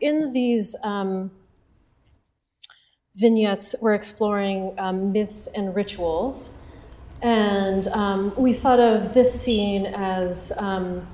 in 0.05 0.35
these 0.35 0.77
um, 0.83 1.31
vignettes, 3.17 3.75
we're 3.81 3.95
exploring 3.95 4.75
um, 4.77 5.13
myths 5.13 5.47
and 5.47 5.75
rituals. 5.75 6.59
And 7.23 7.89
um, 7.89 8.35
we 8.37 8.53
thought 8.53 8.81
of 8.81 9.15
this 9.15 9.41
scene 9.41 9.87
as, 9.87 10.53
um, 10.59 11.07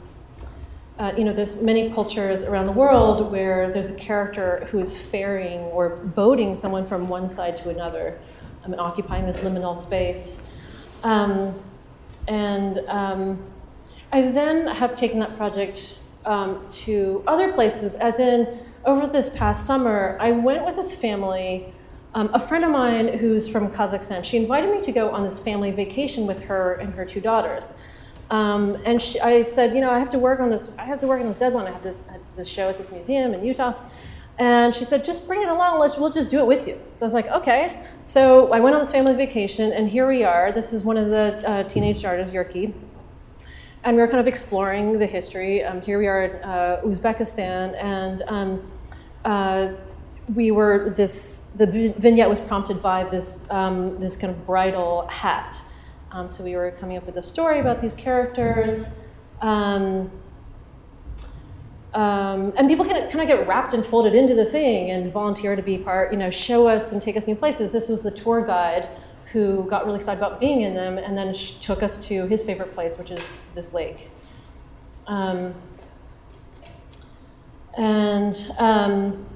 uh, 0.98 1.12
you 1.16 1.22
know, 1.22 1.32
there's 1.32 1.62
many 1.62 1.88
cultures 1.92 2.42
around 2.42 2.66
the 2.66 2.72
world 2.72 3.30
where 3.30 3.70
there's 3.70 3.90
a 3.90 3.94
character 3.94 4.66
who 4.72 4.80
is 4.80 5.00
ferrying 5.00 5.60
or 5.60 5.90
boating 5.90 6.56
someone 6.56 6.84
from 6.84 7.08
one 7.08 7.28
side 7.28 7.56
to 7.58 7.70
another 7.70 8.18
um, 8.64 8.72
and 8.72 8.80
occupying 8.80 9.24
this 9.24 9.38
liminal 9.38 9.76
space. 9.76 10.42
Um, 11.04 11.54
and 12.26 12.80
um, 12.88 13.40
I 14.12 14.22
then 14.32 14.66
have 14.66 14.96
taken 14.96 15.20
that 15.20 15.36
project 15.36 15.96
to 16.24 17.22
other 17.26 17.52
places, 17.52 17.94
as 17.94 18.18
in, 18.18 18.66
over 18.84 19.06
this 19.06 19.28
past 19.28 19.66
summer, 19.66 20.16
I 20.20 20.32
went 20.32 20.64
with 20.64 20.76
this 20.76 20.94
family 20.94 21.72
um, 22.14 22.30
a 22.34 22.40
friend 22.40 22.64
of 22.64 22.70
mine 22.70 23.18
who's 23.18 23.48
from 23.48 23.70
Kazakhstan, 23.70 24.24
she 24.24 24.36
invited 24.36 24.70
me 24.70 24.80
to 24.80 24.92
go 24.92 25.10
on 25.10 25.22
this 25.22 25.38
family 25.38 25.70
vacation 25.70 26.26
with 26.26 26.42
her 26.44 26.74
and 26.74 26.92
her 26.94 27.04
two 27.04 27.20
daughters. 27.20 27.72
Um, 28.30 28.80
and 28.84 29.00
she, 29.00 29.20
I 29.20 29.42
said, 29.42 29.74
you 29.74 29.80
know, 29.80 29.90
I 29.90 29.98
have 29.98 30.10
to 30.10 30.18
work 30.18 30.40
on 30.40 30.50
this. 30.50 30.70
I 30.78 30.84
have 30.84 30.98
to 31.00 31.06
work 31.06 31.20
on 31.20 31.28
this 31.28 31.36
deadline. 31.36 31.66
I 31.66 31.72
have 31.72 31.82
this, 31.82 31.98
this 32.34 32.48
show 32.48 32.68
at 32.68 32.78
this 32.78 32.90
museum 32.90 33.34
in 33.34 33.44
Utah. 33.44 33.74
And 34.38 34.74
she 34.74 34.84
said, 34.84 35.04
just 35.04 35.26
bring 35.26 35.42
it 35.42 35.48
along. 35.48 35.78
Let's, 35.78 35.98
we'll 35.98 36.10
just 36.10 36.30
do 36.30 36.38
it 36.38 36.46
with 36.46 36.66
you. 36.66 36.80
So 36.94 37.04
I 37.04 37.06
was 37.06 37.12
like, 37.12 37.26
okay. 37.28 37.84
So 38.04 38.52
I 38.52 38.60
went 38.60 38.74
on 38.74 38.80
this 38.80 38.90
family 38.90 39.14
vacation, 39.14 39.72
and 39.72 39.88
here 39.88 40.08
we 40.08 40.24
are. 40.24 40.50
This 40.50 40.72
is 40.72 40.82
one 40.82 40.96
of 40.96 41.08
the 41.08 41.42
uh, 41.46 41.64
teenage 41.64 42.02
daughters, 42.02 42.30
Yurki. 42.30 42.72
And 43.82 43.96
we 43.96 44.02
are 44.02 44.06
kind 44.06 44.20
of 44.20 44.28
exploring 44.28 44.98
the 44.98 45.06
history. 45.06 45.64
Um, 45.64 45.80
here 45.80 45.98
we 45.98 46.06
are 46.06 46.24
in 46.24 46.42
uh, 46.42 46.82
Uzbekistan, 46.84 47.74
and 47.82 48.22
um, 48.26 48.70
uh, 49.24 49.72
we 50.34 50.50
were 50.50 50.90
this 50.90 51.40
the 51.56 51.66
vignette 51.96 52.28
was 52.28 52.40
prompted 52.40 52.82
by 52.82 53.04
this 53.04 53.40
um, 53.48 53.98
this 53.98 54.16
kind 54.16 54.32
of 54.32 54.46
bridal 54.46 55.06
hat. 55.08 55.62
Um, 56.12 56.28
so 56.28 56.44
we 56.44 56.56
were 56.56 56.72
coming 56.72 56.98
up 56.98 57.06
with 57.06 57.16
a 57.16 57.22
story 57.22 57.58
about 57.58 57.80
these 57.80 57.94
characters. 57.94 58.98
Um, 59.40 60.10
um, 61.94 62.52
and 62.56 62.68
people 62.68 62.84
can 62.84 63.08
kind 63.08 63.22
of 63.22 63.28
get 63.28 63.48
wrapped 63.48 63.72
and 63.72 63.84
folded 63.84 64.14
into 64.14 64.34
the 64.34 64.44
thing 64.44 64.90
and 64.90 65.10
volunteer 65.10 65.56
to 65.56 65.62
be 65.62 65.78
part, 65.78 66.12
you 66.12 66.18
know, 66.18 66.30
show 66.30 66.68
us 66.68 66.92
and 66.92 67.00
take 67.00 67.16
us 67.16 67.26
new 67.26 67.34
places. 67.34 67.72
This 67.72 67.88
was 67.88 68.02
the 68.02 68.10
tour 68.10 68.44
guide 68.44 68.88
who 69.32 69.64
got 69.68 69.84
really 69.84 69.96
excited 69.96 70.18
about 70.18 70.40
being 70.40 70.62
in 70.62 70.74
them 70.74 70.98
and 70.98 71.16
then 71.16 71.32
took 71.60 71.82
us 71.82 71.98
to 72.08 72.26
his 72.26 72.42
favorite 72.42 72.74
place, 72.74 72.98
which 72.98 73.10
is 73.10 73.40
this 73.54 73.72
lake. 73.72 74.10
Um, 75.06 75.54
and 77.76 78.52
um, 78.58 79.26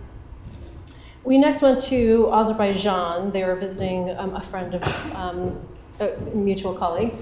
we 1.23 1.39
next 1.39 1.63
went 1.63 1.81
to 1.83 2.29
Azerbaijan. 2.33 3.31
They 3.31 3.45
were 3.45 3.55
visiting 3.55 4.11
um, 4.19 4.35
a 4.35 4.41
friend 4.41 4.75
of 4.75 4.83
um, 5.15 5.61
a 6.01 6.17
mutual 6.35 6.75
colleague. 6.75 7.15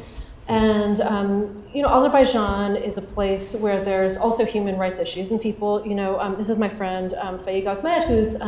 And 0.48 1.00
um, 1.00 1.62
you 1.72 1.82
know, 1.82 1.88
Azerbaijan 1.88 2.76
is 2.76 2.98
a 2.98 3.02
place 3.02 3.54
where 3.54 3.82
there's 3.82 4.16
also 4.16 4.44
human 4.44 4.76
rights 4.76 4.98
issues, 4.98 5.30
and 5.30 5.40
people, 5.40 5.86
you 5.86 5.94
know, 5.94 6.18
um, 6.20 6.36
this 6.36 6.48
is 6.48 6.58
my 6.58 6.68
friend 6.68 7.14
um, 7.14 7.38
Faik 7.38 7.66
who's 8.06 8.40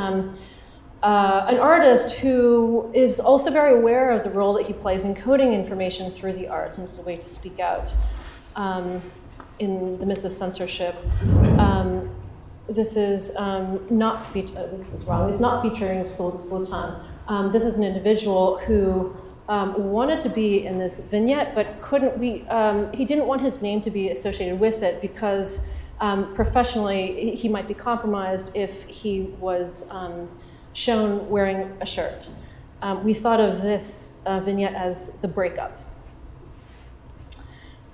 uh, 1.05 1.45
an 1.51 1.59
artist 1.59 2.15
who 2.15 2.91
is 2.95 3.21
also 3.21 3.51
very 3.51 3.75
aware 3.75 4.11
of 4.11 4.25
the 4.25 4.31
role 4.31 4.55
that 4.55 4.65
he 4.65 4.73
plays 4.73 5.05
in 5.05 5.15
coding 5.15 5.53
information 5.53 6.11
through 6.11 6.33
the 6.33 6.49
arts, 6.49 6.79
and 6.79 6.85
as 6.85 6.99
a 6.99 7.03
way 7.03 7.15
to 7.15 7.29
speak 7.29 7.61
out 7.61 7.95
um, 8.57 9.03
in 9.59 9.99
the 9.99 10.07
midst 10.07 10.25
of 10.25 10.33
censorship. 10.33 10.97
Um, 11.59 12.11
this 12.71 12.97
is 12.97 13.37
um, 13.37 13.87
not 13.91 14.27
feat- 14.33 14.57
uh, 14.57 14.67
this 14.69 14.95
is 14.95 15.05
wrong. 15.05 15.29
It's 15.29 15.41
not 15.41 15.61
featuring 15.61 16.07
Sultan. 16.07 16.95
Um, 17.29 17.53
this 17.53 17.65
is 17.65 17.77
an 17.77 17.85
individual 17.85 18.59
who 18.61 19.15
um, 19.51 19.91
wanted 19.93 20.23
to 20.23 20.31
be 20.31 20.65
in 20.65 20.79
this 20.79 21.01
vignette, 21.01 21.55
but 21.55 21.83
couldn't. 21.83 22.17
We 22.17 22.49
um, 22.49 22.91
he 22.95 23.05
didn't 23.05 23.27
want 23.27 23.43
his 23.43 23.61
name 23.61 23.83
to 23.83 23.91
be 23.91 24.09
associated 24.09 24.59
with 24.59 24.83
it 24.83 25.03
because 25.03 25.69
professionally 26.35 27.37
he 27.37 27.49
might 27.49 27.69
be 27.69 27.75
compromised 27.75 28.57
if 28.57 28.85
he 28.85 29.23
was 29.39 29.87
shown 30.75 31.29
wearing 31.31 31.73
a 31.81 31.87
shirt. 31.87 32.29
we 33.03 33.15
thought 33.15 33.41
of 33.41 33.63
this 33.63 34.13
uh, 34.27 34.41
vignette 34.41 34.75
as 34.75 35.11
the 35.23 35.29
breakup. 35.29 35.81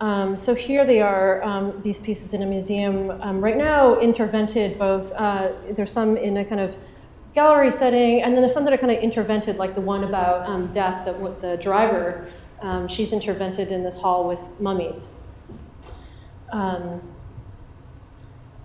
Um, 0.01 0.39
so 0.39 0.55
here 0.55 0.87
they 0.87 1.03
are, 1.03 1.43
um, 1.45 1.79
these 1.83 2.01
pieces 2.01 2.33
in 2.33 2.43
a 2.43 2.47
museum. 2.47 3.11
Um, 3.21 3.45
right 3.45 3.57
now, 3.57 3.97
intervented 3.97 4.79
both, 4.79 5.13
uh, 5.13 5.53
there's 5.71 5.93
some 5.93 6.17
in 6.17 6.39
a 6.39 6.45
kind 6.45 6.61
of 6.61 6.77
gallery 7.35 7.71
setting, 7.71 8.23
and 8.23 8.33
then 8.33 8.41
there's 8.41 8.55
some 8.55 8.65
that 8.65 8.73
are 8.73 8.79
kind 8.79 8.93
of 8.93 8.99
intervented, 8.99 9.59
like 9.59 9.75
the 9.75 9.81
one 9.81 10.05
about 10.05 10.49
um, 10.49 10.73
death, 10.73 11.05
the, 11.05 11.13
the 11.41 11.57
driver, 11.59 12.27
um, 12.63 12.89
she's 12.89 13.13
intervented 13.13 13.71
in 13.71 13.83
this 13.83 13.97
hall 13.97 14.27
with 14.27 14.59
mummies. 14.59 15.13
Um, 16.51 17.03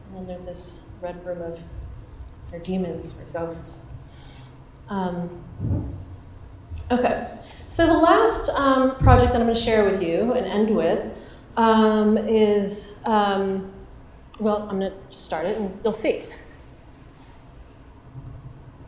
and 0.08 0.16
then 0.16 0.28
there's 0.28 0.46
this 0.46 0.80
red 1.02 1.24
room 1.26 1.42
of 1.42 1.60
or 2.52 2.60
demons 2.60 3.14
or 3.14 3.40
ghosts. 3.40 3.80
Okay, 6.92 7.40
so 7.68 7.88
the 7.88 7.98
last 7.98 8.50
project 9.00 9.32
that 9.32 9.40
I'm 9.42 9.48
going 9.48 9.56
to 9.56 9.60
share 9.60 9.84
with 9.90 10.02
you 10.02 10.34
and 10.34 10.46
end 10.46 10.76
with 10.76 11.12
um, 11.58 12.18
is, 12.18 12.96
um, 13.06 13.72
well, 14.40 14.68
I'm 14.70 14.80
going 14.80 14.92
to 14.92 14.98
just 15.10 15.26
start 15.26 15.46
it 15.46 15.58
and 15.58 15.78
you'll 15.84 15.94
see. 15.94 16.24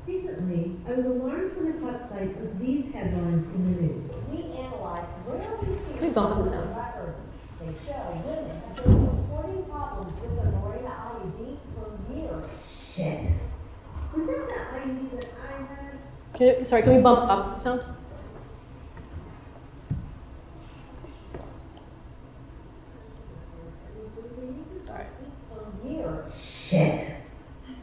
Recently, 0.06 0.76
I 0.88 0.93
was 0.93 1.06
alarmed 1.06 1.58
when 1.58 1.74
I 1.74 1.78
caught 1.80 2.08
sight 2.08 2.32
of 2.38 2.60
these 2.60 2.91
headlines 2.93 3.45
in 3.56 3.76
the 3.76 3.82
news. 3.82 4.12
We 4.32 4.58
analyzed 4.58 5.08
where 5.26 5.38
we 5.60 5.76
see 5.76 5.98
Can 5.98 6.08
we 6.08 6.14
bump 6.14 6.38
up 6.38 6.43
the 6.43 6.50
sound? 6.50 6.76
records. 6.76 7.20
They 7.60 7.74
show 7.86 8.22
women 8.24 8.62
have 8.68 8.76
been 8.84 9.06
reporting 9.06 9.64
problems 9.66 10.14
with 10.22 10.36
the 10.38 10.43
Mirena 10.43 10.93
IUD 11.12 11.58
for 11.76 12.14
years. 12.14 12.48
Shit. 12.95 13.34
Was 14.16 14.28
that 14.28 14.48
the 14.48 14.54
IUD 14.80 15.20
that 15.20 15.30
I 15.43 15.78
Can, 16.38 16.63
sorry, 16.63 16.83
can 16.83 16.95
we 16.95 17.01
bump 17.01 17.31
up 17.31 17.55
the 17.55 17.59
sound? 17.59 17.83
Sorry. 24.77 25.05
Shit. 26.31 27.15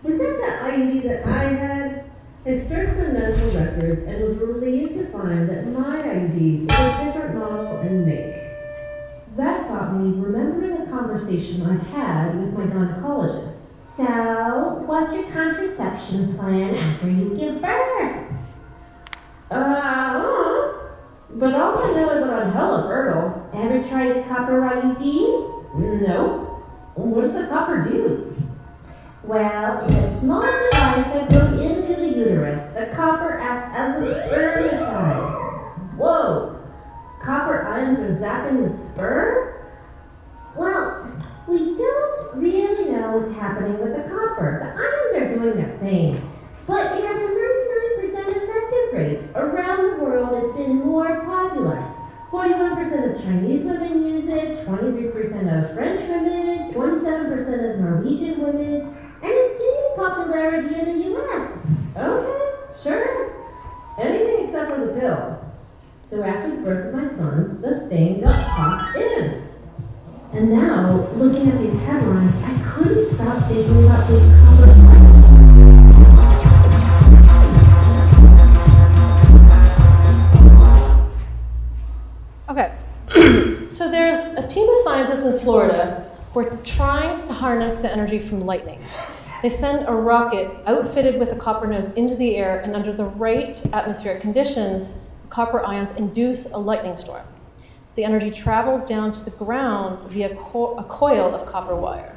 Was 0.05 0.18
that 0.18 0.36
the 0.36 0.70
IUD 0.70 1.02
that 1.02 1.26
I 1.26 1.42
had? 1.44 2.11
I 2.46 2.57
searched 2.57 2.96
my 2.96 3.07
medical 3.07 3.50
records 3.50 4.05
and 4.05 4.22
was 4.22 4.36
relieved 4.36 4.94
to 4.96 5.07
find 5.07 5.48
that 5.48 5.66
my 5.66 5.96
IUD 5.96 6.68
was 6.68 6.78
a 6.78 7.05
different 7.07 7.34
model 7.36 7.78
and 7.78 8.07
make. 8.07 8.36
That 9.36 9.66
got 9.68 9.96
me 9.96 10.20
remembering 10.20 10.82
a 10.82 10.86
conversation 10.86 11.62
I'd 11.66 11.82
had 11.88 12.40
with 12.40 12.52
my 12.52 12.66
gynecologist. 12.66 13.72
So, 13.84 14.84
what's 14.86 15.12
your 15.12 15.28
contraception 15.32 16.36
plan 16.36 16.76
after 16.76 17.11
you 17.11 17.34
give 17.36 17.61
birth? 17.61 18.34
Uh, 19.51 19.55
I. 19.55 20.34
But 21.36 21.55
all 21.55 21.78
I 21.78 21.92
know 21.95 22.11
is 22.11 22.22
I'm 22.24 22.53
hella 22.53 22.86
fertile. 22.88 23.51
Ever 23.55 23.88
tried 23.88 24.14
the 24.14 24.22
copper 24.28 24.61
IUD? 24.61 26.07
No. 26.07 26.62
What 26.95 27.22
does 27.22 27.34
the 27.34 27.49
copper 27.49 27.82
do? 27.82 28.34
Well, 29.24 29.84
it's 29.88 29.97
a 29.97 30.20
small 30.20 30.42
device 30.42 31.07
that 31.12 31.30
goes 31.32 31.61
into 31.61 31.97
the 31.97 32.09
uterus. 32.09 32.68
The 32.74 32.95
copper 32.95 33.38
acts 33.40 33.70
as 33.74 34.07
a 34.07 34.28
spermicide. 34.28 35.97
Whoa! 35.97 36.61
Copper 37.22 37.66
ions 37.66 38.01
are 38.01 38.14
zapping 38.14 38.68
the 38.68 38.72
sperm? 38.72 39.55
Well, 40.57 41.11
we 41.49 41.59
don't 41.76 42.36
really 42.36 42.90
know 42.92 43.16
what's 43.16 43.32
happening 43.32 43.78
with 43.80 43.97
the 43.97 44.09
copper. 44.09 44.61
The 44.62 45.20
ions 45.22 45.32
are 45.32 45.38
doing 45.38 45.57
their 45.57 45.78
thing. 45.78 46.30
But 46.66 46.99
it 46.99 47.05
has 47.05 47.16
a 47.16 47.34
99% 47.34 47.34
effective 47.34 47.74
rate. 48.95 49.26
Around 49.34 49.90
the 49.90 50.05
world, 50.05 50.42
it's 50.42 50.57
been 50.57 50.76
more 50.76 51.24
popular. 51.24 51.92
41% 52.30 53.14
of 53.14 53.22
Chinese 53.22 53.64
women 53.64 54.05
use 54.05 54.26
it, 54.28 54.66
23% 54.66 55.62
of 55.62 55.74
French 55.74 56.01
women, 56.09 56.72
27% 56.72 57.74
of 57.74 57.80
Norwegian 57.80 58.40
women, 58.40 58.80
and 59.22 59.32
it's 59.32 59.59
gaining 59.59 59.97
popularity 59.97 60.80
in 60.80 60.99
the 60.99 61.14
US. 61.16 61.66
Okay, 61.97 62.80
sure. 62.82 63.32
Anything 64.01 64.45
except 64.45 64.70
for 64.72 64.86
the 64.86 65.01
pill. 65.01 65.53
So 66.07 66.22
after 66.22 66.57
the 66.57 66.62
birth 66.62 66.86
of 66.88 67.01
my 67.01 67.09
son, 67.09 67.61
the 67.61 67.88
thing 67.88 68.20
got 68.20 68.49
popped 68.49 68.97
in. 68.97 69.49
And 70.32 70.51
now, 70.51 71.09
looking 71.14 71.51
at 71.51 71.61
these 71.61 71.78
headlines, 71.80 72.34
I 72.45 72.70
couldn't 72.72 73.09
stop 73.09 73.49
thinking 73.49 73.84
about 73.84 74.09
those 74.09 74.26
copper 74.26 74.70
ions. 74.70 75.24
Okay, 82.57 82.72
so 83.66 83.90
there's 83.90 84.26
a 84.26 84.46
team 84.46 84.68
of 84.68 84.76
scientists 84.84 85.24
in 85.24 85.36
Florida 85.40 86.09
who 86.32 86.38
are 86.38 86.57
trying 86.59 87.26
to 87.26 87.32
harness 87.32 87.78
the 87.78 87.90
energy 87.90 88.20
from 88.20 88.42
lightning. 88.42 88.80
They 89.42 89.50
send 89.50 89.88
a 89.88 89.92
rocket 89.92 90.52
outfitted 90.64 91.18
with 91.18 91.32
a 91.32 91.36
copper 91.36 91.66
nose 91.66 91.92
into 91.94 92.14
the 92.14 92.36
air, 92.36 92.61
and 92.61 92.76
under 92.76 92.92
the 92.92 93.07
right 93.07 93.61
atmospheric 93.72 94.20
conditions, 94.20 95.00
the 95.22 95.28
copper 95.30 95.66
ions 95.66 95.96
induce 95.96 96.52
a 96.52 96.57
lightning 96.57 96.96
storm. 96.96 97.26
The 97.96 98.05
energy 98.05 98.30
travels 98.30 98.84
down 98.84 99.11
to 99.11 99.24
the 99.24 99.32
ground 99.32 100.09
via 100.09 100.36
co- 100.36 100.76
a 100.76 100.84
coil 100.84 101.34
of 101.34 101.46
copper 101.46 101.74
wire. 101.74 102.14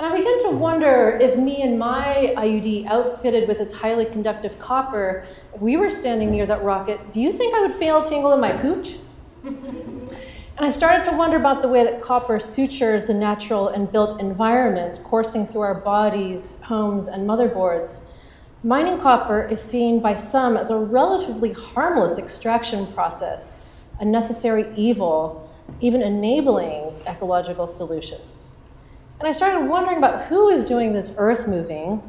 And 0.00 0.12
I 0.12 0.16
began 0.16 0.42
to 0.44 0.50
wonder 0.50 1.07
if 1.20 1.36
me 1.36 1.62
and 1.62 1.78
my 1.78 2.34
IUD, 2.36 2.86
outfitted 2.86 3.48
with 3.48 3.60
its 3.60 3.72
highly 3.72 4.04
conductive 4.04 4.58
copper, 4.58 5.24
if 5.54 5.60
we 5.60 5.76
were 5.76 5.90
standing 5.90 6.30
near 6.30 6.46
that 6.46 6.62
rocket, 6.62 7.12
do 7.12 7.20
you 7.20 7.32
think 7.32 7.54
I 7.54 7.60
would 7.60 7.74
fail 7.74 8.02
tingle 8.02 8.32
in 8.32 8.40
my 8.40 8.56
cooch? 8.56 8.98
and 9.44 10.10
I 10.58 10.70
started 10.70 11.08
to 11.10 11.16
wonder 11.16 11.36
about 11.36 11.62
the 11.62 11.68
way 11.68 11.84
that 11.84 12.00
copper 12.00 12.40
sutures 12.40 13.04
the 13.04 13.14
natural 13.14 13.68
and 13.68 13.90
built 13.90 14.20
environment 14.20 15.02
coursing 15.04 15.46
through 15.46 15.62
our 15.62 15.74
bodies, 15.74 16.60
homes, 16.62 17.08
and 17.08 17.28
motherboards. 17.28 18.04
Mining 18.64 18.98
copper 18.98 19.46
is 19.46 19.62
seen 19.62 20.00
by 20.00 20.16
some 20.16 20.56
as 20.56 20.70
a 20.70 20.76
relatively 20.76 21.52
harmless 21.52 22.18
extraction 22.18 22.86
process, 22.92 23.56
a 24.00 24.04
necessary 24.04 24.72
evil, 24.74 25.48
even 25.80 26.02
enabling 26.02 26.92
ecological 27.06 27.68
solutions. 27.68 28.47
And 29.18 29.26
I 29.26 29.32
started 29.32 29.68
wondering 29.68 29.98
about 29.98 30.26
who 30.26 30.48
is 30.48 30.64
doing 30.64 30.92
this 30.92 31.14
earth 31.18 31.48
moving. 31.48 32.00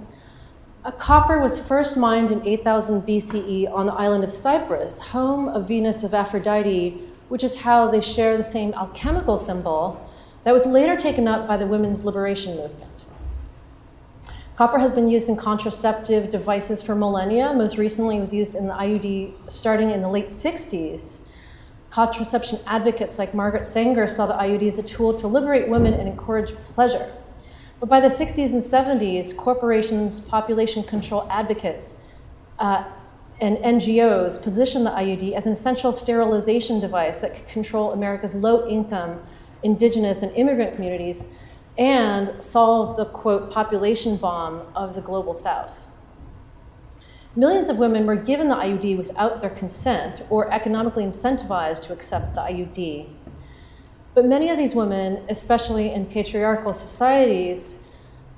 A 0.86 0.92
copper 0.92 1.40
was 1.40 1.58
first 1.66 1.98
mined 1.98 2.32
in 2.32 2.46
8000 2.46 3.02
BCE 3.02 3.72
on 3.74 3.88
the 3.88 3.94
island 3.94 4.24
of 4.24 4.32
Cyprus, 4.32 5.00
home 5.00 5.48
of 5.48 5.68
Venus 5.68 6.04
of 6.04 6.14
Aphrodite, 6.14 7.02
which 7.28 7.44
is 7.44 7.62
how 7.62 7.90
they 7.90 8.00
share 8.00 8.38
the 8.38 8.44
same 8.44 8.74
alchemical 8.76 9.40
symbol 9.40 10.08
that 10.44 10.54
was 10.54 10.68
later 10.68 10.96
taken 10.96 11.28
up 11.28 11.48
by 11.48 11.58
the 11.58 11.66
women's 11.66 12.06
liberation 12.06 12.56
movement. 12.56 13.06
Copper 14.56 14.78
has 14.78 14.92
been 14.92 15.10
used 15.10 15.30
in 15.30 15.36
contraceptive 15.36 16.30
devices 16.30 16.82
for 16.82 16.94
millennia. 16.94 17.54
Most 17.54 17.78
recently, 17.78 18.18
it 18.18 18.20
was 18.20 18.34
used 18.34 18.56
in 18.56 18.68
the 18.68 18.74
IUD 18.74 19.34
starting 19.48 19.90
in 19.90 20.02
the 20.02 20.10
late 20.10 20.28
60s. 20.28 21.22
Contraception 21.90 22.60
advocates 22.68 23.18
like 23.18 23.34
Margaret 23.34 23.66
Sanger 23.66 24.08
saw 24.08 24.28
the 24.28 24.34
IUD 24.34 24.68
as 24.68 24.78
a 24.78 24.84
tool 24.84 25.14
to 25.16 25.28
liberate 25.28 25.68
women 25.68 25.94
and 25.94 26.08
encourage 26.08 26.54
pleasure. 26.66 27.12
But 27.80 27.90
by 27.90 28.00
the 28.00 28.08
60s 28.08 28.52
and 28.52 28.62
70s, 28.62 29.36
corporations, 29.36 30.20
population 30.20 30.84
control 30.84 31.28
advocates, 31.32 32.00
uh, 32.60 32.84
and 33.42 33.58
NGOs 33.58 34.42
positioned 34.42 34.86
the 34.86 34.92
IUD 34.92 35.34
as 35.34 35.46
an 35.46 35.54
essential 35.54 35.94
sterilization 35.94 36.80
device 36.80 37.22
that 37.22 37.34
could 37.34 37.48
control 37.48 37.94
America's 37.94 38.36
low 38.36 38.68
income, 38.68 39.22
indigenous, 39.64 40.22
and 40.22 40.32
immigrant 40.34 40.76
communities 40.76 41.30
and 41.78 42.44
solve 42.44 42.98
the 42.98 43.06
quote 43.06 43.50
population 43.50 44.18
bomb 44.18 44.62
of 44.76 44.94
the 44.94 45.02
global 45.02 45.36
south. 45.36 45.88
Millions 47.40 47.70
of 47.70 47.78
women 47.78 48.06
were 48.06 48.18
given 48.18 48.50
the 48.50 48.56
IUD 48.56 48.98
without 48.98 49.40
their 49.40 49.50
consent 49.50 50.26
or 50.30 50.52
economically 50.52 51.06
incentivized 51.06 51.82
to 51.84 51.94
accept 51.94 52.36
the 52.36 52.42
IUD. 52.42 53.08
But 54.14 54.26
many 54.26 54.50
of 54.50 54.58
these 54.58 54.76
women, 54.76 55.24
especially 55.30 55.94
in 55.94 56.08
patriarchal 56.08 56.74
societies 56.74 57.82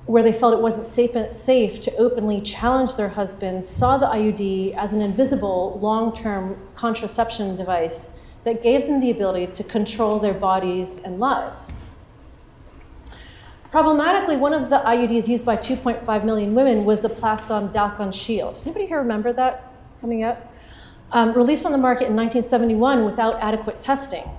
where 0.05 0.21
they 0.21 0.31
felt 0.31 0.53
it 0.53 0.61
wasn't 0.61 0.85
safe, 0.85 1.79
to 1.79 1.95
openly 1.95 2.41
challenge 2.41 2.93
their 2.93 3.09
husbands, 3.09 3.67
saw 3.67 3.97
the 3.97 4.05
IUD 4.05 4.75
as 4.75 4.93
an 4.93 5.01
invisible 5.01 5.79
long 5.81 6.13
term 6.13 6.55
contraception 6.75 7.55
device 7.55 8.19
that 8.43 8.61
gave 8.61 8.85
them 8.85 8.99
the 8.99 9.09
ability 9.09 9.47
to 9.47 9.63
control 9.63 10.19
their 10.19 10.35
bodies 10.35 10.99
and 10.99 11.19
lives. 11.19 11.71
Problematically, 13.71 14.35
one 14.35 14.53
of 14.53 14.69
the 14.69 14.79
IUDs 14.79 15.29
used 15.29 15.45
by 15.45 15.55
2.5 15.55 16.25
million 16.25 16.53
women 16.53 16.83
was 16.83 17.01
the 17.01 17.07
Plaston 17.07 17.71
Dalkon 17.71 18.13
Shield. 18.13 18.55
Does 18.55 18.67
anybody 18.67 18.85
here 18.85 18.99
remember 18.99 19.31
that 19.31 19.71
coming 20.01 20.23
out? 20.23 20.39
Um, 21.13 21.31
released 21.31 21.65
on 21.65 21.71
the 21.71 21.77
market 21.77 22.07
in 22.07 22.15
1971 22.15 23.05
without 23.05 23.41
adequate 23.41 23.81
testing. 23.81 24.29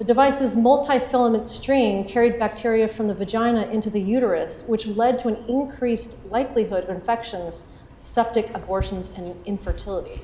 The 0.00 0.04
device's 0.04 0.56
multi-filament 0.56 1.46
string 1.46 2.04
carried 2.06 2.40
bacteria 2.40 2.88
from 2.88 3.06
the 3.06 3.14
vagina 3.14 3.66
into 3.66 3.88
the 3.88 4.00
uterus, 4.00 4.64
which 4.66 4.88
led 4.88 5.20
to 5.20 5.28
an 5.28 5.44
increased 5.46 6.18
likelihood 6.28 6.82
of 6.82 6.90
infections, 6.90 7.68
septic 8.00 8.52
abortions, 8.52 9.12
and 9.16 9.36
infertility. 9.46 10.20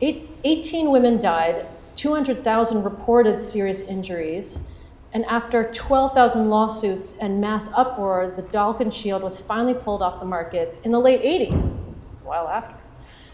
Eight, 0.00 0.28
18 0.42 0.90
women 0.90 1.22
died, 1.22 1.68
200,000 1.94 2.82
reported 2.82 3.38
serious 3.38 3.82
injuries, 3.82 4.66
and 5.12 5.24
after 5.26 5.70
12,000 5.72 6.48
lawsuits 6.48 7.18
and 7.18 7.40
mass 7.40 7.70
uproar, 7.74 8.32
the 8.34 8.42
Dalkon 8.42 8.92
Shield 8.92 9.22
was 9.22 9.38
finally 9.38 9.74
pulled 9.74 10.00
off 10.00 10.20
the 10.20 10.26
market 10.26 10.78
in 10.84 10.92
the 10.92 11.00
late 11.00 11.22
80s, 11.22 11.68
It 11.68 11.74
was 12.08 12.20
a 12.20 12.24
while 12.24 12.48
after, 12.48 12.74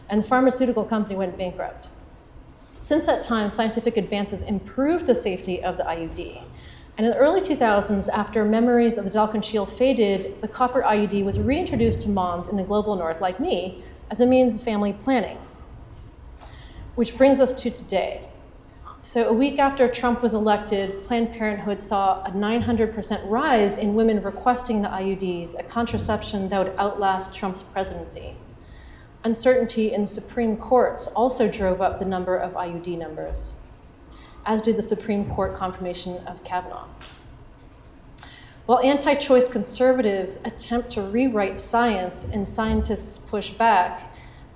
and 0.08 0.22
the 0.22 0.26
pharmaceutical 0.26 0.84
company 0.84 1.14
went 1.14 1.38
bankrupt. 1.38 1.88
Since 2.70 3.06
that 3.06 3.22
time, 3.22 3.48
scientific 3.50 3.96
advances 3.96 4.42
improved 4.42 5.06
the 5.06 5.14
safety 5.14 5.62
of 5.62 5.76
the 5.76 5.84
IUD. 5.84 6.42
And 6.96 7.06
in 7.06 7.12
the 7.12 7.18
early 7.18 7.40
2000s, 7.40 8.08
after 8.08 8.44
memories 8.44 8.98
of 8.98 9.04
the 9.04 9.10
Dalkon 9.10 9.44
Shield 9.44 9.70
faded, 9.70 10.40
the 10.40 10.48
copper 10.48 10.82
IUD 10.82 11.24
was 11.24 11.38
reintroduced 11.38 12.02
to 12.02 12.08
moms 12.08 12.48
in 12.48 12.56
the 12.56 12.64
global 12.64 12.96
north, 12.96 13.20
like 13.20 13.38
me, 13.38 13.84
as 14.10 14.20
a 14.20 14.26
means 14.26 14.56
of 14.56 14.62
family 14.62 14.92
planning. 14.92 15.38
Which 16.96 17.16
brings 17.16 17.38
us 17.38 17.52
to 17.62 17.70
today. 17.70 18.28
So, 19.00 19.28
a 19.28 19.32
week 19.32 19.60
after 19.60 19.86
Trump 19.88 20.22
was 20.22 20.34
elected, 20.34 21.04
Planned 21.04 21.32
Parenthood 21.32 21.80
saw 21.80 22.22
a 22.24 22.30
900% 22.30 23.30
rise 23.30 23.78
in 23.78 23.94
women 23.94 24.20
requesting 24.20 24.82
the 24.82 24.88
IUDs, 24.88 25.58
a 25.58 25.62
contraception 25.62 26.48
that 26.48 26.58
would 26.58 26.76
outlast 26.76 27.32
Trump's 27.32 27.62
presidency. 27.62 28.34
Uncertainty 29.22 29.92
in 29.92 30.00
the 30.00 30.06
Supreme 30.06 30.56
Courts 30.56 31.06
also 31.08 31.48
drove 31.48 31.80
up 31.80 32.00
the 32.00 32.04
number 32.04 32.36
of 32.36 32.54
IUD 32.54 32.98
numbers, 32.98 33.54
as 34.44 34.60
did 34.62 34.76
the 34.76 34.82
Supreme 34.82 35.30
Court 35.30 35.54
confirmation 35.54 36.18
of 36.26 36.42
Kavanaugh. 36.42 36.88
While 38.66 38.80
anti 38.80 39.14
choice 39.14 39.48
conservatives 39.48 40.42
attempt 40.44 40.90
to 40.90 41.02
rewrite 41.02 41.60
science 41.60 42.28
and 42.28 42.46
scientists 42.46 43.16
push 43.18 43.50
back, 43.50 44.07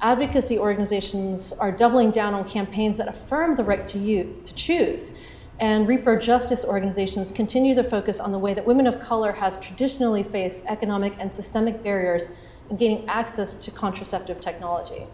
advocacy 0.03 0.59
organizations 0.59 1.53
are 1.55 1.70
doubling 1.70 2.11
down 2.11 2.34
on 2.34 2.46
campaigns 2.46 2.96
that 2.98 3.09
affirm 3.09 3.55
the 3.55 3.64
right 3.64 3.88
to, 3.88 3.98
you, 3.98 4.42
to 4.44 4.55
choose. 4.55 5.14
And 5.61 5.86
repro 5.86 6.20
justice 6.20 6.64
organizations 6.64 7.30
continue 7.30 7.74
to 7.76 7.84
focus 7.84 8.18
on 8.18 8.32
the 8.32 8.38
way 8.38 8.53
that 8.53 8.66
women 8.66 8.88
of 8.88 9.00
color 9.00 9.30
have 9.32 9.61
traditionally 9.61 10.24
faced 10.24 10.62
economic 10.66 11.14
and 11.20 11.32
systemic 11.32 11.84
barriers 11.84 12.30
in 12.68 12.76
gaining 12.76 13.09
access 13.09 13.55
to 13.55 13.70
contraceptive 13.70 14.40
technology. 14.40 15.07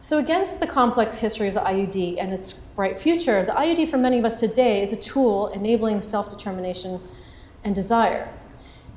So, 0.00 0.18
against 0.18 0.60
the 0.60 0.66
complex 0.66 1.18
history 1.18 1.48
of 1.48 1.54
the 1.54 1.60
IUD 1.60 2.18
and 2.20 2.32
its 2.32 2.52
bright 2.52 2.98
future, 2.98 3.44
the 3.44 3.52
IUD 3.52 3.88
for 3.90 3.96
many 3.96 4.18
of 4.18 4.24
us 4.24 4.34
today 4.34 4.82
is 4.82 4.92
a 4.92 4.96
tool 4.96 5.48
enabling 5.48 6.02
self 6.02 6.30
determination 6.30 7.00
and 7.64 7.74
desire. 7.74 8.28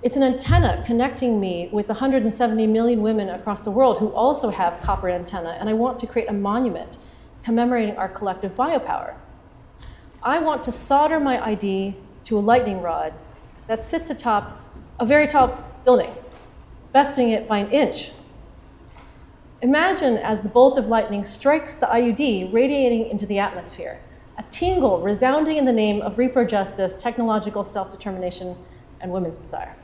It's 0.04 0.18
an 0.18 0.24
antenna 0.24 0.84
connecting 0.84 1.39
me 1.39 1.70
with 1.72 1.86
the 1.86 1.93
170 1.93 2.66
million 2.66 3.04
women 3.04 3.30
across 3.30 3.64
the 3.64 3.70
world 3.70 3.99
who 3.99 4.08
also 4.08 4.49
have 4.49 4.82
copper 4.82 5.08
antenna, 5.10 5.56
and 5.60 5.70
I 5.70 5.74
want 5.74 5.99
to 5.99 6.08
create 6.08 6.28
a 6.28 6.34
monument 6.34 6.97
commemorating 7.43 7.95
our 7.97 8.10
collective 8.10 8.56
biopower. 8.56 9.14
I 10.24 10.39
want 10.39 10.64
to 10.64 10.72
solder 10.72 11.20
my 11.20 11.39
ID 11.45 11.95
to 12.24 12.38
a 12.38 12.41
lightning 12.41 12.82
rod 12.82 13.20
that 13.68 13.84
sits 13.84 14.10
atop 14.10 14.60
a 14.99 15.06
very 15.06 15.28
tall 15.28 15.64
building, 15.86 16.12
besting 16.93 17.30
it 17.30 17.47
by 17.47 17.60
an 17.60 17.70
inch. 17.70 18.12
Imagine 19.62 20.18
as 20.18 20.41
the 20.41 20.49
bolt 20.49 20.80
of 20.80 20.88
lightning 20.88 21.24
strikes 21.24 21.78
the 21.78 21.86
IUD, 21.86 22.52
radiating 22.52 23.08
into 23.12 23.28
the 23.28 23.38
atmosphere, 23.38 23.99
a 24.39 24.43
tingle 24.49 24.99
resounding 24.99 25.58
in 25.58 25.66
the 25.66 25.72
name 25.72 26.02
of 26.02 26.16
repro 26.16 26.47
justice, 26.47 26.95
technological 26.95 27.64
self 27.64 27.91
determination, 27.91 28.56
and 28.99 29.12
women's 29.12 29.38
desire. 29.38 29.76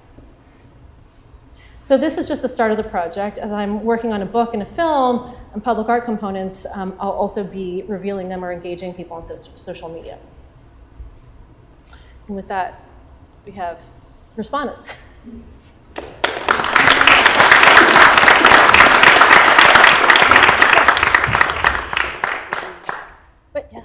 So 1.88 1.98
this 1.98 2.18
is 2.18 2.28
just 2.28 2.42
the 2.42 2.50
start 2.50 2.72
of 2.72 2.76
the 2.76 2.84
project. 2.84 3.38
As 3.38 3.54
I'm 3.54 3.82
working 3.82 4.12
on 4.12 4.22
a 4.22 4.26
book 4.26 4.54
and 4.54 4.62
a 4.62 4.66
film 4.66 5.34
and 5.54 5.64
public 5.64 5.88
art 5.88 6.04
components, 6.04 6.66
um, 6.76 6.94
I'll 7.00 7.12
also 7.12 7.46
be 7.46 7.86
revealing 7.88 8.28
them 8.28 8.44
or 8.44 8.52
engaging 8.52 8.94
people 8.94 9.16
on 9.16 9.24
so- 9.24 9.38
social 9.38 9.88
media. 9.88 10.20
And 12.28 12.36
with 12.36 12.50
that, 12.50 12.82
we 13.46 13.54
have 13.54 13.82
respondents. 14.36 14.94
But 23.54 23.70
yeah, 23.72 23.84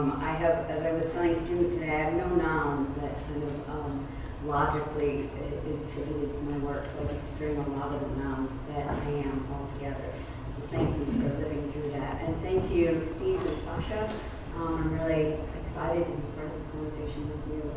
Um, 0.00 0.18
I 0.22 0.32
have, 0.32 0.70
as 0.70 0.82
I 0.82 0.92
was 0.92 1.10
telling 1.10 1.36
students 1.36 1.68
today, 1.68 1.90
I 1.90 2.04
have 2.08 2.14
no 2.14 2.26
noun 2.36 2.94
that 3.02 3.22
kind 3.26 3.42
of 3.42 3.68
um, 3.68 4.08
logically 4.46 5.28
is 5.68 5.78
attributed 5.82 6.32
to 6.32 6.40
my 6.40 6.56
work, 6.56 6.86
so 6.86 7.04
I 7.04 7.12
just 7.12 7.34
string 7.34 7.58
a 7.58 7.68
lot 7.76 7.92
of 7.92 8.00
the 8.00 8.24
nouns 8.24 8.50
that 8.70 8.88
I 8.88 9.10
am 9.10 9.46
all 9.52 9.68
together. 9.76 10.10
So 10.56 10.66
thank 10.70 10.88
you 10.96 11.04
for 11.04 11.28
living 11.36 11.70
through 11.72 11.90
that. 11.90 12.22
And 12.22 12.34
thank 12.40 12.72
you, 12.72 13.04
Steve 13.04 13.44
and 13.44 13.58
Sasha. 13.60 14.08
Um, 14.56 14.78
I'm 14.78 14.92
really 14.94 15.36
excited 15.62 16.06
to 16.06 16.10
be 16.10 16.22
part 16.34 16.46
of 16.46 16.54
this 16.54 16.70
conversation 16.70 17.28
with 17.28 17.54
you. 17.54 17.74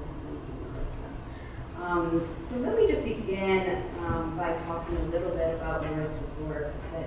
Um, 1.84 2.26
so 2.38 2.55
let 2.55 2.78
me 2.78 2.88
just 2.88 3.03
begin 3.03 3.84
um, 4.05 4.38
by 4.38 4.53
talking 4.65 4.95
a 4.95 5.05
little 5.07 5.32
bit 5.32 5.55
about 5.55 5.84
Marisa's 5.84 6.21
work. 6.47 6.74
I 6.95 7.03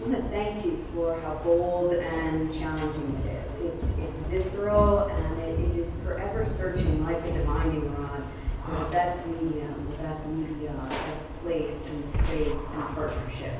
want 0.00 0.16
to 0.16 0.22
thank 0.30 0.64
you 0.64 0.82
for 0.94 1.20
how 1.20 1.34
bold 1.44 1.92
and 1.92 2.54
challenging 2.54 3.22
it 3.26 3.44
is. 3.44 3.45
It's, 3.62 3.84
it's 3.98 4.18
visceral 4.28 5.06
and 5.06 5.38
it, 5.40 5.58
it 5.58 5.76
is 5.78 5.92
forever 6.04 6.46
searching 6.46 7.04
like 7.04 7.18
a 7.26 7.32
divining 7.32 7.90
rod 7.94 8.22
for 8.64 8.84
the 8.84 8.90
best 8.90 9.26
medium, 9.26 9.86
the 9.90 10.02
best 10.02 10.26
media, 10.26 10.72
the 10.72 10.88
best 10.88 11.42
place 11.42 11.80
and 11.90 12.06
space 12.06 12.64
and 12.72 12.82
partnership, 12.94 13.54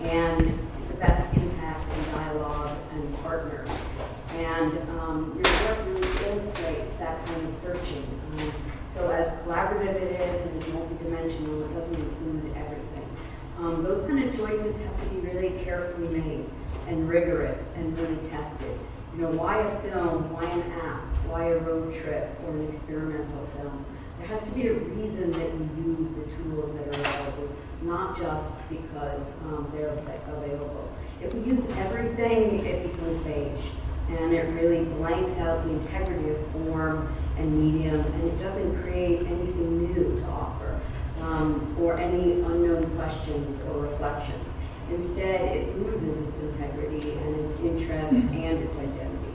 and 0.00 0.46
the 0.88 0.94
best 0.94 1.36
impact 1.36 1.92
and 1.92 2.06
dialogue 2.12 2.76
and 2.92 3.18
partners. 3.18 3.68
And 4.34 4.78
um, 5.00 5.40
your 5.44 5.52
work 5.64 5.86
really 5.86 6.08
illustrates 6.26 6.96
that 6.96 7.24
kind 7.26 7.48
of 7.48 7.54
searching. 7.54 8.04
Um, 8.38 8.52
so 8.88 9.10
as 9.10 9.28
collaborative 9.42 9.96
it 9.96 10.20
is 10.20 10.40
and 10.40 10.62
as 10.62 10.68
multidimensional, 10.68 11.64
it 11.64 11.74
doesn't 11.74 11.94
include 11.94 12.56
everything. 12.56 13.16
Um, 13.58 13.82
those 13.82 14.06
kind 14.08 14.22
of 14.22 14.36
choices 14.36 14.80
have 14.80 15.00
to 15.00 15.06
be 15.06 15.20
really 15.20 15.62
carefully 15.64 16.08
made 16.08 16.46
and 16.86 17.08
rigorous 17.08 17.70
and 17.76 17.98
really 17.98 18.28
tested. 18.28 18.78
You 19.14 19.22
know, 19.22 19.30
why 19.30 19.58
a 19.58 19.80
film? 19.80 20.32
Why 20.32 20.42
an 20.42 20.72
app? 20.72 21.04
Why 21.30 21.44
a 21.44 21.58
road 21.58 21.94
trip 21.94 22.36
or 22.44 22.50
an 22.50 22.68
experimental 22.68 23.46
film? 23.54 23.84
There 24.18 24.26
has 24.26 24.44
to 24.46 24.50
be 24.50 24.66
a 24.66 24.74
reason 24.74 25.30
that 25.30 25.54
you 25.54 25.96
use 25.98 26.14
the 26.14 26.24
tools 26.34 26.74
that 26.74 26.88
are 26.88 27.00
available, 27.00 27.54
not 27.82 28.18
just 28.18 28.50
because 28.68 29.34
um, 29.42 29.70
they're 29.72 29.90
available. 29.90 30.92
If 31.22 31.32
we 31.32 31.42
use 31.42 31.64
everything, 31.76 32.66
it 32.66 32.90
becomes 32.90 33.22
beige, 33.22 33.70
and 34.08 34.34
it 34.34 34.52
really 34.52 34.84
blanks 34.84 35.38
out 35.38 35.62
the 35.62 35.70
integrity 35.70 36.30
of 36.30 36.46
form 36.48 37.14
and 37.38 37.56
medium, 37.56 38.00
and 38.00 38.24
it 38.24 38.42
doesn't 38.42 38.82
create 38.82 39.20
anything 39.20 39.94
new 39.94 40.20
to 40.20 40.26
offer 40.26 40.80
um, 41.20 41.76
or 41.78 41.96
any 41.98 42.32
unknown 42.40 42.90
questions 42.96 43.60
or 43.68 43.82
reflections. 43.82 44.43
Instead, 44.90 45.56
it 45.56 45.78
loses 45.78 46.20
its 46.28 46.38
integrity 46.38 47.12
and 47.12 47.40
its 47.40 47.58
interest 47.60 48.16
and 48.32 48.58
its 48.62 48.76
identity. 48.76 49.34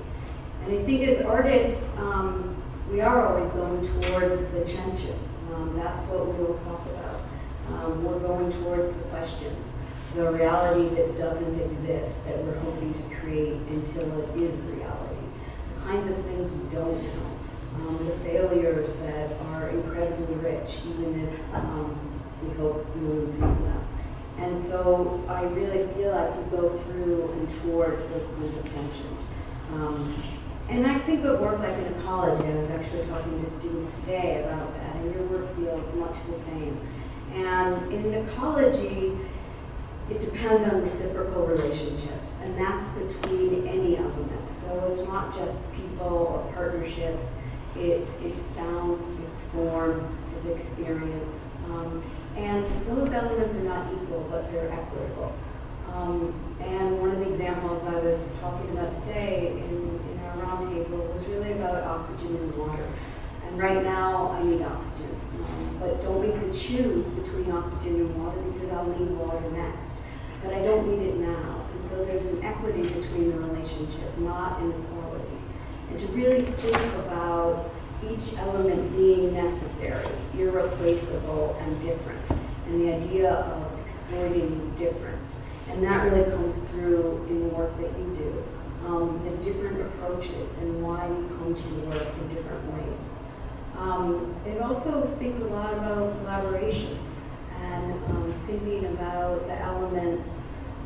And 0.64 0.80
I 0.80 0.84
think 0.84 1.02
as 1.08 1.22
artists, 1.26 1.90
um, 1.98 2.56
we 2.92 3.02
are 3.02 3.28
always 3.28 3.50
going 3.52 3.82
towards 4.02 4.42
the 4.52 4.64
tension. 4.66 5.18
Um, 5.54 5.76
that's 5.76 6.04
what 6.04 6.28
we 6.28 6.44
will 6.44 6.58
talk 6.60 6.86
about. 6.88 7.22
Um, 7.74 8.04
we're 8.04 8.20
going 8.20 8.52
towards 8.64 8.92
the 8.92 9.00
questions, 9.10 9.78
the 10.16 10.32
reality 10.32 10.94
that 10.96 11.18
doesn't 11.18 11.60
exist 11.60 12.26
that 12.26 12.38
we're 12.44 12.58
hoping 12.60 12.94
to 12.94 13.16
create 13.18 13.54
until 13.70 14.22
it 14.22 14.42
is 14.42 14.56
reality, 14.62 15.26
the 15.76 15.82
kinds 15.84 16.08
of 16.08 16.16
things 16.26 16.52
we 16.52 16.76
don't 16.76 17.02
know, 17.04 17.40
um, 17.76 18.06
the 18.06 18.12
failures 18.30 18.90
that 19.02 19.32
are 19.52 19.70
incredibly 19.70 20.36
rich, 20.36 20.80
even 20.88 21.28
if 21.28 21.56
um, 21.56 22.22
we 22.44 22.56
hope 22.58 22.86
no 22.96 23.12
one 23.12 23.30
sees 23.30 23.40
them. 23.40 23.89
And 24.42 24.58
so 24.58 25.24
I 25.28 25.44
really 25.44 25.86
feel 25.94 26.12
like 26.12 26.34
you 26.36 26.58
go 26.58 26.78
through 26.80 27.32
and 27.32 27.62
towards 27.62 28.08
those 28.10 28.26
kinds 28.38 28.58
of 28.58 28.64
tensions. 28.64 29.20
Um, 29.74 30.24
and 30.70 30.88
I 30.88 30.98
think 31.00 31.26
of 31.26 31.40
work 31.40 31.60
like 31.60 31.78
in 31.78 31.86
ecology. 31.86 32.48
I 32.48 32.56
was 32.56 32.70
actually 32.70 33.06
talking 33.08 33.44
to 33.44 33.50
students 33.50 33.90
today 34.00 34.44
about 34.44 34.74
that, 34.76 34.96
and 34.96 35.14
your 35.14 35.24
work 35.24 35.56
feels 35.56 35.94
much 35.96 36.18
the 36.28 36.34
same. 36.34 36.80
And 37.34 37.92
in 37.92 38.06
an 38.06 38.28
ecology, 38.28 39.18
it 40.10 40.22
depends 40.22 40.64
on 40.72 40.82
reciprocal 40.82 41.46
relationships, 41.46 42.36
and 42.42 42.58
that's 42.58 42.88
between 42.90 43.68
any 43.68 43.98
element. 43.98 44.52
So 44.52 44.88
it's 44.90 45.02
not 45.08 45.36
just 45.36 45.60
people 45.74 46.08
or 46.08 46.54
partnerships, 46.54 47.36
it's, 47.76 48.18
it's 48.22 48.42
sound, 48.42 49.00
it's 49.28 49.42
form, 49.46 50.18
it's 50.36 50.46
experience. 50.48 51.50
Um, 51.66 52.04
and 52.40 52.66
those 52.88 53.12
elements 53.12 53.56
are 53.56 53.62
not 53.62 53.92
equal, 53.92 54.26
but 54.32 54.50
they're 54.52 54.72
equitable. 54.72 55.34
Um, 55.94 56.34
and 56.62 57.00
one 57.02 57.12
of 57.12 57.20
the 57.20 57.30
examples 57.30 57.84
I 57.84 57.96
was 57.96 58.34
talking 58.40 58.70
about 58.72 58.94
today 59.06 59.48
in, 59.52 60.00
in 60.12 60.20
our 60.26 60.38
roundtable 60.38 61.14
was 61.14 61.26
really 61.26 61.52
about 61.54 61.84
oxygen 61.84 62.36
and 62.36 62.56
water. 62.56 62.88
And 63.46 63.60
right 63.60 63.84
now, 63.84 64.32
I 64.32 64.44
need 64.44 64.62
oxygen. 64.62 65.20
Um, 65.44 65.78
but 65.80 66.02
don't 66.02 66.22
make 66.22 66.36
me 66.42 66.54
choose 66.54 67.08
between 67.08 67.52
oxygen 67.52 67.96
and 67.96 68.24
water 68.24 68.40
because 68.40 68.70
I'll 68.70 68.88
need 68.88 69.12
water 69.18 69.50
next. 69.52 69.92
But 70.42 70.54
I 70.54 70.62
don't 70.62 70.88
need 70.88 71.08
it 71.10 71.16
now. 71.18 71.66
And 71.74 71.90
so 71.90 72.06
there's 72.06 72.26
an 72.26 72.44
equity 72.44 72.84
between 72.84 73.32
the 73.32 73.40
relationship, 73.40 74.18
not 74.20 74.62
an 74.62 74.72
equality. 74.72 75.38
And 75.90 76.00
to 76.00 76.08
really 76.08 76.46
think 76.46 76.78
about 77.06 77.70
each 78.08 78.38
element 78.38 78.96
being 78.96 79.34
necessary, 79.34 80.06
irreplaceable, 80.38 81.58
and 81.60 81.82
different. 81.82 82.19
And 82.70 82.82
the 82.82 82.94
idea 82.94 83.32
of 83.34 83.80
exploiting 83.80 84.76
difference. 84.78 85.38
And 85.70 85.84
that 85.84 86.04
really 86.04 86.30
comes 86.30 86.60
through 86.70 87.26
in 87.28 87.42
the 87.42 87.56
work 87.56 87.76
that 87.78 87.92
you 87.98 88.16
do. 88.16 88.44
Um, 88.86 89.20
the 89.26 89.44
different 89.44 89.82
approaches 89.82 90.52
and 90.62 90.84
why 90.84 91.08
you 91.08 91.28
come 91.38 91.56
to 91.56 91.62
your 91.62 91.90
work 91.90 92.08
in 92.22 92.36
different 92.36 92.64
ways. 92.74 93.10
Um, 93.78 94.36
it 94.46 94.62
also 94.62 95.06
speaks 95.06 95.40
a 95.40 95.46
lot 95.46 95.74
about 95.74 96.18
collaboration 96.20 97.00
and 97.62 97.94
um, 98.06 98.34
thinking 98.46 98.86
about 98.86 99.48
the 99.48 99.60
elements 99.62 100.42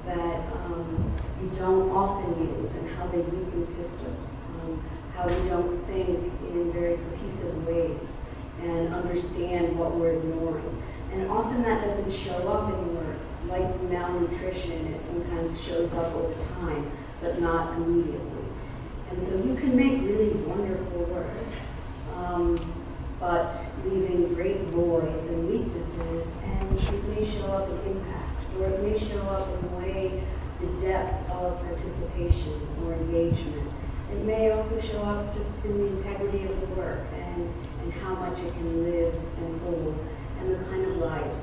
that 0.05 0.39
um, 0.65 1.13
you 1.41 1.49
don't 1.57 1.89
often 1.91 2.61
use 2.61 2.71
and 2.75 2.89
how 2.95 3.07
they 3.07 3.19
weaken 3.19 3.65
systems, 3.65 4.36
um, 4.61 4.84
how 5.15 5.27
we 5.27 5.49
don't 5.49 5.77
think 5.86 6.09
in 6.49 6.71
very 6.71 6.97
cohesive 6.97 7.67
ways 7.67 8.13
and 8.61 8.93
understand 8.93 9.77
what 9.77 9.95
we're 9.95 10.13
ignoring. 10.13 10.84
And 11.11 11.29
often 11.29 11.61
that 11.63 11.86
doesn't 11.86 12.03
show 12.14 12.47
up 12.47 12.70
in 12.74 12.95
work. 12.95 13.18
Like 13.47 13.82
malnutrition, 13.84 14.93
it 14.93 15.03
sometimes 15.03 15.61
shows 15.61 15.91
up 15.93 16.14
over 16.16 16.34
time, 16.55 16.91
but 17.22 17.41
not 17.41 17.76
immediately. 17.76 18.43
And 19.11 19.22
so 19.22 19.36
you 19.36 19.55
can 19.55 19.76
make 19.76 20.01
really 20.01 20.30
wonderful 20.30 20.99
work, 21.05 21.28
um, 22.16 22.74
but 23.20 23.53
leaving 23.86 24.34
great 24.34 24.61
voids 24.68 25.28
and 25.28 25.49
weaknesses, 25.49 26.34
and 26.43 26.80
it 26.80 27.03
may 27.09 27.30
show 27.30 27.47
up 27.47 27.70
in 27.70 27.91
impact, 27.91 28.45
or 28.59 28.68
it 28.68 28.82
may 28.82 28.97
show 28.97 29.22
up 29.22 29.47
in 29.49 29.70
the 29.70 29.78
way, 29.78 30.24
the 30.61 30.82
depth 30.82 31.30
of 31.32 31.59
participation 31.64 32.59
or 32.86 32.93
engagement. 32.93 33.72
It 34.11 34.24
may 34.24 34.51
also 34.51 34.80
show 34.80 35.01
up 35.01 35.36
just 35.36 35.51
in 35.66 35.78
the 35.78 35.88
integrity 35.97 36.45
of 36.45 36.59
the 36.61 36.68
work 36.68 37.01
and, 37.14 37.53
and 37.82 37.93
how 37.93 38.16
much 38.16 38.39
it 38.39 38.53
can 38.53 38.84
live 38.84 39.14
and 39.14 39.61
hold, 39.61 40.07
and 40.39 40.51
the 40.51 40.64
kind 40.70 40.86
of 40.86 40.97
lives 40.97 41.41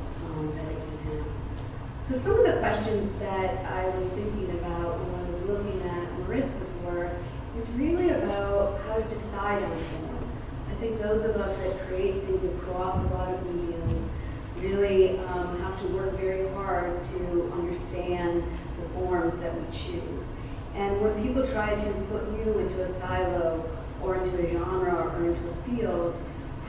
So 2.10 2.16
some 2.16 2.40
of 2.40 2.44
the 2.44 2.58
questions 2.58 3.08
that 3.20 3.64
I 3.66 3.88
was 3.90 4.08
thinking 4.08 4.50
about 4.58 4.98
when 4.98 5.24
I 5.24 5.28
was 5.28 5.40
looking 5.42 5.80
at 5.82 6.10
Marisa's 6.18 6.72
work 6.82 7.12
is 7.56 7.68
really 7.70 8.10
about 8.10 8.80
how 8.80 8.96
to 8.96 9.04
decide 9.04 9.62
on 9.62 9.70
form. 9.70 10.30
I 10.68 10.74
think 10.80 10.98
those 11.00 11.22
of 11.22 11.36
us 11.36 11.56
that 11.58 11.86
create 11.86 12.24
things 12.24 12.42
across 12.42 12.98
a 12.98 13.14
lot 13.14 13.32
of 13.32 13.46
mediums 13.54 14.10
really 14.58 15.18
um, 15.20 15.60
have 15.60 15.80
to 15.82 15.86
work 15.88 16.18
very 16.18 16.48
hard 16.48 17.00
to 17.04 17.52
understand 17.54 18.42
the 18.80 18.88
forms 18.88 19.38
that 19.38 19.54
we 19.54 19.64
choose. 19.70 20.26
And 20.74 21.00
when 21.00 21.22
people 21.22 21.46
try 21.46 21.76
to 21.76 21.92
put 22.10 22.26
you 22.38 22.58
into 22.58 22.82
a 22.82 22.88
silo 22.88 23.64
or 24.02 24.16
into 24.16 24.36
a 24.36 24.50
genre 24.50 25.14
or 25.14 25.28
into 25.28 25.48
a 25.48 25.54
field, 25.62 26.20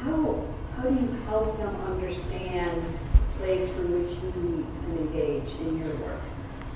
how, 0.03 0.45
how 0.75 0.83
do 0.83 0.93
you 0.93 1.07
help 1.27 1.57
them 1.57 1.75
understand 1.87 2.85
place 3.41 3.67
from 3.69 3.91
which 3.93 4.11
you 4.11 4.41
meet 4.41 4.65
and 4.85 4.99
engage 4.99 5.51
in 5.61 5.79
your 5.79 5.95
work? 5.95 6.21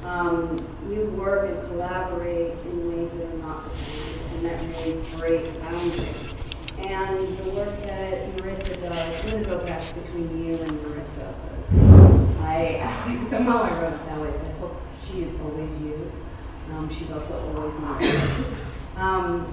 Um, 0.04 0.58
you 0.90 1.06
work 1.18 1.50
and 1.50 1.62
collaborate 1.68 2.54
in 2.66 2.90
ways 2.90 3.12
that 3.12 3.28
are 3.28 3.38
not 3.38 3.70
defined 3.70 4.16
and 4.34 4.46
that 4.46 4.62
really 4.62 5.02
break 5.16 5.60
boundaries. 5.62 6.34
And 6.80 7.38
the 7.38 7.50
work 7.52 7.82
that 7.84 8.36
Marisa 8.36 8.82
does, 8.82 9.26
I'm 9.26 9.32
going 9.32 9.44
to 9.44 9.50
go 9.50 9.66
back 9.66 9.82
between 9.94 10.46
you 10.46 10.56
and 10.56 10.72
Marisa. 10.82 11.34
I, 12.42 12.82
I 12.84 12.94
think 13.08 13.24
somehow 13.24 13.62
I 13.62 13.82
wrote 13.82 13.94
it 13.94 14.06
that 14.08 14.20
way, 14.20 14.32
so 14.32 14.44
I 14.46 14.60
hope 14.60 14.82
she 15.04 15.22
is 15.22 15.34
always 15.42 15.72
you. 15.82 16.12
Um, 16.74 16.90
she's 16.90 17.12
also 17.12 17.34
always 17.56 17.74
Marisa. 17.76 18.44
Um, 18.98 19.52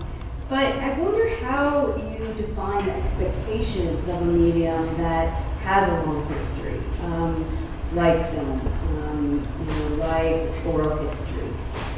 but 0.49 0.67
I 0.77 0.99
wonder 0.99 1.29
how 1.37 1.95
you 1.97 2.35
define 2.35 2.89
expectations 2.89 4.09
of 4.09 4.21
a 4.21 4.25
medium 4.25 4.97
that 4.97 5.52
has 5.63 5.89
a 5.89 6.07
long 6.07 6.27
history, 6.33 6.81
um, 7.05 7.69
like 7.93 8.31
film, 8.33 8.61
um, 8.99 9.49
you 9.61 9.67
know, 9.67 9.95
like 9.97 10.67
oral 10.67 10.97
history, 10.97 11.49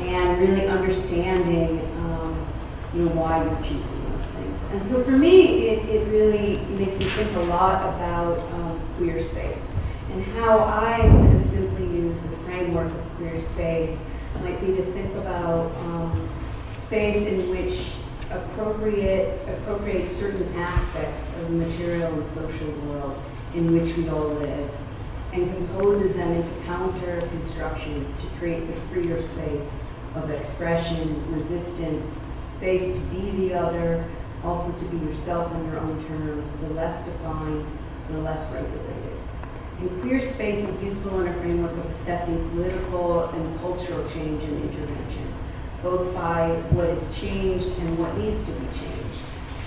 and 0.00 0.40
really 0.40 0.66
understanding 0.66 1.80
um, 1.98 2.46
you 2.94 3.04
know, 3.04 3.10
why 3.12 3.42
you're 3.44 3.62
choosing 3.62 4.10
those 4.10 4.26
things. 4.26 4.64
And 4.72 4.84
so 4.84 5.02
for 5.02 5.12
me, 5.12 5.68
it, 5.68 5.88
it 5.88 6.06
really 6.08 6.58
makes 6.76 6.98
me 6.98 7.06
think 7.06 7.34
a 7.36 7.40
lot 7.40 7.82
about 7.94 8.38
um, 8.54 8.80
queer 8.96 9.20
space 9.20 9.76
and 10.14 10.22
how 10.36 10.60
I 10.60 10.98
of 11.34 11.44
simply 11.44 11.86
use 11.86 12.22
the 12.22 12.36
framework 12.38 12.86
of 12.86 13.16
queer 13.16 13.36
space 13.36 14.08
might 14.42 14.60
be 14.60 14.68
to 14.68 14.82
think 14.92 15.12
about 15.16 15.74
um, 15.86 16.28
space 16.70 17.26
in 17.26 17.50
which 17.50 17.94
appropriate 18.30 19.40
appropriate 19.48 20.10
certain 20.10 20.52
aspects 20.54 21.30
of 21.36 21.42
the 21.48 21.66
material 21.66 22.12
and 22.14 22.26
social 22.26 22.70
world 22.86 23.20
in 23.54 23.72
which 23.72 23.96
we 23.96 24.08
all 24.08 24.28
live 24.28 24.70
and 25.32 25.52
composes 25.56 26.14
them 26.14 26.32
into 26.32 26.50
counter 26.64 27.20
constructions 27.28 28.16
to 28.16 28.26
create 28.38 28.66
the 28.68 28.80
freer 28.82 29.20
space 29.20 29.82
of 30.14 30.30
expression, 30.30 31.32
resistance, 31.32 32.22
space 32.46 32.96
to 32.96 33.04
be 33.06 33.30
the 33.32 33.54
other, 33.54 34.04
also 34.44 34.70
to 34.72 34.84
be 34.86 34.96
yourself 35.04 35.52
on 35.52 35.64
your 35.66 35.80
own 35.80 36.04
terms, 36.06 36.52
the 36.52 36.68
less 36.70 37.04
defined, 37.04 37.66
the 38.10 38.18
less 38.18 38.48
regulated. 38.52 39.18
And 39.80 40.00
queer 40.02 40.20
space 40.20 40.64
is 40.64 40.82
useful 40.82 41.20
in 41.20 41.28
a 41.28 41.34
framework 41.40 41.72
of 41.72 41.86
assessing 41.86 42.48
political 42.50 43.24
and 43.24 43.58
cultural 43.58 44.08
change 44.08 44.44
and 44.44 44.70
interventions, 44.70 45.42
both 45.82 46.14
by 46.14 46.50
what 46.70 46.88
has 46.90 47.18
changed 47.18 47.66
and 47.66 47.98
what 47.98 48.16
needs 48.18 48.44
to 48.44 48.52
be 48.52 48.66
changed, 48.66 49.20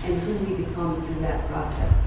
and 0.05 0.17
who 0.21 0.33
we 0.45 0.63
become 0.63 1.01
through 1.05 1.19
that 1.21 1.45
process. 1.49 2.06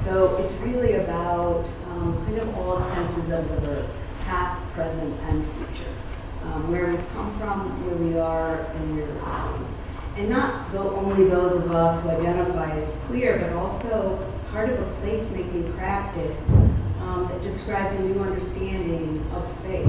So 0.00 0.34
it's 0.38 0.52
really 0.54 0.94
about 0.94 1.70
um, 1.90 2.24
kind 2.24 2.38
of 2.38 2.56
all 2.56 2.82
tenses 2.82 3.30
of 3.30 3.46
the 3.50 3.56
verb, 3.60 3.90
past, 4.24 4.58
present, 4.72 5.20
and 5.28 5.44
future. 5.56 5.90
Um, 6.44 6.72
where 6.72 6.86
we've 6.86 7.08
come 7.12 7.38
from, 7.38 7.86
where 7.86 7.96
we 7.96 8.18
are, 8.18 8.60
and 8.60 8.96
where 8.96 9.04
we're 9.04 9.20
going. 9.20 9.74
And 10.16 10.30
not 10.30 10.74
only 10.74 11.24
those 11.28 11.54
of 11.54 11.70
us 11.70 12.02
who 12.02 12.08
identify 12.08 12.70
as 12.78 12.92
queer, 13.06 13.38
but 13.38 13.52
also 13.52 14.26
part 14.50 14.70
of 14.70 14.80
a 14.80 14.84
placemaking 15.00 15.76
practice 15.76 16.50
um, 17.02 17.28
that 17.30 17.42
describes 17.42 17.92
a 17.92 18.00
new 18.00 18.20
understanding 18.22 19.22
of 19.34 19.46
space, 19.46 19.84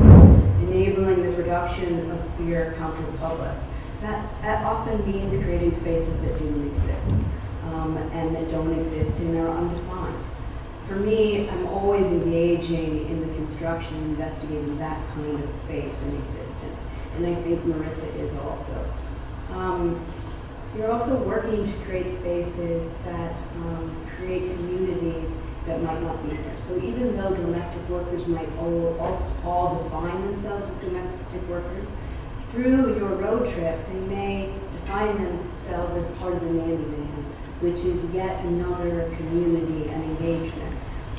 enabling 0.60 1.24
the 1.24 1.34
production 1.38 2.12
of 2.12 2.20
queer 2.36 2.76
counterpublics. 2.78 3.70
That, 4.02 4.30
that 4.42 4.66
often 4.66 5.10
means 5.10 5.42
creating 5.42 5.74
spaces 5.74 6.20
that 6.20 6.38
do 6.38 6.74
exist 6.76 7.16
um, 7.74 7.98
and 8.14 8.36
that 8.36 8.50
don't 8.50 8.78
exist 8.78 9.18
and 9.20 9.38
are 9.38 9.50
undefined. 9.50 10.01
For 10.92 10.98
me, 10.98 11.48
I'm 11.48 11.68
always 11.68 12.06
engaging 12.06 13.08
in 13.08 13.26
the 13.26 13.34
construction, 13.36 13.96
investigating 13.96 14.78
that 14.80 15.00
kind 15.14 15.42
of 15.42 15.50
space 15.50 15.98
and 16.02 16.22
existence. 16.22 16.86
And 17.16 17.26
I 17.26 17.34
think 17.36 17.64
Marisa 17.64 18.14
is 18.18 18.34
also. 18.40 18.86
Um, 19.54 20.06
you're 20.76 20.92
also 20.92 21.16
working 21.24 21.64
to 21.64 21.72
create 21.86 22.12
spaces 22.12 22.96
that 23.06 23.38
um, 23.56 24.06
create 24.18 24.54
communities 24.58 25.40
that 25.66 25.82
might 25.82 26.02
not 26.02 26.30
be 26.30 26.36
there. 26.36 26.60
So 26.60 26.76
even 26.76 27.16
though 27.16 27.34
domestic 27.36 27.88
workers 27.88 28.28
might 28.28 28.50
all, 28.58 29.00
all, 29.46 29.82
define 29.84 30.26
themselves 30.26 30.70
as 30.70 30.78
domestic 30.80 31.48
workers, 31.48 31.88
through 32.52 32.98
your 32.98 33.16
road 33.16 33.50
trip, 33.50 33.80
they 33.88 34.00
may 34.14 34.54
define 34.74 35.24
themselves 35.24 35.96
as 35.96 36.10
part 36.18 36.34
of 36.34 36.42
the 36.42 36.50
NannyVan, 36.50 37.24
which 37.62 37.80
is 37.80 38.04
yet 38.12 38.44
another 38.44 39.10
community 39.16 39.88
and 39.88 40.04
engagement. 40.04 40.71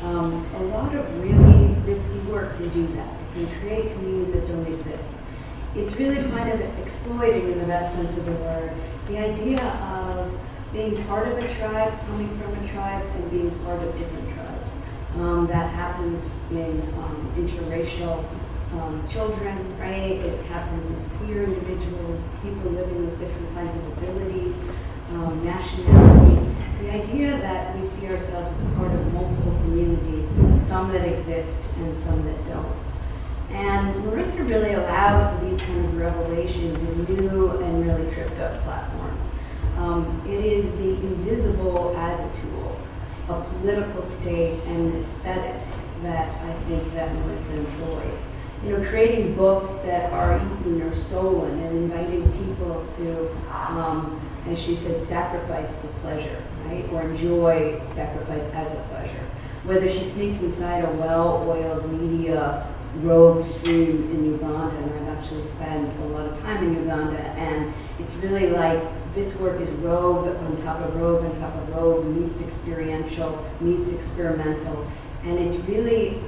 Um, 0.02 0.44
a 0.56 0.62
lot 0.64 0.94
of 0.94 1.22
really 1.22 1.74
risky 1.86 2.18
work 2.20 2.56
can 2.56 2.68
do 2.70 2.86
that. 2.88 3.16
It 3.36 3.46
can 3.46 3.60
create 3.60 3.92
communities 3.92 4.32
that 4.32 4.48
don't 4.48 4.66
exist. 4.66 5.14
It's 5.76 5.94
really 5.94 6.16
kind 6.30 6.50
of 6.50 6.60
exploiting, 6.80 7.52
in 7.52 7.58
the 7.58 7.66
best 7.66 7.94
sense 7.94 8.16
of 8.16 8.24
the 8.26 8.32
word, 8.32 8.72
the 9.08 9.18
idea 9.18 9.62
of 9.62 10.30
being 10.72 11.02
part 11.04 11.28
of 11.28 11.38
a 11.38 11.48
tribe, 11.54 11.92
coming 12.06 12.28
from 12.38 12.52
a 12.52 12.68
tribe, 12.68 13.04
and 13.14 13.30
being 13.30 13.50
part 13.60 13.82
of 13.82 13.96
different 13.96 14.34
tribes. 14.34 14.72
Um, 15.16 15.46
that 15.46 15.70
happens 15.70 16.26
in 16.50 16.80
um, 17.02 17.32
interracial 17.36 18.24
um, 18.72 19.06
children, 19.06 19.78
right? 19.78 20.18
It 20.18 20.44
happens 20.46 20.86
in 20.88 21.10
queer 21.18 21.44
individuals, 21.44 22.20
people 22.42 22.70
living 22.70 23.06
with 23.06 23.20
different 23.20 23.54
kinds 23.54 23.76
of 23.76 23.98
abilities, 23.98 24.66
um, 25.10 25.44
nationalities. 25.44 26.51
The 26.82 26.90
idea 26.90 27.38
that 27.38 27.78
we 27.78 27.86
see 27.86 28.08
ourselves 28.08 28.60
as 28.60 28.74
part 28.74 28.90
of 28.92 29.12
multiple 29.12 29.52
communities, 29.62 30.28
some 30.60 30.90
that 30.90 31.06
exist 31.06 31.60
and 31.76 31.96
some 31.96 32.24
that 32.24 32.48
don't. 32.48 32.76
And 33.50 33.94
Marisa 34.04 34.48
really 34.48 34.72
allows 34.72 35.38
for 35.38 35.46
these 35.46 35.60
kind 35.60 35.84
of 35.84 35.96
revelations 35.96 36.78
in 36.80 37.04
new 37.04 37.50
and 37.50 37.86
really 37.86 38.12
tripped 38.12 38.36
up 38.40 38.60
platforms. 38.64 39.30
Um, 39.76 40.22
it 40.26 40.44
is 40.44 40.72
the 40.72 40.90
invisible 41.06 41.94
as 41.98 42.18
a 42.18 42.40
tool, 42.42 42.76
a 43.28 43.40
political 43.44 44.02
state 44.02 44.58
and 44.66 44.92
an 44.92 44.98
aesthetic 44.98 45.62
that 46.02 46.34
I 46.44 46.52
think 46.64 46.92
that 46.94 47.08
Marisa 47.10 47.58
employs. 47.58 48.26
You 48.64 48.76
know, 48.76 48.88
creating 48.88 49.36
books 49.36 49.70
that 49.84 50.12
are 50.12 50.36
eaten 50.36 50.82
or 50.82 50.92
stolen 50.96 51.60
and 51.60 51.78
inviting 51.78 52.24
people 52.32 52.84
to, 52.96 53.30
um, 53.52 54.20
as 54.48 54.58
she 54.58 54.74
said, 54.74 55.00
sacrifice 55.00 55.70
for 55.80 55.86
pleasure, 56.00 56.42
right? 56.66 56.88
Or 56.92 57.02
enjoy 57.02 57.80
sacrifice 57.86 58.50
as 58.52 58.74
a 58.74 58.82
pleasure. 58.90 59.24
Whether 59.64 59.88
she 59.88 60.04
sneaks 60.04 60.40
inside 60.40 60.84
a 60.84 60.90
well-oiled 60.92 61.90
media 62.00 62.66
rogue 62.96 63.40
stream 63.40 64.10
in 64.10 64.32
Uganda, 64.32 64.76
and 64.76 65.08
I've 65.08 65.18
actually 65.18 65.42
spent 65.44 65.88
a 66.00 66.06
lot 66.06 66.26
of 66.26 66.38
time 66.40 66.64
in 66.64 66.74
Uganda, 66.74 67.18
and 67.18 67.72
it's 67.98 68.14
really 68.16 68.50
like 68.50 68.82
this 69.14 69.34
work 69.36 69.60
is 69.60 69.70
rogue 69.76 70.28
on 70.28 70.62
top 70.62 70.80
of 70.80 70.94
rogue 70.96 71.24
on 71.24 71.38
top 71.40 71.54
of 71.54 71.68
rogue, 71.74 72.06
meets 72.06 72.40
experiential, 72.40 73.44
meets 73.60 73.90
experimental, 73.90 74.86
and 75.24 75.38
it's 75.38 75.56
really 75.68 76.20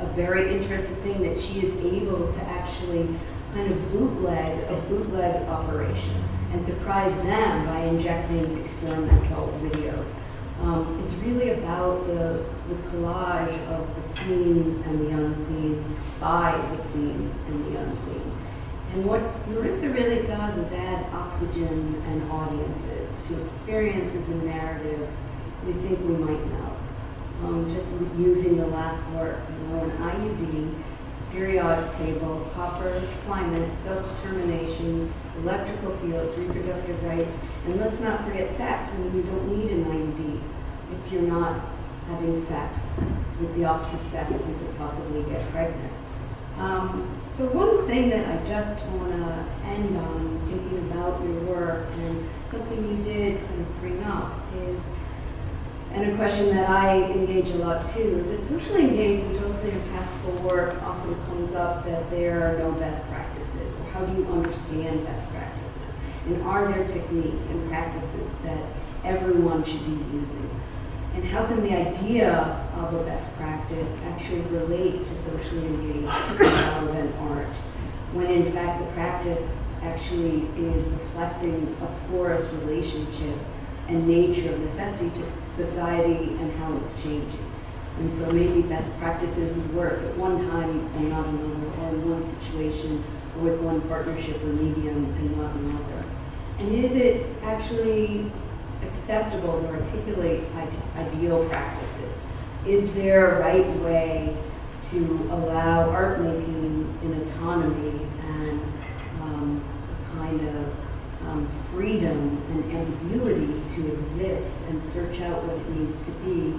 a 0.00 0.06
very 0.14 0.52
interesting 0.52 0.96
thing 0.96 1.22
that 1.22 1.38
she 1.38 1.60
is 1.60 1.84
able 1.84 2.30
to 2.32 2.40
actually 2.42 3.08
kind 3.54 3.70
of 3.70 3.92
bootleg 3.92 4.58
a 4.70 4.76
bootleg 4.88 5.46
operation 5.48 6.22
and 6.52 6.64
surprise 6.64 7.14
them 7.24 7.66
by 7.66 7.80
injecting 7.80 8.58
experimental 8.58 9.48
videos. 9.62 10.14
Um, 10.60 11.00
it's 11.02 11.14
really 11.14 11.50
about 11.50 12.06
the, 12.06 12.44
the 12.68 12.74
collage 12.88 13.58
of 13.68 13.96
the 13.96 14.02
seen 14.02 14.82
and 14.86 15.00
the 15.00 15.10
unseen 15.10 15.96
by 16.20 16.52
the 16.74 16.82
seen 16.82 17.34
and 17.48 17.74
the 17.74 17.80
unseen. 17.80 18.38
And 18.92 19.06
what 19.06 19.22
Marisa 19.48 19.92
really 19.92 20.26
does 20.26 20.58
is 20.58 20.72
add 20.72 21.06
oxygen 21.14 22.02
and 22.06 22.30
audiences 22.30 23.22
to 23.26 23.40
experiences 23.40 24.28
and 24.28 24.44
narratives 24.44 25.20
we 25.64 25.72
think 25.74 25.98
we 26.00 26.14
might 26.16 26.46
know. 26.46 26.76
Um, 27.44 27.68
just 27.68 27.88
using 28.18 28.56
the 28.56 28.66
last 28.66 29.04
work, 29.10 29.38
you 29.48 29.68
know, 29.68 29.84
an 29.84 29.90
IUD, 29.90 30.74
periodic 31.32 31.96
table, 31.96 32.48
copper, 32.54 33.02
climate, 33.24 33.76
self-determination, 33.76 35.12
electrical 35.38 35.96
fields, 35.98 36.34
reproductive 36.34 37.02
rights, 37.04 37.36
and 37.66 37.80
let's 37.80 37.98
not 38.00 38.24
forget 38.24 38.52
sex. 38.52 38.92
I 38.92 38.98
mean, 38.98 39.16
you 39.16 39.22
don't 39.22 39.56
need 39.56 39.70
an 39.70 39.84
IUD 39.86 40.40
if 40.92 41.12
you're 41.12 41.22
not 41.22 41.60
having 42.08 42.38
sex 42.38 42.92
with 43.40 43.54
the 43.54 43.64
opposite 43.64 44.06
sex 44.08 44.32
and 44.32 44.58
could 44.58 44.76
possibly 44.76 45.22
get 45.32 45.50
pregnant. 45.50 45.92
Um, 46.58 47.18
so 47.22 47.46
one 47.46 47.86
thing 47.86 48.10
that 48.10 48.28
I 48.28 48.44
just 48.46 48.84
want 48.86 49.12
to 49.12 49.46
end 49.66 49.96
on, 49.96 50.40
thinking 50.46 50.78
about 50.90 51.22
your 51.24 51.40
work 51.44 51.88
and 51.98 52.28
something 52.46 52.78
you 52.78 53.02
did 53.02 53.42
kind 53.46 53.60
of 53.60 53.80
bring 53.80 54.02
up 54.04 54.38
is, 54.68 54.90
and 55.94 56.10
a 56.10 56.16
question 56.16 56.54
that 56.54 56.70
I 56.70 57.02
engage 57.12 57.50
a 57.50 57.56
lot 57.56 57.84
too, 57.84 58.18
is 58.18 58.30
that 58.30 58.42
socially 58.42 58.82
engaged 58.82 59.24
and 59.24 59.36
socially 59.36 59.72
impactful 59.72 60.40
work 60.42 60.82
often 60.82 61.14
comes 61.26 61.54
up 61.54 61.84
that 61.84 62.08
there 62.10 62.54
are 62.54 62.58
no 62.58 62.72
best 62.72 63.06
practices, 63.08 63.74
or 63.74 63.84
how 63.92 64.04
do 64.04 64.20
you 64.20 64.26
understand 64.28 65.04
best 65.04 65.28
practices? 65.30 65.82
And 66.26 66.40
are 66.42 66.66
there 66.68 66.86
techniques 66.86 67.50
and 67.50 67.68
practices 67.68 68.32
that 68.44 68.64
everyone 69.04 69.64
should 69.64 69.84
be 69.84 70.16
using? 70.16 70.48
And 71.14 71.24
how 71.24 71.44
can 71.44 71.62
the 71.62 71.76
idea 71.76 72.38
of 72.76 72.94
a 72.94 73.04
best 73.04 73.34
practice 73.36 73.94
actually 74.06 74.40
relate 74.42 75.04
to 75.06 75.16
socially 75.16 75.66
engaged, 75.66 76.40
relevant 76.40 77.14
art, 77.20 77.56
when 78.14 78.28
in 78.28 78.50
fact 78.52 78.80
the 78.80 78.90
practice 78.92 79.54
actually 79.82 80.46
is 80.56 80.86
reflecting 80.88 81.76
a 81.82 82.08
porous 82.08 82.48
relationship 82.50 83.36
and 83.88 84.06
nature 84.06 84.52
of 84.52 84.60
necessity 84.60 85.10
to 85.10 85.50
society 85.50 86.34
and 86.40 86.52
how 86.58 86.76
it's 86.76 87.00
changing. 87.02 87.52
And 87.98 88.12
so 88.12 88.30
maybe 88.30 88.62
best 88.62 88.96
practices 88.98 89.54
would 89.54 89.74
work 89.74 90.02
at 90.02 90.16
one 90.16 90.48
time 90.48 90.88
and 90.96 91.10
not 91.10 91.26
another, 91.26 91.82
or 91.82 91.88
in 91.90 92.10
one 92.10 92.22
situation, 92.22 93.04
or 93.36 93.50
with 93.50 93.60
one 93.60 93.80
partnership 93.82 94.42
or 94.42 94.46
medium 94.46 95.04
and 95.18 95.36
not 95.36 95.54
another. 95.54 96.04
And 96.58 96.72
is 96.74 96.94
it 96.94 97.26
actually 97.42 98.30
acceptable 98.82 99.60
to 99.60 99.68
articulate 99.68 100.44
ideal 100.96 101.46
practices? 101.48 102.26
Is 102.66 102.92
there 102.94 103.36
a 103.36 103.40
right 103.40 103.68
way 103.80 104.36
to 104.82 105.28
allow 105.30 105.90
art 105.90 106.20
making 106.20 106.98
in 107.02 107.22
autonomy 107.22 108.00
and 108.20 108.60
um, 109.22 109.64
a 109.90 110.16
kind 110.16 110.40
of 110.48 110.74
um, 111.28 111.48
freedom 111.72 112.42
and 112.50 112.72
ambiguity 112.72 113.62
to 113.74 113.92
exist 113.94 114.60
and 114.68 114.82
search 114.82 115.20
out 115.20 115.42
what 115.44 115.56
it 115.56 115.68
needs 115.70 116.00
to 116.02 116.10
be, 116.22 116.50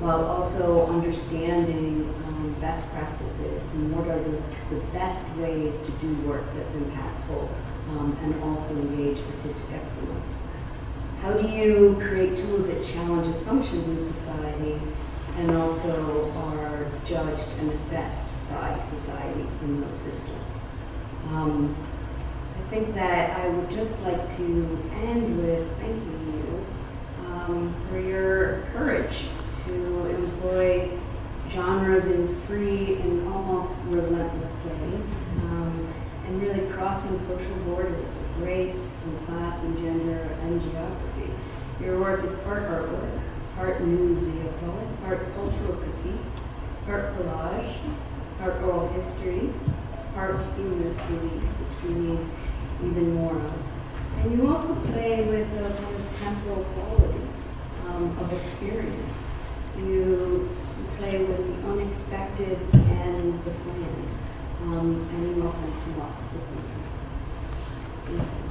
while 0.00 0.24
also 0.26 0.86
understanding 0.86 2.04
um, 2.26 2.54
best 2.60 2.88
practices 2.90 3.64
and 3.64 3.96
what 3.96 4.06
are 4.06 4.22
the, 4.22 4.42
the 4.74 4.80
best 4.92 5.28
ways 5.36 5.76
to 5.78 5.90
do 5.92 6.14
work 6.26 6.44
that's 6.54 6.74
impactful 6.74 7.48
um, 7.90 8.16
and 8.22 8.42
also 8.44 8.74
engage 8.76 9.18
artistic 9.34 9.70
excellence. 9.72 10.38
How 11.20 11.32
do 11.32 11.48
you 11.48 11.96
create 12.00 12.36
tools 12.36 12.66
that 12.66 12.82
challenge 12.84 13.26
assumptions 13.26 13.88
in 13.88 14.14
society 14.14 14.80
and 15.38 15.50
also 15.56 16.30
are 16.36 16.86
judged 17.04 17.48
and 17.58 17.72
assessed 17.72 18.24
by 18.50 18.80
society 18.82 19.46
in 19.62 19.80
those 19.80 19.96
systems? 19.96 20.58
Um, 21.30 21.76
think 22.70 22.94
that 22.94 23.34
I 23.34 23.48
would 23.48 23.70
just 23.70 23.98
like 24.00 24.28
to 24.36 24.90
end 24.92 25.38
with 25.42 25.66
thanking 25.78 26.34
you 26.34 26.66
um, 27.26 27.74
for 27.88 27.98
your 27.98 28.62
courage 28.74 29.24
to 29.64 30.06
employ 30.08 30.90
genres 31.48 32.04
in 32.06 32.28
free 32.42 32.96
and 32.96 33.26
almost 33.28 33.72
relentless 33.86 34.52
ways, 34.66 35.10
um, 35.44 35.94
and 36.26 36.42
really 36.42 36.60
crossing 36.72 37.16
social 37.16 37.56
borders 37.64 38.16
of 38.16 38.42
race 38.42 38.98
and 39.04 39.26
class 39.26 39.62
and 39.62 39.78
gender 39.78 40.28
and 40.42 40.60
geography. 40.60 41.32
Your 41.80 41.98
work 41.98 42.22
is 42.22 42.34
part 42.36 42.64
artwork, 42.64 43.20
part 43.56 43.80
news 43.80 44.20
poem, 44.60 44.98
part 45.04 45.34
cultural 45.34 45.72
critique, 45.72 46.20
part 46.84 47.16
collage, 47.16 47.76
part 48.38 48.60
oral 48.62 48.88
history, 48.88 49.50
part 50.14 50.36
humanist 50.56 51.00
relief, 51.08 51.44
we 51.84 51.90
need 51.90 52.18
even 52.84 53.14
more 53.14 53.36
of. 53.36 53.52
And 54.18 54.32
you 54.32 54.48
also 54.48 54.74
play 54.92 55.24
with 55.24 55.48
a 55.52 55.70
kind 55.80 55.94
of 55.96 56.18
temporal 56.20 56.64
quality 56.64 57.20
um, 57.86 58.18
of 58.18 58.32
experience. 58.32 59.26
You 59.78 60.48
play 60.96 61.18
with 61.24 61.62
the 61.62 61.68
unexpected 61.68 62.58
and 62.74 63.44
the 63.44 63.50
planned. 63.50 64.08
Um, 64.62 65.08
and 65.12 65.36
you 65.36 65.42
often 65.46 65.72
come 65.84 66.00
up 66.02 66.32
with 66.32 66.46
some 66.46 66.56
contrast. 66.56 67.22
Thank 68.06 68.18
you. 68.18 68.48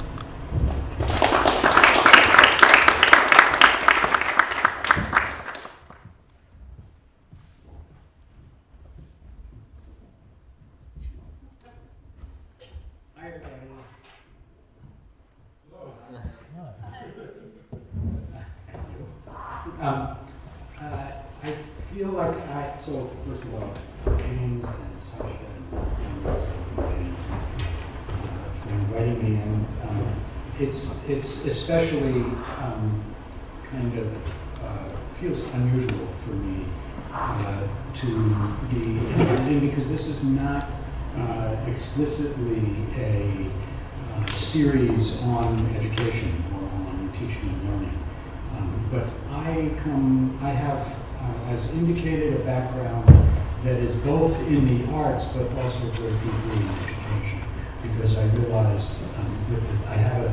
Hi, 13.18 13.28
everybody. 13.28 13.54
Um, 19.80 20.18
uh, 20.82 21.12
I 21.44 21.52
feel 21.94 22.10
like 22.10 22.36
I, 22.49 22.76
so 22.78 23.08
first 23.28 23.44
of 23.44 23.54
all, 23.54 23.74
James 24.18 24.66
and 24.68 25.02
Sasha 25.02 25.26
and 25.26 25.68
James 25.98 26.38
and, 26.78 27.18
uh, 27.18 28.52
for 28.64 28.70
inviting 28.70 29.18
me 29.22 29.41
in. 29.41 29.66
Um, 29.84 30.16
it's, 30.60 30.96
it's 31.08 31.46
especially 31.46 32.22
um, 32.62 33.02
kind 33.70 33.98
of 34.00 34.34
uh, 34.64 34.90
feels 35.20 35.44
unusual 35.54 36.08
for 36.24 36.32
me 36.32 36.66
uh, 37.14 37.68
to 37.94 38.06
be 38.72 38.84
in 39.52 39.60
because 39.68 39.90
this 39.90 40.08
is 40.08 40.24
not 40.24 40.70
uh, 41.18 41.56
explicitly 41.68 42.64
a 42.98 43.46
uh, 44.16 44.26
series 44.28 45.22
on 45.24 45.66
education 45.76 46.44
or 46.54 46.60
on 46.60 47.10
teaching 47.14 47.50
and 47.50 47.70
learning. 47.70 48.00
Um, 48.58 48.90
but 48.92 49.08
I 49.32 49.72
come, 49.84 50.38
I 50.42 50.50
have, 50.50 50.96
uh, 51.22 51.52
as 51.52 51.74
indicated, 51.74 52.40
a 52.40 52.44
background 52.44 53.08
that 53.64 53.76
is 53.78 53.96
both 53.96 54.40
in 54.48 54.66
the 54.68 54.92
arts 54.94 55.26
but 55.26 55.54
also 55.56 55.80
very 55.80 56.14
deeply 56.14 56.64
in 56.64 56.70
education. 56.70 57.42
Because 57.96 58.18
I 58.18 58.26
realized, 58.28 59.04
um, 59.18 59.52
with 59.52 59.64
I 59.88 59.94
have 59.94 60.26
a 60.26 60.30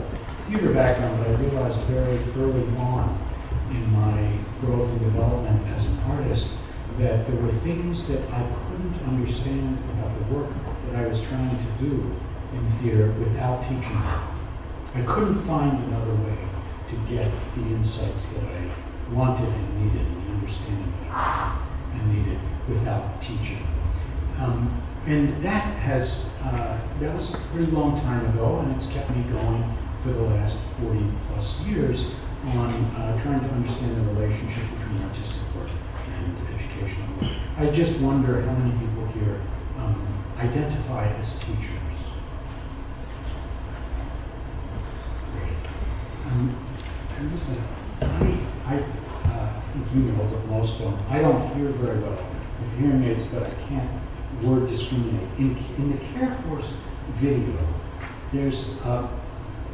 theater 0.46 0.72
background, 0.72 1.18
but 1.18 1.28
I 1.28 1.34
realized 1.34 1.80
very 1.82 2.18
early 2.36 2.66
on 2.76 3.18
in 3.70 3.92
my 3.92 4.38
growth 4.60 4.90
and 4.90 5.00
development 5.00 5.66
as 5.68 5.86
an 5.86 5.98
artist 6.10 6.58
that 6.98 7.26
there 7.26 7.36
were 7.36 7.50
things 7.50 8.06
that 8.08 8.22
I 8.32 8.46
couldn't 8.68 9.08
understand 9.08 9.78
about 9.92 10.16
the 10.18 10.34
work 10.34 10.50
that 10.86 11.04
I 11.04 11.06
was 11.08 11.22
trying 11.26 11.50
to 11.50 11.84
do 11.84 12.20
in 12.52 12.68
theater 12.68 13.10
without 13.18 13.62
teaching. 13.62 14.00
I 14.94 15.02
couldn't 15.06 15.34
find 15.34 15.72
another 15.84 16.14
way 16.14 16.38
to 16.88 16.96
get 17.12 17.30
the 17.56 17.62
insights 17.62 18.28
that 18.28 18.44
I 18.44 18.70
wanted 19.12 19.48
and 19.48 19.84
needed, 19.84 20.06
and 20.06 20.26
the 20.26 20.32
understanding 20.34 20.92
that 21.08 21.10
I 21.10 22.04
needed 22.06 22.38
without 22.68 23.20
teaching. 23.20 23.66
Um, 24.38 24.82
and 25.06 25.42
that 25.42 25.76
has, 25.80 26.32
uh, 26.42 26.80
that 27.00 27.14
was 27.14 27.34
a 27.34 27.38
pretty 27.48 27.70
long 27.70 27.94
time 28.00 28.24
ago, 28.30 28.60
and 28.60 28.72
it's 28.72 28.86
kept 28.86 29.10
me 29.10 29.22
going 29.24 29.62
for 30.02 30.10
the 30.10 30.22
last 30.22 30.66
40 30.80 31.00
plus 31.28 31.60
years 31.62 32.14
on 32.52 32.72
uh, 32.96 33.16
trying 33.18 33.40
to 33.40 33.48
understand 33.50 33.96
the 33.96 34.14
relationship 34.14 34.64
between 34.78 35.02
artistic 35.02 35.42
work 35.56 35.68
and 36.16 36.54
educational 36.54 37.06
work. 37.20 37.30
I 37.58 37.70
just 37.70 38.00
wonder 38.00 38.40
how 38.42 38.52
many 38.52 38.70
people 38.78 39.06
here 39.08 39.40
um, 39.78 40.24
identify 40.38 41.06
as 41.18 41.38
teachers. 41.42 41.70
Um, 46.26 46.56
and 47.18 47.30
listen, 47.30 47.62
I, 48.00 48.36
I, 48.66 48.78
uh, 49.28 49.60
think 49.72 49.86
you 49.94 50.12
know, 50.12 50.28
but 50.30 50.46
most 50.46 50.78
don't. 50.80 50.98
I 51.10 51.18
don't 51.20 51.54
hear 51.56 51.68
very 51.68 51.98
well. 51.98 52.18
I 52.18 52.64
have 52.64 52.78
hearing 52.78 53.04
aids, 53.04 53.24
but 53.24 53.42
I 53.42 53.50
can't 53.68 53.90
word 54.42 54.68
discriminate. 54.68 55.28
In, 55.38 55.56
in 55.76 55.92
the 55.92 55.98
Care 56.12 56.34
Force 56.46 56.72
video, 57.14 57.58
there's 58.32 58.80
uh, 58.82 59.08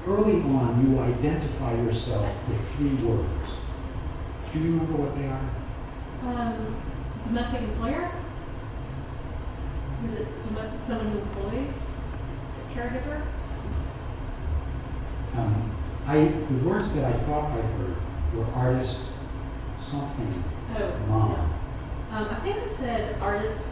early 0.06 0.40
on 0.42 0.92
you 0.92 1.00
identify 1.00 1.74
yourself 1.74 2.28
with 2.48 2.58
three 2.76 2.94
words. 3.06 3.50
Do 4.52 4.58
you 4.58 4.72
remember 4.72 4.94
what 4.94 5.16
they 5.16 5.26
are? 5.26 5.50
Um, 6.34 6.76
domestic 7.24 7.62
employer? 7.62 8.10
Is 10.08 10.14
it 10.20 10.44
domestic, 10.48 10.80
someone 10.80 11.12
who 11.12 11.18
employs 11.18 11.74
caregiver? 12.74 13.22
Um, 15.36 15.76
I, 16.06 16.24
the 16.24 16.68
words 16.68 16.92
that 16.94 17.04
I 17.04 17.12
thought 17.12 17.52
I 17.52 17.62
heard 17.62 17.96
were 18.34 18.46
artist, 18.54 19.06
something, 19.76 20.44
Oh, 20.76 20.98
mom. 21.08 21.32
Um, 22.12 22.28
I 22.30 22.34
think 22.40 22.56
it 22.58 22.72
said 22.72 23.20
artist, 23.20 23.66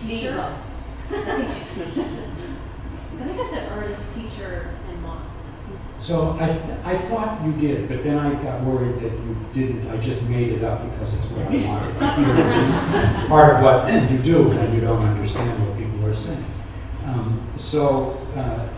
teacher. 0.00 0.56
I 1.10 1.52
think 3.24 3.40
I 3.40 3.50
said 3.50 3.72
artist, 3.72 4.04
teacher, 4.14 4.74
and 4.88 5.02
mom. 5.02 5.26
So 5.98 6.36
I, 6.38 6.50
I 6.84 6.98
thought 6.98 7.42
you 7.44 7.52
did, 7.52 7.88
but 7.88 8.04
then 8.04 8.18
I 8.18 8.34
got 8.42 8.62
worried 8.62 8.96
that 8.96 9.12
you 9.12 9.36
didn't. 9.54 9.90
I 9.90 9.96
just 9.96 10.22
made 10.24 10.52
it 10.52 10.62
up 10.62 10.82
because 10.90 11.14
it's 11.14 11.26
what 11.30 11.46
I 11.46 11.66
wanted 11.66 11.98
to 11.98 12.14
hear, 12.14 12.46
which 12.46 12.56
is 12.58 12.74
part 13.28 13.56
of 13.56 13.62
what 13.62 13.90
you 14.10 14.18
do 14.18 14.48
when 14.48 14.74
you 14.74 14.80
don't 14.80 15.02
understand 15.02 15.58
what 15.66 15.78
people 15.78 16.04
are 16.04 16.12
saying. 16.14 16.44
Um, 17.06 17.42
so, 17.56 18.10
uh, 18.36 18.68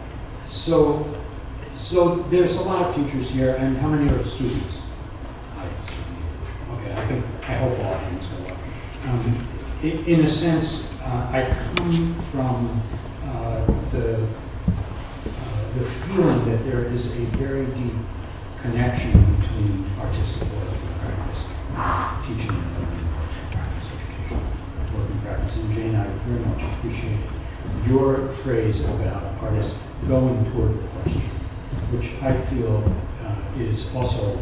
so, 0.44 1.12
so 1.72 2.16
there's 2.30 2.56
a 2.56 2.62
lot 2.62 2.86
of 2.86 2.94
teachers 2.94 3.30
here, 3.30 3.56
and 3.56 3.76
how 3.78 3.88
many 3.88 4.08
are 4.12 4.22
students? 4.22 4.80
Okay, 6.74 6.92
I 6.92 7.06
think, 7.08 7.24
I 7.48 7.54
hope 7.54 7.78
all 7.78 7.98
hands 7.98 8.26
go 8.26 8.46
up. 8.46 8.56
Um, 9.08 9.48
in, 9.82 10.04
in 10.04 10.20
a 10.20 10.26
sense, 10.26 10.87
I 11.10 11.56
come 11.76 12.14
from 12.14 12.82
uh, 13.24 13.64
the 13.92 14.14
uh, 14.16 15.72
the 15.74 15.84
feeling 15.84 16.44
that 16.46 16.64
there 16.64 16.84
is 16.84 17.12
a 17.12 17.24
very 17.36 17.66
deep 17.66 17.94
connection 18.60 19.12
between 19.36 19.86
artistic 20.00 20.42
work 20.42 20.68
and 20.68 21.00
practice, 21.00 21.46
uh, 21.76 22.22
teaching 22.22 22.50
and 22.50 22.74
learning, 22.74 23.08
practice 23.52 23.88
education, 23.88 24.40
work 24.94 25.10
and 25.10 25.22
practice. 25.22 25.56
And 25.56 25.74
Jane, 25.74 25.94
I 25.94 26.06
very 26.26 26.40
much 26.44 26.62
appreciate 26.74 27.18
your 27.86 28.28
phrase 28.28 28.88
about 28.88 29.22
artists 29.40 29.78
going 30.06 30.44
toward 30.52 30.78
the 30.78 30.88
question, 30.88 31.22
which 31.90 32.12
I 32.22 32.38
feel 32.46 32.84
uh, 33.24 33.60
is 33.60 33.94
also 33.94 34.36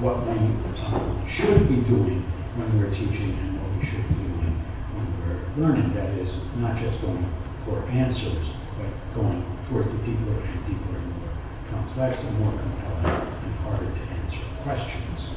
what 0.00 0.24
we 0.26 0.38
uh, 0.78 1.26
should 1.26 1.68
be 1.68 1.76
doing 1.76 2.22
when 2.56 2.78
we're 2.78 2.90
teaching 2.90 3.36
and 3.38 3.60
what 3.60 3.76
we 3.78 3.84
should 3.84 4.06
be 4.08 4.14
doing 4.14 4.62
when 4.94 5.06
we're 5.26 5.43
learning. 5.56 5.92
That 5.94 6.10
is, 6.10 6.40
not 6.56 6.76
just 6.76 7.00
going 7.00 7.24
for 7.64 7.82
answers, 7.88 8.54
but 8.78 9.14
going 9.14 9.44
toward 9.68 9.90
the 9.90 9.98
deeper 9.98 10.40
and 10.40 10.66
deeper 10.66 10.96
and 10.96 11.20
more 11.20 11.30
complex 11.70 12.24
and 12.24 12.38
more 12.40 12.52
compelling 12.52 13.28
and 13.44 13.54
harder 13.56 13.86
to 13.86 14.02
answer 14.20 14.42
questions. 14.62 15.30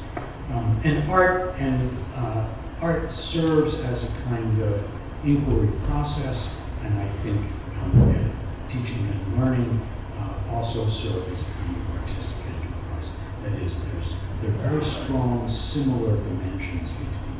Um, 0.50 0.80
and 0.84 1.10
art 1.10 1.54
and 1.58 1.90
uh, 2.16 2.46
art 2.80 3.12
serves 3.12 3.80
as 3.84 4.04
a 4.04 4.12
kind 4.24 4.62
of 4.62 4.82
inquiry 5.24 5.68
process, 5.86 6.54
and 6.84 6.98
I 6.98 7.08
think 7.08 7.40
um, 7.82 8.02
and 8.14 8.32
teaching 8.68 8.98
and 9.08 9.38
learning 9.38 9.80
uh, 10.18 10.54
also 10.54 10.86
serve 10.86 11.30
as 11.32 11.42
a 11.42 11.44
kind 11.44 11.76
of 11.76 12.00
artistic 12.00 12.36
enterprise. 12.46 13.12
That 13.44 13.52
is, 13.62 13.84
there's 13.92 14.16
there 14.40 14.50
are 14.50 14.70
very 14.70 14.82
strong 14.82 15.48
similar 15.48 16.16
dimensions 16.16 16.92
between 16.92 17.37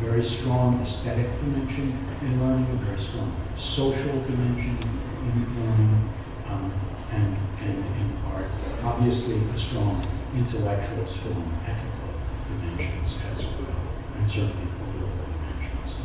very 0.00 0.22
strong 0.22 0.80
aesthetic 0.80 1.26
dimension 1.40 1.92
in 2.22 2.40
learning, 2.40 2.66
a 2.72 2.76
very 2.76 2.98
strong 2.98 3.30
social 3.54 4.18
dimension 4.22 4.78
in 5.24 5.60
learning, 5.60 6.08
um, 6.48 6.72
and, 7.12 7.36
and 7.60 7.76
in 7.76 8.18
art. 8.32 8.46
Obviously, 8.82 9.36
a 9.52 9.56
strong 9.56 10.06
intellectual, 10.34 11.04
strong 11.06 11.52
ethical 11.66 12.08
dimensions 12.48 13.18
as 13.30 13.44
well, 13.46 13.76
and 14.16 14.30
certainly 14.30 14.66
political 14.78 15.26
dimensions. 15.36 15.96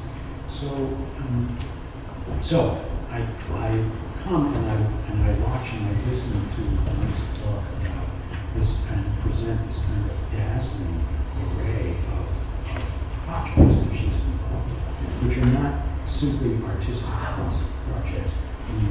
So, 0.49 0.67
um, 0.67 1.57
so 2.41 2.85
I, 3.11 3.21
I 3.53 3.85
come 4.23 4.53
and 4.55 4.65
I, 4.65 4.75
and 5.09 5.23
I 5.23 5.47
watch 5.47 5.71
and 5.71 5.87
I 5.87 6.09
listen 6.09 6.31
to 6.31 6.61
Denise 6.91 7.21
talk 7.41 7.63
about 7.79 8.07
this 8.55 8.85
and 8.91 9.19
present 9.19 9.65
this 9.67 9.79
kind 9.79 10.11
of 10.11 10.31
dazzling 10.31 11.05
array 11.39 11.95
of, 12.19 12.75
of 12.75 12.97
projects 13.25 13.84
involved 14.01 14.71
which 15.23 15.37
are 15.37 15.45
not 15.45 15.81
simply 16.05 16.63
artistic 16.65 17.09
projects. 17.09 18.33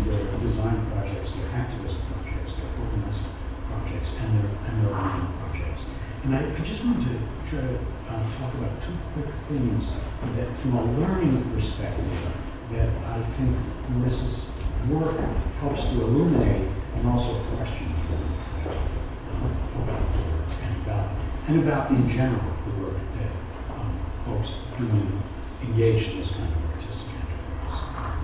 They're 0.07 0.39
design 0.39 0.87
projects, 0.93 1.33
they're 1.33 1.51
activist 1.51 1.99
projects, 2.13 2.55
they're 2.55 2.71
organizing 2.81 3.27
projects, 3.69 4.15
and 4.21 4.39
they're, 4.39 4.51
and 4.67 4.85
they're 4.85 4.93
learning 4.93 5.33
projects. 5.41 5.87
And 6.25 6.35
I, 6.35 6.51
I 6.51 6.61
just 6.63 6.85
wanted 6.85 7.03
to 7.03 7.19
try 7.51 7.61
to 7.61 7.79
uh, 8.09 8.31
talk 8.39 8.55
about 8.55 8.81
two 8.81 8.93
quick 9.13 9.27
things 9.49 9.93
that, 10.37 10.57
from 10.57 10.75
a 10.75 10.85
learning 11.01 11.51
perspective, 11.53 12.05
that 12.73 12.89
I 13.05 13.21
think 13.37 13.57
Marisa's 13.93 14.47
work 14.89 15.19
helps 15.61 15.85
to 15.91 16.03
illuminate 16.03 16.69
and 16.97 17.07
also 17.09 17.35
question 17.57 17.93
about 18.65 18.77
the 19.29 19.79
work 19.81 20.49
and 20.63 20.83
about, 20.83 21.11
and 21.49 21.63
about 21.63 21.91
in 21.91 22.09
general 22.09 22.41
the 22.65 22.83
work 22.83 22.97
that 22.97 23.75
um, 23.75 24.01
folks 24.25 24.67
doing 24.79 25.23
engaged 25.63 26.13
in 26.13 26.19
this 26.19 26.31
kind 26.33 26.53
of 26.53 26.71
artistic 26.73 27.09
enterprise. 27.15 28.19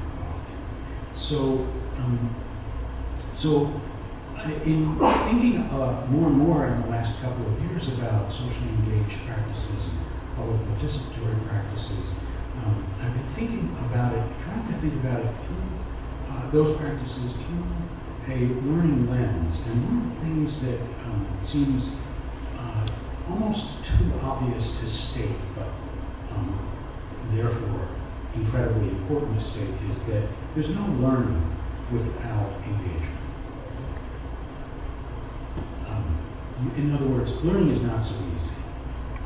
So, 1.15 1.67
um, 1.99 2.35
so 3.35 3.81
in 4.65 4.99
thinking 5.25 5.59
uh, 5.59 6.07
more 6.09 6.29
and 6.29 6.37
more 6.37 6.67
in 6.67 6.81
the 6.83 6.89
last 6.89 7.21
couple 7.21 7.47
of 7.47 7.65
years 7.65 7.89
about 7.89 8.33
socially 8.33 8.69
engaged 8.69 9.19
practices 9.27 9.87
and 9.87 9.99
public 10.37 10.61
participatory 10.69 11.47
practices, 11.49 12.13
um, 12.65 12.87
I've 13.03 13.15
been 13.15 13.27
thinking 13.29 13.77
about 13.91 14.15
it, 14.15 14.39
trying 14.39 14.67
to 14.67 14.75
think 14.75 14.95
about 14.95 15.21
it 15.21 15.33
through 15.45 16.35
uh, 16.35 16.51
those 16.51 16.77
practices 16.77 17.37
through 17.37 17.65
a 18.29 18.39
learning 18.69 19.11
lens. 19.11 19.61
And 19.67 19.85
one 19.85 20.07
of 20.07 20.15
the 20.15 20.21
things 20.27 20.61
that 20.67 20.81
um, 21.05 21.27
seems 21.43 21.97
uh, 22.57 22.87
almost 23.31 23.83
too 23.85 24.13
obvious 24.23 24.79
to 24.81 24.87
state, 24.87 25.37
but 25.57 25.67
therefore 27.33 27.89
incredibly 28.35 28.89
important 28.89 29.39
to 29.39 29.45
state, 29.45 29.69
is 29.89 30.03
that 30.05 30.23
there's 30.55 30.75
no 30.75 30.85
learning 31.01 31.57
without 31.93 32.53
engagement. 32.65 33.21
Um, 35.89 36.73
in 36.77 36.95
other 36.95 37.07
words, 37.07 37.35
learning 37.45 37.71
is 37.71 37.83
not 37.83 38.03
so 38.05 38.15
easy. 38.37 38.55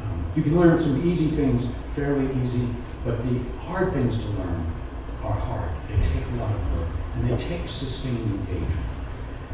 Um, 0.03 0.25
you 0.35 0.43
can 0.43 0.59
learn 0.59 0.79
some 0.79 1.07
easy 1.09 1.27
things 1.27 1.69
fairly 1.95 2.29
easy, 2.41 2.67
but 3.05 3.23
the 3.27 3.39
hard 3.61 3.93
things 3.93 4.19
to 4.19 4.27
learn 4.31 4.73
are 5.23 5.33
hard. 5.33 5.71
They 5.89 5.97
take 6.03 6.25
a 6.27 6.37
lot 6.37 6.51
of 6.51 6.79
work, 6.79 6.89
and 7.17 7.31
they 7.31 7.37
take 7.37 7.69
sustained 7.69 8.19
engagement. 8.19 8.87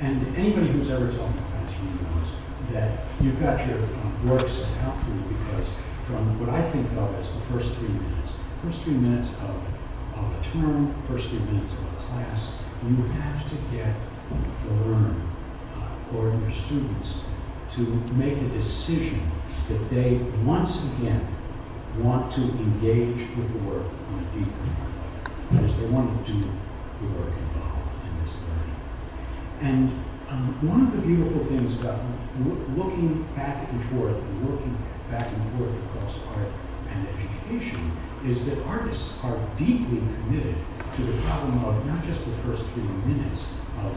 And 0.00 0.36
anybody 0.36 0.68
who's 0.68 0.90
ever 0.90 1.10
taught 1.10 1.30
in 1.30 1.38
a 1.38 1.46
classroom 1.50 2.08
knows 2.14 2.32
that 2.72 3.00
you've 3.20 3.38
got 3.40 3.66
your 3.66 3.78
um, 3.78 4.28
work 4.28 4.48
set 4.48 4.68
out 4.84 4.98
for 4.98 5.10
you 5.10 5.36
because 5.46 5.70
from 6.10 6.40
what 6.40 6.48
I 6.48 6.62
think 6.70 6.90
of 6.92 7.14
as 7.16 7.32
the 7.32 7.40
first 7.52 7.74
three 7.74 7.88
minutes, 7.88 8.34
first 8.62 8.82
three 8.82 8.94
minutes 8.94 9.32
of, 9.34 9.68
of 10.16 10.38
a 10.38 10.42
term, 10.42 10.94
first 11.06 11.30
three 11.30 11.38
minutes 11.40 11.74
of 11.74 11.84
a 11.84 11.96
class, 11.96 12.56
you 12.86 12.96
have 13.22 13.48
to 13.48 13.56
get 13.70 13.94
the 14.30 14.74
learner 14.74 15.14
uh, 15.76 16.16
or 16.16 16.34
your 16.34 16.50
students 16.50 17.20
to 17.70 17.80
make 18.14 18.36
a 18.38 18.48
decision 18.48 19.30
that 19.68 19.90
they 19.90 20.16
once 20.44 20.92
again 20.94 21.26
want 21.98 22.30
to 22.32 22.40
engage 22.40 23.20
with 23.36 23.52
the 23.52 23.58
work 23.70 23.86
on 24.12 24.18
a 24.18 24.38
deeper 24.38 24.50
level. 24.50 25.32
That 25.52 25.64
is, 25.64 25.78
they 25.78 25.86
want 25.86 26.24
to 26.24 26.32
do 26.32 26.40
the 26.40 27.06
work 27.06 27.32
involved 27.36 27.88
in 28.06 28.20
this 28.20 28.42
learning. 28.42 28.76
And 29.60 29.90
um, 30.30 30.68
one 30.68 30.86
of 30.86 30.92
the 30.92 31.02
beautiful 31.02 31.44
things 31.44 31.78
about 31.80 32.00
looking 32.76 33.26
back 33.36 33.68
and 33.70 33.82
forth 33.82 34.16
and 34.16 34.48
working 34.48 34.76
back 35.10 35.26
and 35.26 35.58
forth 35.58 35.74
across 36.00 36.18
art 36.34 36.48
and 36.90 37.06
education 37.08 37.96
is 38.24 38.44
that 38.46 38.62
artists 38.66 39.22
are 39.24 39.38
deeply 39.56 39.98
committed 39.98 40.56
to 40.94 41.02
the 41.02 41.22
problem 41.22 41.64
of 41.64 41.86
not 41.86 42.02
just 42.04 42.24
the 42.24 42.32
first 42.42 42.66
three 42.68 42.82
minutes 42.82 43.54
of 43.82 43.96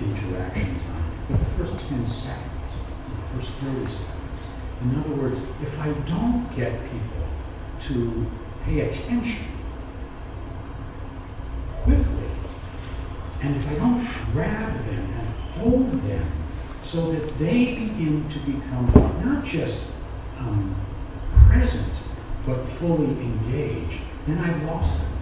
interaction 0.00 0.74
time, 0.80 1.04
but 1.28 1.38
the 1.38 1.64
first 1.64 1.88
10 1.88 2.06
seconds, 2.06 2.72
the 3.08 3.36
first 3.36 3.52
30 3.58 3.86
seconds. 3.86 4.48
In 4.82 4.98
other 4.98 5.14
words, 5.14 5.40
if 5.62 5.78
I 5.80 5.92
don't 5.92 6.48
get 6.56 6.82
people 6.84 7.26
to 7.80 8.30
pay 8.64 8.80
attention 8.80 9.44
quickly, 11.82 12.30
and 13.42 13.56
if 13.56 13.68
I 13.68 13.74
don't 13.74 14.06
grab 14.32 14.72
them 14.84 15.12
and 15.18 15.28
hold 15.58 15.92
them 16.02 16.32
so 16.82 17.12
that 17.12 17.38
they 17.38 17.74
begin 17.74 18.26
to 18.28 18.38
become 18.40 18.86
not 19.24 19.44
just 19.44 19.90
um, 20.38 20.74
present, 21.50 21.92
but 22.46 22.64
fully 22.64 23.06
engaged, 23.06 24.00
then 24.26 24.38
I've 24.38 24.62
lost 24.64 24.98
them. 24.98 25.12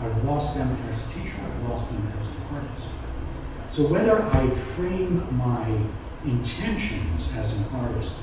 I've 0.00 0.24
lost 0.24 0.56
them 0.56 0.78
as 0.88 1.04
a 1.04 1.10
teacher, 1.10 1.34
I've 1.42 1.68
lost 1.68 1.88
them 1.90 2.12
as 2.18 2.28
an 2.28 2.36
artist. 2.54 2.88
So 3.68 3.82
whether 3.88 4.22
I 4.22 4.48
frame 4.48 5.26
my 5.36 5.68
intentions 6.24 7.30
as 7.36 7.54
an 7.54 7.64
artist 7.74 8.20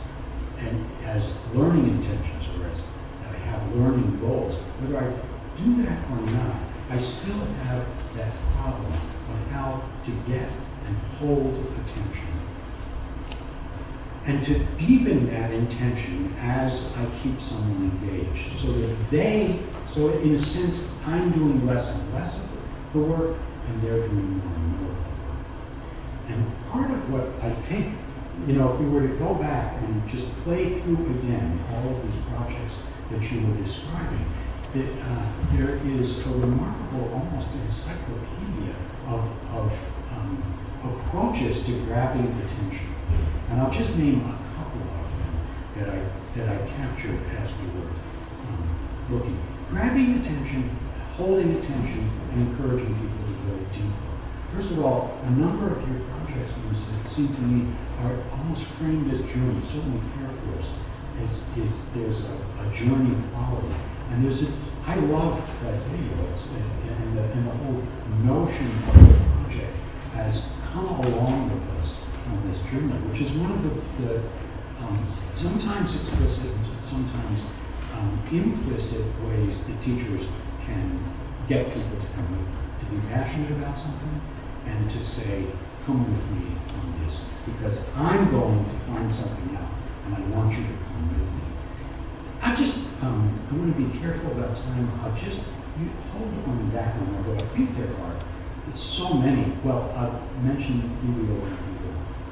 and 0.60 0.86
as 1.03 1.38
learning 1.53 1.90
intentions 1.90 2.49
or 2.57 2.68
as 2.68 2.82
that 3.22 3.32
I 3.32 3.38
have 3.49 3.76
learning 3.76 4.20
goals, 4.22 4.56
whether 4.80 4.98
I 4.98 5.12
do 5.56 5.84
that 5.84 5.99
or 6.12 6.22
not, 6.32 6.56
I 6.90 6.98
still 6.98 7.45
have 7.66 7.86
that 8.16 8.32
problem 8.57 8.94
of 8.94 9.52
how 9.52 9.84
to 10.06 10.12
get 10.28 10.49
and 10.88 10.98
hold 11.20 11.53
attention. 11.84 12.44
And 14.26 14.43
to 14.43 14.57
deepen 14.76 15.30
that 15.30 15.52
intention 15.52 16.34
as 16.41 16.95
I 16.97 17.06
keep 17.22 17.39
someone 17.39 17.91
engaged 18.02 18.53
so 18.53 18.72
that 18.72 19.10
they, 19.11 19.60
so 19.85 20.10
in 20.18 20.34
a 20.34 20.38
sense, 20.38 20.93
I'm 21.06 21.31
doing 21.31 21.65
less 21.65 21.99
and 21.99 22.14
less 22.14 22.43
of 22.43 22.49
the 22.93 22.99
work 22.99 23.38
and 23.68 23.81
they're 23.84 24.07
doing 24.07 24.38
more 24.38 24.56
and 24.56 24.81
more 24.81 24.91
of 24.91 24.97
the 24.97 25.10
work. 25.10 25.45
And 26.30 26.64
part 26.72 26.89
of 26.89 27.11
what 27.11 27.27
I 27.43 27.52
think, 27.52 27.95
you 28.47 28.53
know, 28.53 28.73
if 28.73 28.80
we 28.80 28.88
were 28.88 29.07
to 29.07 29.14
go 29.15 29.35
back 29.35 29.80
and 29.84 30.07
just 30.10 30.27
play 30.38 30.80
through 30.81 31.06
again 31.19 31.60
all 31.72 31.95
of 31.95 32.03
these 32.03 32.19
projects 32.31 32.81
that 33.11 33.31
you 33.31 33.45
were 33.45 33.56
describing, 33.57 34.26
that 34.73 34.91
uh, 35.03 35.23
there 35.53 35.77
is 35.85 36.26
a 36.26 36.30
remarkable, 36.31 37.14
almost 37.14 37.53
encyclopedia 37.53 38.76
of, 39.07 39.30
of 39.53 39.72
um, 40.11 40.43
approaches 40.84 41.64
to 41.65 41.72
grabbing 41.85 42.26
attention. 42.43 42.94
And 43.49 43.61
I'll 43.61 43.72
just 43.72 43.98
name 43.98 44.22
a 44.22 44.56
couple 44.57 44.82
of 44.82 45.18
them 45.19 45.36
that 45.77 45.90
I, 45.90 46.02
that 46.36 46.49
I 46.49 46.68
captured 46.68 47.19
as 47.40 47.53
we 47.57 47.68
were 47.80 47.90
um, 47.90 48.80
looking. 49.10 49.40
Grabbing 49.69 50.19
attention, 50.19 50.69
holding 51.15 51.56
attention, 51.56 52.10
and 52.32 52.48
encouraging 52.48 52.94
people 52.95 53.26
to 53.27 53.34
go 53.48 53.65
deeper. 53.72 54.15
First 54.53 54.72
of 54.72 54.86
all, 54.86 55.18
a 55.23 55.30
number 55.32 55.68
of 55.68 55.90
your 55.90 55.99
projects, 56.10 56.53
seemed 57.06 57.36
to 57.36 57.41
me, 57.41 57.73
are 58.03 58.18
almost 58.38 58.65
framed 58.65 59.11
as 59.11 59.19
journeys. 59.22 59.68
Certainly 59.68 60.02
Care 60.18 60.30
Force 60.30 60.73
is, 61.23 61.45
is 61.57 61.90
there's 61.91 62.26
a, 62.26 62.34
a 62.61 62.73
journey 62.73 63.15
quality. 63.34 63.76
And 64.11 64.23
there's 64.23 64.44
a, 64.44 64.52
I 64.86 64.95
love 64.95 65.40
that 65.64 65.73
video 65.90 66.32
it's, 66.32 66.48
and, 66.48 67.18
the, 67.18 67.23
and 67.23 67.48
the 67.48 67.52
whole 67.52 67.84
notion 68.23 68.68
of 68.68 69.07
the 69.10 69.23
project 69.41 69.76
has 70.14 70.52
come 70.72 70.86
along 70.86 71.52
with 71.52 71.80
us 71.80 72.05
on 72.27 72.47
this 72.47 72.60
journey, 72.72 72.93
which 73.10 73.22
is 73.22 73.31
one 73.34 73.52
of 73.52 73.64
the, 73.64 74.06
the 74.06 74.19
um, 74.84 74.97
sometimes 75.34 75.95
explicit 75.95 76.52
sometimes 76.80 77.47
um, 77.93 78.19
implicit 78.31 79.06
ways 79.27 79.65
that 79.65 79.81
teachers 79.81 80.30
can 80.65 80.99
get 81.47 81.68
people 81.73 81.97
to 81.99 82.07
come 82.15 82.30
with, 82.31 82.80
to 82.80 82.85
be 82.88 83.07
passionate 83.07 83.52
about 83.52 83.77
something 83.77 84.22
and 84.65 84.89
to 84.89 85.02
say, 85.02 85.45
come 85.85 85.99
with 86.10 86.31
me 86.31 86.56
on 86.80 87.03
this, 87.03 87.27
because 87.45 87.88
I'm 87.95 88.30
going 88.31 88.65
to 88.65 88.76
find 88.88 89.14
something 89.14 89.56
out 89.56 89.69
and 90.06 90.15
I 90.15 90.19
want 90.35 90.52
you 90.52 90.64
to 90.64 90.73
come 90.89 91.10
with 91.10 91.22
me. 91.22 91.41
I 92.41 92.56
just, 92.56 92.88
um, 93.03 93.39
I 93.49 93.56
want 93.56 93.76
to 93.76 93.81
be 93.81 93.97
careful 93.99 94.31
about 94.31 94.56
time. 94.56 94.99
I'll 95.03 95.15
just 95.15 95.41
you 95.80 95.89
hold 96.11 96.31
on 96.47 96.72
that 96.73 96.95
one, 96.95 97.15
although 97.18 97.43
I 97.43 97.47
think 97.49 97.76
there 97.77 97.88
are 97.88 98.15
it's 98.68 98.81
so 98.81 99.14
many. 99.14 99.52
Well, 99.64 99.91
I've 99.95 100.43
mentioned 100.43 100.81
Julio 101.02 101.39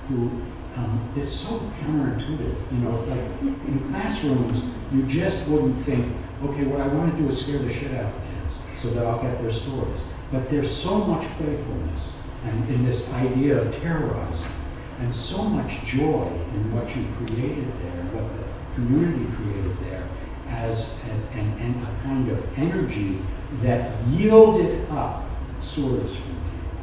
who 0.08 0.30
um, 0.76 1.14
it's 1.16 1.32
so 1.32 1.60
counterintuitive. 1.82 2.72
You 2.72 2.78
know, 2.80 3.00
like 3.02 3.68
in 3.68 3.80
classrooms, 3.90 4.66
you 4.92 5.04
just 5.04 5.48
wouldn't 5.48 5.78
think, 5.78 6.16
okay, 6.44 6.64
what 6.64 6.82
I 6.82 6.88
want 6.88 7.16
to 7.16 7.22
do 7.22 7.28
is 7.28 7.46
scare 7.46 7.60
the 7.60 7.72
shit 7.72 7.92
out 7.94 8.14
of 8.14 8.22
kids 8.42 8.58
so 8.76 8.90
that 8.92 9.06
I'll 9.06 9.22
get 9.22 9.40
their 9.40 9.52
stories. 9.52 10.04
But 10.32 10.50
there's 10.50 10.72
so 10.72 10.98
much 11.06 11.26
playfulness 11.38 12.14
and 12.46 12.70
in 12.70 12.86
this 12.86 13.10
idea 13.14 13.62
of 13.62 13.74
terrorizing, 13.82 14.52
and 15.00 15.14
so 15.14 15.44
much 15.44 15.84
joy 15.86 16.28
in 16.54 16.74
what 16.74 16.94
you 16.96 17.06
created 17.18 17.68
there, 17.82 18.04
what 18.12 18.36
the 18.36 18.44
community 18.76 19.26
created 19.36 19.78
there, 19.86 20.08
as 20.50 21.00
an, 21.06 21.40
an, 21.40 21.54
an, 21.60 21.84
a 21.84 22.04
kind 22.04 22.30
of 22.30 22.60
energy 22.60 23.20
that 23.62 24.06
yielded 24.08 24.90
up 24.92 25.26
stories 25.62 26.16
from 26.16 26.34
people. 26.34 26.82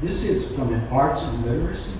This 0.00 0.24
is 0.24 0.54
from 0.54 0.72
an 0.72 0.86
arts 0.88 1.22
and 1.24 1.44
literacy. 1.44 1.92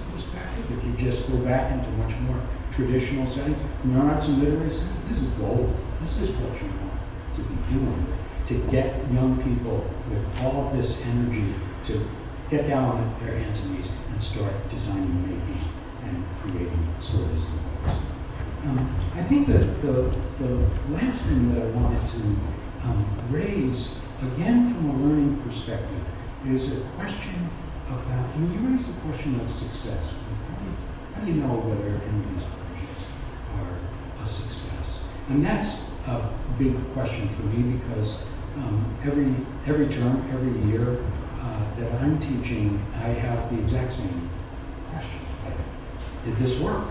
If 0.71 0.85
you 0.85 0.93
just 0.97 1.29
go 1.29 1.37
back 1.39 1.73
into 1.73 1.89
much 1.91 2.17
more 2.21 2.41
traditional 2.71 3.27
settings, 3.27 3.59
from 3.81 3.97
an 3.97 4.09
arts 4.09 4.29
and 4.29 4.43
literacy, 4.43 4.87
this 5.07 5.23
is 5.23 5.27
gold. 5.29 5.75
This 6.01 6.19
is 6.21 6.31
what 6.31 6.61
you 6.61 6.69
want 6.69 7.01
to 7.37 7.43
be 7.43 7.75
doing, 7.75 8.07
to 8.47 8.55
get 8.71 8.95
young 9.13 9.43
people 9.43 9.85
with 10.11 10.43
all 10.43 10.67
of 10.67 10.77
this 10.77 11.05
energy 11.07 11.55
to 11.85 12.09
get 12.51 12.67
down 12.67 12.85
on 12.85 13.25
their 13.25 13.39
hands 13.39 13.61
and 13.63 13.75
knees 13.75 13.91
and 14.11 14.23
start 14.23 14.53
designing 14.69 15.23
maybe 15.23 15.61
and 16.05 16.25
creating 16.41 16.95
stories 16.99 17.47
and 17.47 17.85
books. 17.87 17.99
Um, 18.65 18.97
I 19.15 19.23
think 19.23 19.47
that 19.49 19.83
the, 19.83 20.15
the 20.39 20.69
last 20.91 21.27
thing 21.27 21.55
that 21.55 21.63
I 21.63 21.67
wanted 21.71 22.07
to 22.07 22.17
um, 22.83 23.07
raise, 23.31 23.99
again 24.21 24.67
from 24.67 24.91
a 24.91 24.93
learning 25.03 25.41
perspective, 25.43 26.05
is 26.47 26.79
a 26.79 26.85
question 26.97 27.51
about, 27.89 28.25
I 28.35 28.37
mean, 28.39 28.53
you 28.53 28.69
raised 28.69 28.97
the 28.97 29.01
question 29.03 29.41
of 29.41 29.53
success. 29.53 30.15
How 30.49 30.57
do, 30.57 30.71
you, 30.71 30.77
how 31.15 31.21
do 31.21 31.27
you 31.27 31.35
know 31.35 31.55
whether 31.55 31.89
any 31.89 32.19
of 32.19 32.33
these 32.33 32.45
projects 32.45 33.07
are 33.57 34.23
a 34.23 34.27
success? 34.27 35.03
And 35.29 35.45
that's 35.45 35.89
a 36.07 36.31
big 36.59 36.77
question 36.93 37.29
for 37.29 37.43
me 37.43 37.77
because 37.77 38.27
um, 38.57 38.97
every, 39.05 39.35
every 39.67 39.89
term, 39.89 40.29
every 40.33 40.71
year 40.71 41.05
uh, 41.41 41.81
that 41.81 41.93
I'm 42.01 42.19
teaching, 42.19 42.85
I 42.97 43.09
have 43.09 43.51
the 43.51 43.61
exact 43.61 43.93
same 43.93 44.31
question. 44.91 45.21
Did 46.25 46.39
this 46.39 46.59
work? 46.59 46.87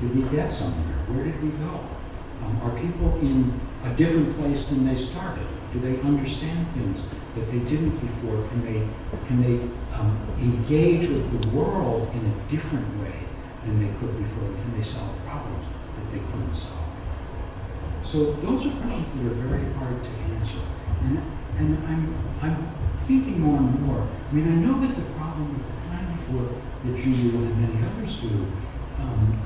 Did 0.00 0.16
we 0.16 0.22
get 0.34 0.50
somewhere? 0.50 0.96
Where 1.08 1.24
did 1.24 1.42
we 1.42 1.50
go? 1.50 1.86
Um, 2.44 2.60
are 2.62 2.70
people 2.78 3.14
in 3.20 3.60
a 3.84 3.94
different 3.94 4.34
place 4.38 4.68
than 4.68 4.86
they 4.86 4.94
started? 4.94 5.46
Do 5.72 5.78
they 5.80 6.00
understand 6.00 6.66
things 6.72 7.06
that 7.36 7.50
they 7.50 7.58
didn't 7.60 7.96
before? 8.00 8.46
Can 8.48 8.64
they, 8.64 8.88
can 9.26 9.42
they 9.42 9.62
um, 9.96 10.18
engage 10.40 11.08
with 11.08 11.42
the 11.42 11.56
world 11.56 12.10
in 12.12 12.26
a 12.26 12.48
different 12.50 12.86
way 13.00 13.14
than 13.64 13.78
they 13.78 13.92
could 13.98 14.16
before? 14.18 14.48
Can 14.48 14.74
they 14.74 14.82
solve 14.82 15.16
problems 15.26 15.66
that 15.96 16.10
they 16.10 16.18
couldn't 16.18 16.54
solve 16.54 16.90
before? 17.10 18.02
So 18.02 18.32
those 18.42 18.66
are 18.66 18.70
questions 18.82 19.12
that 19.14 19.26
are 19.26 19.34
very 19.46 19.72
hard 19.74 20.02
to 20.02 20.10
answer. 20.34 20.58
And, 21.02 21.22
and 21.56 21.86
I'm, 21.86 22.14
I'm 22.42 22.72
thinking 23.06 23.40
more 23.40 23.58
and 23.58 23.80
more. 23.82 24.08
I 24.28 24.32
mean, 24.32 24.48
I 24.48 24.56
know 24.66 24.80
that 24.80 24.96
the 24.96 25.08
problem 25.12 25.52
with 25.52 25.66
the 25.66 25.88
kind 25.88 26.18
of 26.18 26.34
work 26.34 26.62
that 26.84 26.98
you 27.06 27.30
do 27.30 27.36
and 27.36 27.60
many 27.60 27.86
others 27.86 28.16
do 28.18 28.46
um, 29.00 29.40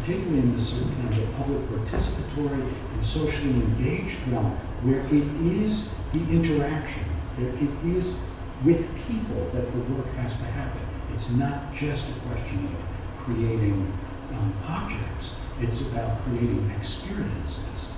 particularly 0.00 0.38
in 0.38 0.52
this 0.52 0.70
sort 0.70 0.82
of 0.82 0.96
kind 0.96 1.14
of 1.14 1.36
public 1.36 1.60
participatory 1.70 2.62
and 2.92 3.04
socially 3.04 3.50
engaged 3.50 4.18
realm, 4.28 4.58
where 4.82 5.00
it 5.06 5.52
is 5.62 5.94
the 6.12 6.20
interaction, 6.30 7.04
it, 7.38 7.54
it 7.62 7.96
is 7.96 8.24
with 8.64 8.86
people 9.06 9.48
that 9.52 9.70
the 9.72 9.78
work 9.94 10.06
has 10.16 10.36
to 10.38 10.44
happen. 10.44 10.82
It's 11.12 11.30
not 11.32 11.72
just 11.72 12.08
a 12.16 12.20
question 12.20 12.66
of 12.74 12.86
creating 13.18 13.92
um, 14.32 14.54
objects, 14.68 15.34
it's 15.60 15.90
about 15.90 16.18
creating 16.22 16.70
experiences. 16.76 17.88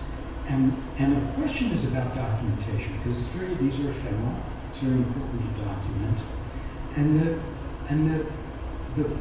And, 0.48 0.76
and 0.98 1.16
the 1.16 1.32
question 1.34 1.70
is 1.70 1.84
about 1.84 2.14
documentation, 2.14 2.96
because 2.98 3.20
it's 3.20 3.28
very, 3.28 3.54
these 3.54 3.78
are 3.80 3.90
ephemeral, 3.90 4.36
it's 4.68 4.78
very 4.78 4.96
important 4.96 5.56
to 5.56 5.64
document. 5.64 6.18
And 6.96 7.20
the, 7.20 7.40
and 7.88 8.10
the, 8.10 8.26
the 9.02 9.16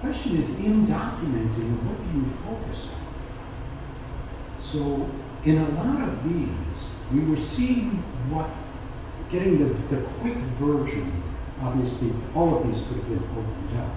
question 0.00 0.36
is, 0.36 0.48
in 0.48 0.86
documenting, 0.86 1.82
what 1.84 1.98
do 2.02 2.18
you 2.18 2.24
focus 2.44 2.88
on? 2.88 4.62
So, 4.62 5.10
in 5.44 5.58
a 5.58 5.68
lot 5.70 6.08
of 6.08 6.24
these, 6.24 6.86
we 7.12 7.20
were 7.20 7.40
seeing 7.40 7.90
what, 8.30 8.48
getting 9.30 9.58
the, 9.58 9.74
the 9.94 10.02
quick 10.20 10.36
version, 10.58 11.22
obviously, 11.60 12.12
all 12.34 12.58
of 12.58 12.66
these 12.66 12.80
could 12.86 12.96
have 12.96 13.08
been 13.08 13.24
opened 13.32 13.80
up. 13.80 13.96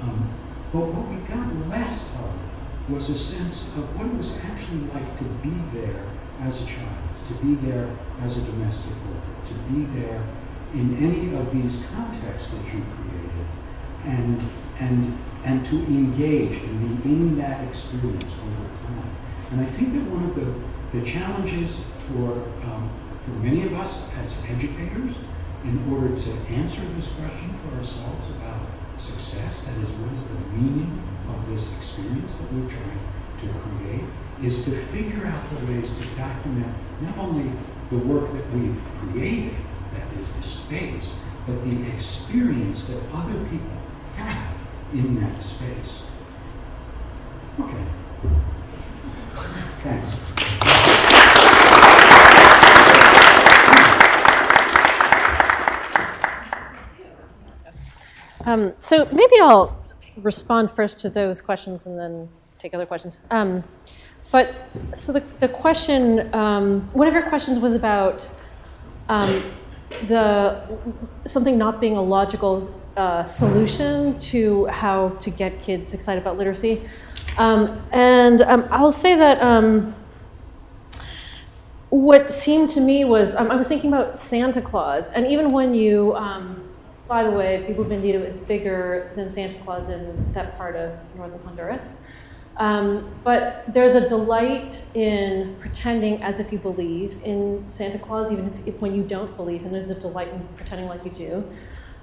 Um, 0.00 0.30
but 0.72 0.80
what 0.80 1.08
we 1.08 1.16
got 1.28 1.68
less 1.68 2.14
of 2.16 2.90
was 2.90 3.10
a 3.10 3.16
sense 3.16 3.68
of 3.76 3.96
what 3.96 4.06
it 4.06 4.14
was 4.14 4.36
actually 4.44 4.80
like 4.92 5.16
to 5.18 5.24
be 5.24 5.54
there 5.72 6.04
as 6.40 6.62
a 6.62 6.66
child, 6.66 7.08
to 7.28 7.34
be 7.34 7.54
there 7.66 7.88
as 8.22 8.38
a 8.38 8.42
domestic 8.42 8.94
worker, 9.06 9.46
to 9.46 9.54
be 9.72 9.84
there 10.00 10.22
in 10.74 10.96
any 10.96 11.34
of 11.36 11.52
these 11.52 11.78
contexts 11.94 12.50
that 12.50 12.64
you 12.74 12.82
created, 12.96 13.46
and 14.04 14.42
and 14.80 15.18
and 15.44 15.64
to 15.66 15.76
engage 15.76 16.56
and 16.56 17.02
be 17.04 17.10
in 17.10 17.36
that 17.36 17.62
experience 17.68 18.34
over 18.34 18.68
time. 18.86 19.16
And 19.52 19.60
I 19.60 19.66
think 19.66 19.92
that 19.92 20.02
one 20.10 20.24
of 20.24 20.34
the, 20.34 20.54
the 20.92 21.02
challenges 21.02 21.80
for, 21.94 22.32
um, 22.64 22.90
for 23.22 23.30
many 23.30 23.64
of 23.64 23.72
us 23.74 24.08
as 24.22 24.38
educators, 24.48 25.18
in 25.64 25.92
order 25.92 26.14
to 26.14 26.30
answer 26.50 26.82
this 26.96 27.06
question 27.12 27.52
for 27.54 27.76
ourselves 27.76 28.30
about 28.30 28.60
success, 28.98 29.62
that 29.62 29.76
is, 29.78 29.90
what 29.92 30.12
is 30.12 30.26
the 30.26 30.34
meaning 30.56 31.02
of 31.30 31.48
this 31.48 31.74
experience 31.76 32.36
that 32.36 32.52
we're 32.52 32.68
trying 32.68 32.98
to 33.38 33.48
create, 33.60 34.04
is 34.42 34.64
to 34.64 34.70
figure 34.70 35.26
out 35.26 35.42
the 35.50 35.66
ways 35.66 35.94
to 35.94 36.06
document 36.16 36.74
not 37.00 37.16
only 37.18 37.50
the 37.90 37.98
work 37.98 38.32
that 38.32 38.50
we've 38.52 38.80
created, 38.96 39.54
that 39.92 40.20
is 40.20 40.32
the 40.32 40.42
space, 40.42 41.18
but 41.46 41.62
the 41.64 41.90
experience 41.92 42.84
that 42.84 43.00
other 43.14 43.38
people 43.44 43.78
have 44.16 44.56
in 44.92 45.20
that 45.20 45.40
space. 45.40 46.02
Okay. 47.60 47.84
Thanks. 49.82 50.81
Um, 58.44 58.72
so 58.80 59.06
maybe 59.12 59.34
I'll 59.40 59.76
respond 60.16 60.70
first 60.70 60.98
to 61.00 61.10
those 61.10 61.40
questions 61.40 61.86
and 61.86 61.98
then 61.98 62.28
take 62.58 62.74
other 62.74 62.86
questions. 62.86 63.20
Um, 63.30 63.64
but 64.30 64.54
so 64.94 65.12
the, 65.12 65.20
the 65.40 65.48
question, 65.48 66.34
um, 66.34 66.82
one 66.92 67.06
of 67.06 67.14
your 67.14 67.28
questions 67.28 67.58
was 67.58 67.74
about 67.74 68.28
um, 69.08 69.42
the 70.06 70.62
something 71.26 71.58
not 71.58 71.80
being 71.80 71.96
a 71.96 72.02
logical 72.02 72.72
uh, 72.96 73.24
solution 73.24 74.18
to 74.18 74.66
how 74.66 75.10
to 75.20 75.30
get 75.30 75.60
kids 75.60 75.92
excited 75.94 76.20
about 76.20 76.38
literacy. 76.38 76.80
Um, 77.38 77.82
and 77.92 78.42
um, 78.42 78.66
I'll 78.70 78.92
say 78.92 79.16
that 79.16 79.40
what 81.92 82.30
seemed 82.30 82.70
to 82.70 82.80
me 82.80 83.04
was 83.04 83.34
I 83.34 83.54
was 83.54 83.68
thinking 83.68 83.92
about 83.92 84.16
Santa 84.16 84.62
Claus, 84.62 85.12
and 85.12 85.26
even 85.26 85.52
when 85.52 85.74
you, 85.74 86.16
by 87.12 87.22
the 87.22 87.30
way, 87.30 87.62
Bibliobandido 87.68 88.24
is 88.24 88.38
bigger 88.38 89.10
than 89.14 89.28
Santa 89.28 89.58
Claus 89.64 89.90
in 89.90 90.32
that 90.32 90.56
part 90.56 90.76
of 90.76 90.98
northern 91.14 91.42
Honduras. 91.42 91.94
Um, 92.56 93.14
but 93.22 93.64
there's 93.68 93.94
a 93.94 94.08
delight 94.08 94.82
in 94.94 95.54
pretending 95.60 96.22
as 96.22 96.40
if 96.40 96.50
you 96.50 96.58
believe 96.58 97.20
in 97.22 97.66
Santa 97.68 97.98
Claus, 97.98 98.32
even 98.32 98.46
if, 98.46 98.66
if, 98.66 98.80
when 98.80 98.94
you 98.94 99.02
don't 99.02 99.36
believe, 99.36 99.62
and 99.62 99.74
there's 99.74 99.90
a 99.90 100.00
delight 100.00 100.28
in 100.28 100.40
pretending 100.56 100.88
like 100.88 101.04
you 101.04 101.10
do. 101.10 101.44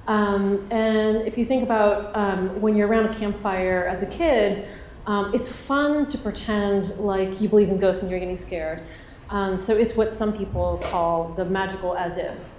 Um, 0.05 0.67
and 0.69 1.27
if 1.27 1.39
you 1.39 1.43
think 1.43 1.63
about 1.63 2.15
um, 2.15 2.61
when 2.61 2.75
you're 2.75 2.87
around 2.87 3.07
a 3.07 3.13
campfire 3.15 3.87
as 3.89 4.03
a 4.03 4.07
kid, 4.07 4.67
um, 5.07 5.33
it's 5.33 5.51
fun 5.51 6.05
to 6.05 6.19
pretend 6.19 6.99
like 6.99 7.41
you 7.41 7.49
believe 7.49 7.69
in 7.69 7.79
ghosts 7.79 8.03
and 8.03 8.11
you're 8.11 8.19
getting 8.19 8.37
scared. 8.37 8.83
Um, 9.31 9.57
so 9.57 9.75
it's 9.75 9.97
what 9.97 10.13
some 10.13 10.37
people 10.37 10.79
call 10.83 11.29
the 11.29 11.45
magical 11.45 11.97
as 11.97 12.17
if. 12.17 12.53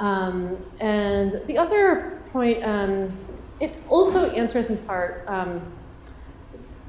Um, 0.00 0.56
and 0.80 1.40
the 1.46 1.56
other 1.58 2.20
point, 2.32 2.64
um, 2.64 3.12
it 3.60 3.74
also 3.88 4.30
answers 4.30 4.70
in 4.70 4.78
part. 4.78 5.26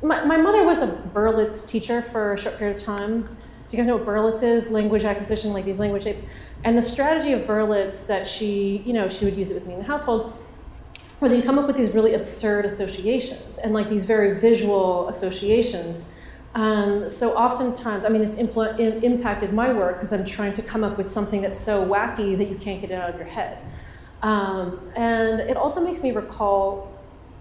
My, 0.01 0.25
my, 0.25 0.38
mother 0.38 0.65
was 0.65 0.81
a 0.81 0.88
Berlitz 1.13 1.67
teacher 1.67 2.01
for 2.01 2.33
a 2.33 2.38
short 2.38 2.57
period 2.57 2.77
of 2.77 2.83
time. 2.83 3.23
Do 3.23 3.77
you 3.77 3.83
guys 3.83 3.88
know 3.88 3.97
what 3.97 4.05
Berlitz 4.05 4.43
is? 4.43 4.69
Language 4.69 5.03
acquisition, 5.03 5.53
like 5.53 5.65
these 5.65 5.79
language 5.79 6.03
shapes. 6.03 6.25
And 6.63 6.77
the 6.77 6.81
strategy 6.81 7.33
of 7.33 7.41
Berlitz 7.41 8.05
that 8.07 8.27
she, 8.27 8.83
you 8.85 8.93
know, 8.93 9.07
she 9.07 9.25
would 9.25 9.38
use 9.38 9.49
it 9.49 9.53
with 9.53 9.65
me 9.65 9.73
in 9.73 9.79
the 9.79 9.85
household, 9.85 10.33
where 11.19 11.33
you 11.33 11.41
come 11.41 11.59
up 11.59 11.67
with 11.67 11.77
these 11.77 11.91
really 11.91 12.15
absurd 12.15 12.65
associations 12.65 13.59
and 13.59 13.73
like 13.73 13.88
these 13.88 14.05
very 14.05 14.39
visual 14.39 15.07
associations. 15.09 16.09
Um, 16.53 17.07
so 17.07 17.34
oftentimes, 17.36 18.03
I 18.03 18.10
mean, 18.10 18.22
it's 18.22 18.36
impl- 18.36 18.78
impacted 19.03 19.53
my 19.53 19.72
work 19.72 19.95
because 19.95 20.11
I'm 20.11 20.26
trying 20.26 20.53
to 20.56 20.61
come 20.61 20.84
up 20.84 20.98
with 20.98 21.10
something 21.10 21.41
that's 21.41 21.60
so 21.60 21.86
wacky 21.86 22.38
that 22.38 22.49
you 22.49 22.56
can't 22.56 22.82
get 22.82 22.91
it 22.91 22.95
out 22.95 23.10
of 23.10 23.15
your 23.15 23.26
head. 23.26 23.64
Um, 24.22 24.82
and 24.95 25.40
it 25.40 25.57
also 25.57 25.84
makes 25.84 26.03
me 26.03 26.11
recall 26.11 26.91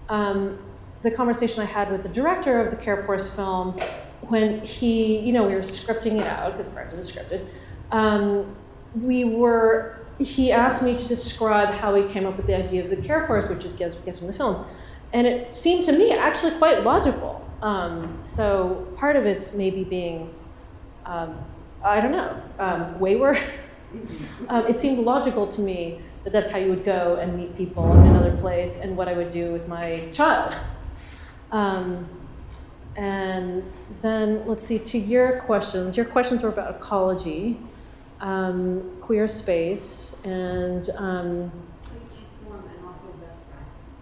um, 0.08 0.58
the 1.02 1.10
conversation 1.10 1.62
I 1.62 1.66
had 1.66 1.90
with 1.90 2.02
the 2.02 2.08
director 2.08 2.60
of 2.60 2.70
the 2.70 2.76
Care 2.76 3.04
Force 3.04 3.34
film 3.34 3.78
when 4.22 4.60
he, 4.64 5.18
you 5.18 5.32
know, 5.32 5.46
we 5.46 5.54
were 5.54 5.60
scripting 5.60 6.20
it 6.20 6.26
out 6.26 6.56
because 6.56 6.72
part 6.72 6.88
of 6.88 6.94
it 6.94 7.00
is 7.00 7.10
scripted. 7.10 7.46
Um, 7.90 8.54
we 8.94 9.24
were, 9.24 10.06
he 10.18 10.52
asked 10.52 10.82
me 10.82 10.96
to 10.96 11.08
describe 11.08 11.74
how 11.74 11.94
he 11.94 12.06
came 12.06 12.26
up 12.26 12.36
with 12.36 12.46
the 12.46 12.56
idea 12.56 12.84
of 12.84 12.90
the 12.90 12.96
Care 12.96 13.26
Force, 13.26 13.48
which 13.48 13.64
is 13.64 13.74
in 13.80 14.26
the 14.26 14.32
film. 14.32 14.64
And 15.12 15.26
it 15.26 15.54
seemed 15.54 15.84
to 15.84 15.92
me 15.92 16.12
actually 16.12 16.56
quite 16.58 16.84
logical. 16.84 17.44
Um, 17.62 18.18
so 18.22 18.88
part 18.96 19.16
of 19.16 19.26
it's 19.26 19.54
maybe 19.54 19.84
being, 19.84 20.34
um, 21.04 21.36
I 21.84 22.00
don't 22.00 22.12
know, 22.12 22.42
um, 22.58 22.98
wayward. 22.98 23.38
um, 24.48 24.66
it 24.66 24.78
seemed 24.78 24.98
logical 24.98 25.46
to 25.48 25.60
me 25.60 26.00
that 26.24 26.32
that's 26.32 26.50
how 26.50 26.58
you 26.58 26.70
would 26.70 26.84
go 26.84 27.16
and 27.16 27.36
meet 27.36 27.56
people 27.56 27.92
in 27.92 28.08
another 28.08 28.36
place 28.38 28.80
and 28.80 28.96
what 28.96 29.08
I 29.08 29.14
would 29.14 29.30
do 29.30 29.52
with 29.52 29.68
my 29.68 30.08
child. 30.12 30.54
Um, 31.50 32.08
and 32.96 33.62
then 34.02 34.46
let's 34.46 34.66
see, 34.66 34.78
to 34.78 34.98
your 34.98 35.40
questions, 35.40 35.96
your 35.96 36.06
questions 36.06 36.42
were 36.42 36.48
about 36.48 36.76
ecology, 36.76 37.58
um, 38.20 38.98
queer 39.00 39.26
space, 39.28 40.16
and 40.24 40.90
um, 40.96 41.50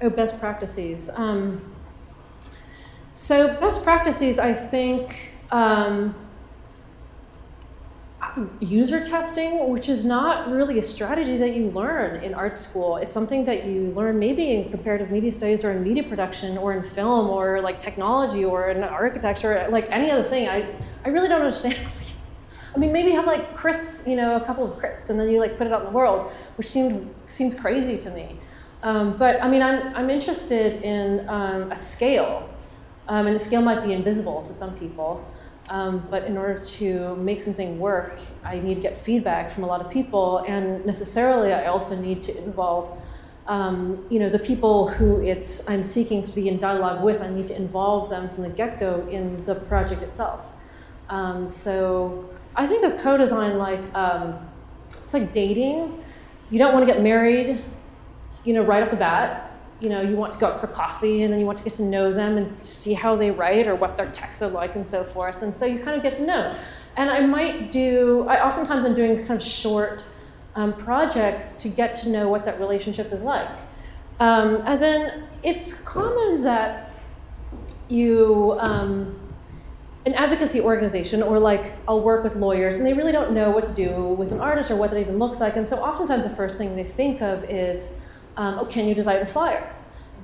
oh, 0.03 0.11
best 0.11 0.41
practices. 0.41 1.11
So 3.19 3.49
best 3.59 3.83
practices, 3.83 4.39
I 4.39 4.53
think. 4.53 5.33
Um, 5.51 6.15
user 8.61 9.05
testing, 9.05 9.69
which 9.71 9.89
is 9.89 10.07
not 10.07 10.49
really 10.49 10.79
a 10.79 10.83
strategy 10.83 11.37
that 11.39 11.57
you 11.57 11.71
learn 11.71 12.23
in 12.23 12.33
art 12.33 12.57
school. 12.57 12.97
It's 12.99 13.11
something 13.11 13.45
that 13.47 13.65
you 13.65 13.91
learn 13.97 14.21
maybe 14.21 14.53
in 14.53 14.71
comparative 14.71 15.11
media 15.11 15.33
studies 15.33 15.65
or 15.65 15.73
in 15.73 15.83
media 15.83 16.05
production 16.05 16.57
or 16.57 16.75
in 16.75 16.85
film 16.85 17.29
or 17.29 17.61
like 17.61 17.81
technology 17.81 18.45
or 18.45 18.69
in 18.69 18.85
architecture, 18.85 19.67
like 19.69 19.91
any 19.91 20.13
other 20.13 20.23
thing. 20.23 20.49
I, 20.49 20.73
I 21.05 21.09
really 21.09 21.27
don't 21.27 21.41
understand. 21.41 21.77
I 22.77 22.79
mean, 22.79 22.93
maybe 22.93 23.11
have 23.11 23.27
like 23.27 23.53
crits, 23.57 24.09
you 24.09 24.15
know, 24.15 24.37
a 24.37 24.45
couple 24.45 24.65
of 24.65 24.79
crits, 24.79 25.11
and 25.11 25.19
then 25.19 25.29
you 25.29 25.41
like 25.41 25.59
put 25.59 25.67
it 25.67 25.73
out 25.73 25.81
in 25.81 25.87
the 25.87 25.93
world, 25.93 26.31
which 26.55 26.69
seemed 26.69 27.13
seems 27.27 27.59
crazy 27.59 27.99
to 27.99 28.11
me. 28.11 28.39
Um, 28.85 29.17
but 29.17 29.43
I 29.43 29.49
mean, 29.49 29.63
I'm 29.63 29.97
I'm 29.97 30.09
interested 30.09 30.85
in 30.85 31.29
um, 31.29 31.73
a 31.73 31.77
scale, 31.77 32.49
um, 33.09 33.27
and 33.27 33.35
the 33.35 33.41
scale 33.41 33.63
might 33.63 33.83
be 33.85 33.93
invisible 33.93 34.43
to 34.43 34.55
some 34.55 34.77
people. 34.79 35.25
Um, 35.71 36.07
but 36.11 36.25
in 36.25 36.39
order 36.39 36.59
to 36.59 37.15
make 37.17 37.41
something 37.41 37.79
work, 37.79 38.21
I 38.43 38.59
need 38.59 38.77
to 38.77 38.81
get 38.81 38.97
feedback 38.97 39.51
from 39.51 39.65
a 39.65 39.67
lot 39.67 39.83
of 39.83 39.91
people, 39.91 40.39
and 40.49 40.85
necessarily, 40.87 41.53
I 41.53 41.67
also 41.67 41.95
need 41.95 42.23
to 42.23 42.39
involve, 42.43 42.99
um, 43.47 44.03
you 44.09 44.19
know, 44.19 44.31
the 44.31 44.39
people 44.39 44.89
who 44.89 45.21
it's 45.21 45.69
I'm 45.69 45.85
seeking 45.85 46.25
to 46.25 46.35
be 46.35 46.49
in 46.49 46.59
dialogue 46.59 47.05
with. 47.05 47.21
I 47.21 47.29
need 47.29 47.47
to 47.49 47.57
involve 47.57 48.09
them 48.09 48.31
from 48.31 48.45
the 48.45 48.49
get-go 48.49 49.07
in 49.11 49.45
the 49.45 49.57
project 49.57 50.03
itself. 50.03 50.51
Um, 51.11 51.47
so 51.47 52.31
I 52.57 52.67
think 52.67 52.85
of 52.85 52.99
co-design 53.01 53.59
like 53.59 53.81
um, 53.95 54.39
it's 55.03 55.13
like 55.13 55.35
dating. 55.35 56.03
You 56.51 56.59
don't 56.59 56.73
want 56.73 56.87
to 56.87 56.93
get 56.93 57.03
married, 57.03 57.63
you 58.45 58.55
know, 58.55 58.63
right 58.63 58.83
off 58.83 58.91
the 58.91 58.97
bat 58.97 59.48
you 59.81 59.89
know, 59.89 60.01
you 60.01 60.17
want 60.17 60.33
to 60.33 60.39
go 60.39 60.47
out 60.47 60.61
for 60.61 60.67
coffee 60.67 61.23
and 61.23 61.33
then 61.33 61.39
you 61.39 61.47
want 61.47 61.59
to 61.59 61.65
get 61.65 61.75
to 61.75 61.83
know 61.83 62.13
them 62.13 62.37
and 62.37 62.65
see 62.67 62.95
how 62.95 63.15
they 63.15 63.31
write 63.31 63.69
or 63.69 63.77
what 63.77 63.97
their 63.97 64.11
texts 64.11 64.43
are 64.43 64.49
like 64.49 64.75
and 64.75 64.87
so 64.87 65.05
forth. 65.05 65.43
And 65.43 65.55
so 65.55 65.67
you 65.67 65.79
kind 65.79 65.97
of 65.97 66.03
get 66.03 66.15
to 66.15 66.27
know. 66.27 66.55
And 66.97 67.11
I 67.11 67.21
might 67.25 67.71
do, 67.71 68.27
I 68.29 68.45
oftentimes 68.45 68.85
I'm 68.85 68.95
doing 68.95 69.19
kind 69.19 69.41
of 69.41 69.43
short 69.43 70.05
um, 70.57 70.73
projects 70.73 71.55
to 71.55 71.69
get 71.69 71.95
to 71.95 72.09
know 72.09 72.29
what 72.29 72.45
that 72.45 72.59
relationship 72.59 73.13
is 73.13 73.23
like. 73.23 73.57
Um, 74.19 74.57
as 74.65 74.83
in, 74.83 75.23
it's 75.45 75.75
common 75.75 76.43
that 76.43 76.93
you, 77.89 78.57
um, 78.59 79.17
an 80.07 80.15
advocacy 80.15 80.61
organization, 80.61 81.23
or 81.23 81.39
like 81.39 81.75
I'll 81.87 82.01
work 82.01 82.25
with 82.25 82.35
lawyers, 82.35 82.79
and 82.79 82.87
they 82.87 82.95
really 82.95 83.13
don't 83.13 83.33
know 83.33 83.51
what 83.51 83.65
to 83.65 83.73
do 83.73 84.15
with 84.15 84.33
an 84.33 84.41
artist 84.41 84.71
or 84.71 84.77
what 84.77 84.91
that 84.91 84.99
even 84.99 85.19
looks 85.19 85.41
like. 85.41 85.57
And 85.57 85.69
so 85.69 85.77
oftentimes 85.77 86.25
the 86.25 86.35
first 86.35 86.57
thing 86.57 86.75
they 86.75 86.85
think 86.85 87.21
of 87.21 87.45
is, 87.45 88.01
um, 88.39 88.59
oh, 88.61 88.65
can 88.65 88.89
you 88.89 88.95
design 88.95 89.21
a 89.21 89.27
flyer? 89.27 89.75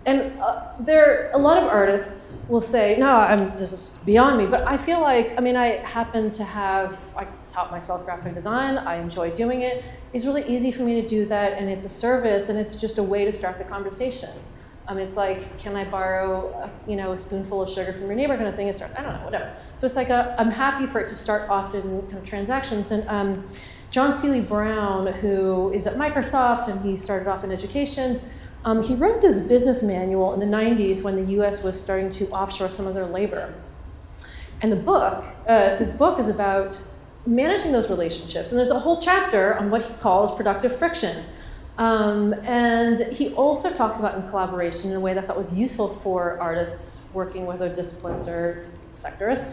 And 0.07 0.39
uh, 0.39 0.73
there, 0.81 1.31
a 1.33 1.39
lot 1.39 1.63
of 1.63 1.69
artists 1.69 2.47
will 2.49 2.61
say, 2.61 2.97
no, 2.99 3.11
I'm 3.11 3.49
this 3.49 3.73
is 3.73 3.99
beyond 4.05 4.39
me. 4.39 4.47
But 4.47 4.67
I 4.67 4.77
feel 4.77 5.01
like, 5.01 5.35
I 5.39 5.41
mean, 5.41 5.57
I 5.57 5.79
happen 5.79 6.31
to 6.33 6.45
have, 6.45 7.01
I 7.17 7.27
taught 7.53 7.71
myself 7.71 8.05
graphic 8.05 8.35
design. 8.35 8.77
I 8.77 8.97
enjoy 8.97 9.31
doing 9.31 9.63
it. 9.63 9.83
It's 10.13 10.27
really 10.27 10.47
easy 10.47 10.71
for 10.71 10.83
me 10.83 11.01
to 11.01 11.07
do 11.07 11.25
that, 11.27 11.55
and 11.55 11.69
it's 11.69 11.85
a 11.85 11.89
service, 11.89 12.49
and 12.49 12.59
it's 12.59 12.77
just 12.77 12.99
a 12.99 13.03
way 13.03 13.25
to 13.25 13.33
start 13.33 13.59
the 13.59 13.65
conversation. 13.65 14.31
Um, 14.87 14.99
it's 14.99 15.17
like, 15.17 15.59
can 15.59 15.75
I 15.75 15.85
borrow, 15.85 16.51
a, 16.51 16.91
you 16.91 16.97
know, 16.97 17.13
a 17.13 17.17
spoonful 17.17 17.63
of 17.63 17.71
sugar 17.71 17.93
from 17.93 18.07
your 18.07 18.15
neighbor, 18.15 18.37
kind 18.37 18.47
of 18.47 18.55
thing. 18.55 18.69
It 18.69 18.77
starts, 18.77 18.95
I 18.97 19.03
don't 19.03 19.15
know, 19.15 19.25
whatever. 19.25 19.57
So 19.77 19.87
it's 19.87 19.97
like 19.97 20.11
I'm 20.11 20.51
happy 20.51 20.87
for 20.87 21.01
it 21.01 21.09
to 21.09 21.17
start 21.17 21.49
off 21.49 21.75
in 21.75 22.03
kind 22.03 22.19
of 22.19 22.25
transactions. 22.25 22.91
And 22.91 23.09
um, 23.09 23.49
John 23.95 24.13
Seely 24.13 24.41
Brown, 24.41 25.07
who 25.07 25.71
is 25.71 25.87
at 25.87 25.95
Microsoft 25.95 26.67
and 26.67 26.85
he 26.85 26.97
started 26.97 27.29
off 27.29 27.45
in 27.45 27.53
education, 27.53 28.21
um, 28.65 28.83
he 28.83 28.97
wrote 28.97 29.21
this 29.21 29.39
business 29.39 29.85
manual 29.85 30.35
in 30.35 30.41
the 30.41 30.47
90s 30.47 31.05
when 31.05 31.15
the 31.15 31.35
US 31.39 31.63
was 31.63 31.81
starting 31.81 32.11
to 32.11 32.29
offshore 32.31 32.71
some 32.71 32.89
of 32.89 32.95
their 32.95 33.07
labor. 33.07 33.55
And 34.63 34.73
the 34.73 34.77
book, 34.77 35.25
uh, 35.47 35.77
this 35.77 35.93
book 35.93 36.19
is 36.19 36.27
about 36.27 36.83
managing 37.25 37.71
those 37.71 37.89
relationships. 37.89 38.51
And 38.51 38.59
there's 38.59 38.73
a 38.73 38.81
whole 38.81 39.01
chapter 39.01 39.57
on 39.61 39.71
what 39.71 39.85
he 39.85 39.95
calls 40.01 40.35
productive 40.35 40.77
friction. 40.77 41.25
Um, 41.79 42.33
and 42.43 42.99
he 43.13 43.33
also 43.35 43.73
talks 43.73 44.01
about 44.01 44.17
in 44.17 44.27
collaboration 44.27 44.91
in 44.91 44.97
a 44.97 45.01
way 45.01 45.15
that 45.15 45.23
I 45.23 45.27
thought 45.29 45.39
was 45.39 45.55
useful 45.55 45.87
for 45.87 46.41
artists 46.41 47.05
working 47.13 47.47
with 47.47 47.59
other 47.59 47.73
disciplines 47.73 48.27
or 48.27 48.67
sectors. 48.91 49.45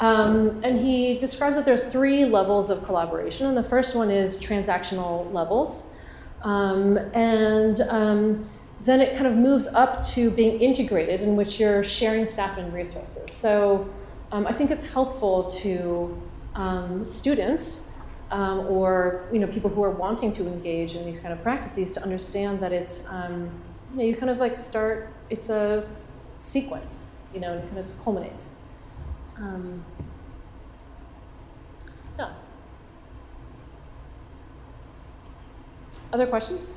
Um, 0.00 0.60
and 0.62 0.78
he 0.78 1.18
describes 1.18 1.56
that 1.56 1.64
there's 1.64 1.86
three 1.86 2.24
levels 2.24 2.70
of 2.70 2.84
collaboration, 2.84 3.46
and 3.46 3.56
the 3.56 3.62
first 3.62 3.96
one 3.96 4.10
is 4.10 4.38
transactional 4.38 5.32
levels. 5.32 5.92
Um, 6.42 6.96
and 7.14 7.80
um, 7.88 8.48
then 8.80 9.00
it 9.00 9.14
kind 9.14 9.26
of 9.26 9.34
moves 9.34 9.66
up 9.66 10.04
to 10.08 10.30
being 10.30 10.60
integrated, 10.60 11.22
in 11.22 11.34
which 11.34 11.58
you're 11.58 11.82
sharing 11.82 12.26
staff 12.26 12.58
and 12.58 12.72
resources. 12.72 13.32
So 13.32 13.92
um, 14.30 14.46
I 14.46 14.52
think 14.52 14.70
it's 14.70 14.84
helpful 14.84 15.50
to 15.50 16.22
um, 16.54 17.04
students 17.04 17.88
um, 18.30 18.60
or 18.66 19.26
you 19.32 19.38
know 19.38 19.46
people 19.46 19.70
who 19.70 19.82
are 19.82 19.90
wanting 19.90 20.32
to 20.34 20.46
engage 20.46 20.94
in 20.94 21.04
these 21.06 21.18
kind 21.18 21.32
of 21.32 21.42
practices 21.42 21.90
to 21.92 22.02
understand 22.02 22.60
that 22.60 22.72
it's 22.72 23.04
you, 23.10 23.96
know, 23.96 24.04
you 24.04 24.14
kind 24.14 24.30
of 24.30 24.38
like 24.38 24.56
start. 24.56 25.12
It's 25.30 25.50
a 25.50 25.88
sequence, 26.38 27.04
you 27.34 27.40
know, 27.40 27.54
and 27.54 27.68
kind 27.68 27.78
of 27.78 28.04
culminates. 28.04 28.46
Um, 29.38 29.84
yeah. 32.18 32.30
Other 36.12 36.26
questions? 36.26 36.74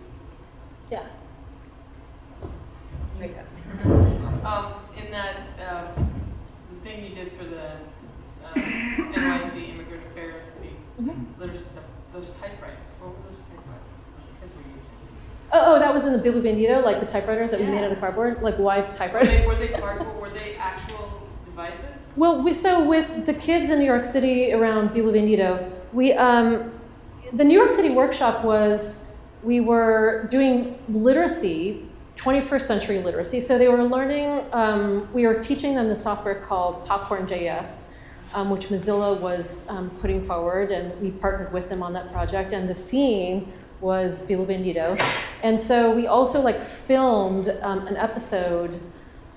Yeah. 0.91 1.03
Rika. 3.19 3.45
Um, 4.43 4.73
in 4.97 5.11
that 5.11 5.35
uh, 5.63 5.83
the 6.73 6.79
thing 6.83 7.05
you 7.05 7.13
did 7.13 7.31
for 7.33 7.43
the 7.43 7.61
uh, 7.73 8.53
NYC 8.55 9.69
Immigrant 9.75 10.03
Affairs 10.07 10.43
Week, 10.59 10.71
Mhm. 10.99 11.25
literacy 11.37 11.63
stuff, 11.65 11.83
those 12.11 12.31
typewriters, 12.41 12.79
what 12.99 13.09
were 13.11 13.21
those 13.29 13.37
typewriters? 13.45 13.85
Kids 14.41 14.55
were 14.55 14.61
using? 14.63 14.81
Oh, 15.53 15.75
oh, 15.75 15.79
that 15.79 15.93
was 15.93 16.05
in 16.07 16.13
the 16.13 16.17
Bibliobandido, 16.19 16.83
like 16.83 16.99
the 16.99 17.05
typewriters 17.05 17.51
that 17.51 17.59
we 17.59 17.67
made 17.67 17.83
out 17.83 17.91
of 17.91 17.99
cardboard. 17.99 18.41
Like 18.41 18.55
why 18.57 18.79
Were 18.81 18.95
typewriters? 18.95 19.29
they, 19.29 19.45
were 19.45 19.53
they 19.55 19.67
cardboard, 19.67 20.19
were 20.19 20.29
they 20.31 20.55
actual 20.55 21.21
devices? 21.45 22.00
Well, 22.17 22.41
we, 22.41 22.53
so 22.53 22.83
with 22.83 23.25
the 23.25 23.33
kids 23.33 23.69
in 23.69 23.79
New 23.79 23.85
York 23.85 24.03
City 24.03 24.51
around 24.51 24.89
Bibliobandido, 24.89 25.71
we 25.93 26.11
um, 26.11 26.73
the 27.31 27.43
New 27.45 27.57
York 27.57 27.71
City 27.71 27.91
workshop 27.91 28.43
was 28.43 29.05
we 29.43 29.61
were 29.61 30.27
doing 30.29 30.77
literacy, 30.89 31.85
21st 32.17 32.61
century 32.63 32.99
literacy. 32.99 33.39
So 33.39 33.57
they 33.57 33.69
were 33.69 33.83
learning. 33.83 34.43
Um, 34.51 35.11
we 35.13 35.25
were 35.25 35.41
teaching 35.41 35.73
them 35.73 35.87
the 35.87 35.95
software 35.95 36.35
called 36.35 36.85
Popcorn.js, 36.85 37.91
um, 38.33 38.49
which 38.49 38.67
Mozilla 38.67 39.17
was 39.17 39.67
um, 39.69 39.89
putting 40.01 40.21
forward, 40.21 40.71
and 40.71 40.99
we 41.01 41.11
partnered 41.11 41.53
with 41.53 41.69
them 41.69 41.81
on 41.81 41.93
that 41.93 42.11
project. 42.11 42.51
And 42.51 42.67
the 42.67 42.75
theme 42.75 43.51
was 43.79 44.27
Bibliobandido, 44.27 45.01
and 45.43 45.59
so 45.59 45.95
we 45.95 46.07
also 46.07 46.41
like 46.41 46.59
filmed 46.59 47.57
um, 47.61 47.87
an 47.87 47.95
episode 47.95 48.81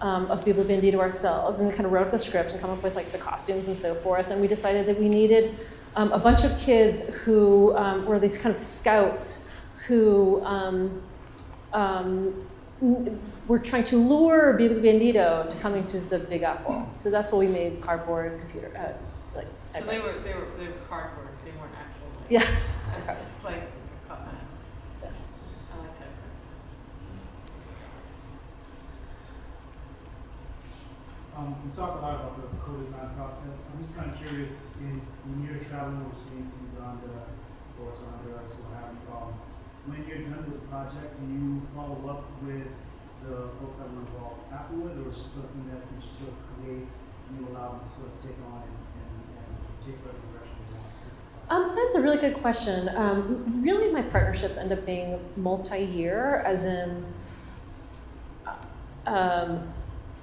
um, 0.04 0.30
of 0.30 0.44
Bibliobandido 0.44 0.96
ourselves 1.00 1.60
and 1.60 1.72
kind 1.72 1.86
of 1.86 1.92
wrote 1.92 2.10
the 2.10 2.18
script 2.18 2.52
and 2.52 2.60
come 2.60 2.68
up 2.70 2.82
with 2.82 2.94
like 2.94 3.10
the 3.10 3.16
costumes 3.18 3.68
and 3.68 3.76
so 3.76 3.94
forth. 3.94 4.28
And 4.30 4.38
we 4.38 4.46
decided 4.46 4.84
that 4.86 5.00
we 5.00 5.08
needed 5.08 5.56
um, 5.96 6.12
a 6.12 6.18
bunch 6.18 6.44
of 6.44 6.56
kids 6.58 7.08
who 7.24 7.74
um, 7.74 8.04
were 8.04 8.18
these 8.18 8.36
kind 8.36 8.50
of 8.54 8.60
scouts 8.60 9.48
who 9.86 10.44
um, 10.44 11.02
um, 11.72 12.46
were 13.48 13.58
trying 13.58 13.84
to 13.84 13.96
lure 13.96 14.52
Bandito 14.58 15.48
to 15.48 15.56
coming 15.56 15.86
to 15.86 15.98
the 16.00 16.18
Big 16.18 16.42
Apple. 16.42 16.86
So 16.94 17.10
that's 17.10 17.32
what 17.32 17.38
we 17.38 17.46
made 17.48 17.80
cardboard 17.80 18.38
computer, 18.40 18.70
uh, 18.76 18.92
like. 19.36 19.46
So 19.78 19.84
they 19.86 19.98
were, 20.00 20.12
they 20.12 20.34
were, 20.34 20.48
they 20.58 20.66
were 20.66 20.74
cardboard, 20.88 21.28
they 21.46 21.50
weren't 21.52 21.72
actual. 21.74 22.08
like- 22.20 22.30
Yeah. 22.30 23.12
It's 23.12 23.44
like, 23.44 23.62
cut 24.08 24.20
my, 24.26 24.32
I 25.02 25.80
like 25.80 25.98
that. 26.00 26.08
Co-design 32.64 33.10
process. 33.16 33.64
I'm 33.72 33.78
just 33.78 33.98
kind 33.98 34.10
of 34.10 34.16
curious, 34.18 34.70
in, 34.80 35.00
when 35.26 35.44
you're 35.44 35.62
traveling 35.62 36.04
overseas 36.06 36.46
to 36.46 36.56
Uganda 36.72 37.26
or 37.82 37.90
to 37.92 38.02
Honduras 38.06 38.60
or 38.60 38.74
have 38.76 38.94
you, 38.94 39.14
um, 39.14 39.34
when 39.86 40.06
you're 40.08 40.24
done 40.30 40.44
with 40.50 40.60
the 40.62 40.66
project, 40.68 41.18
do 41.20 41.26
you 41.26 41.60
follow 41.74 42.00
up 42.08 42.24
with 42.42 42.72
the 43.20 43.50
folks 43.60 43.76
that 43.78 43.90
were 43.92 44.00
involved 44.00 44.40
afterwards, 44.52 44.98
or 44.98 45.08
is 45.08 45.14
it 45.14 45.18
just 45.18 45.34
something 45.34 45.66
that 45.70 45.80
you 45.92 46.00
just 46.00 46.18
sort 46.20 46.30
of 46.32 46.38
create 46.56 46.86
and 46.86 47.32
you 47.40 47.48
allow 47.50 47.72
them 47.72 47.80
to 47.80 47.88
sort 47.88 48.08
of 48.08 48.16
take 48.20 48.38
on 48.48 48.62
and, 48.62 48.76
and, 49.00 49.12
and 49.38 49.50
take 49.84 49.96
whatever 50.04 50.24
direction 50.32 50.56
they 50.64 50.76
want? 50.76 51.68
Um, 51.68 51.76
that's 51.76 51.94
a 51.94 52.02
really 52.02 52.18
good 52.18 52.34
question. 52.40 52.88
Um, 52.96 53.62
really, 53.62 53.92
my 53.92 54.02
partnerships 54.02 54.56
end 54.56 54.72
up 54.72 54.84
being 54.86 55.18
multi-year, 55.36 56.42
as 56.46 56.64
in, 56.64 57.04
um, 59.06 59.72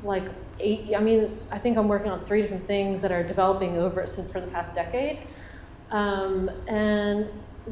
like 0.04 0.26
eight. 0.62 0.96
I 0.96 1.00
mean, 1.00 1.38
I 1.52 1.58
think 1.58 1.78
I'm 1.78 1.88
working 1.88 2.12
on 2.12 2.24
three 2.26 2.42
different 2.42 2.68
things 2.68 3.02
that 3.02 3.12
are 3.12 3.24
developing 3.24 3.78
over 3.78 4.06
since 4.08 4.32
for 4.32 4.42
the 4.42 4.48
past 4.48 4.76
decade, 4.76 5.20
um, 5.92 6.50
and 6.68 7.28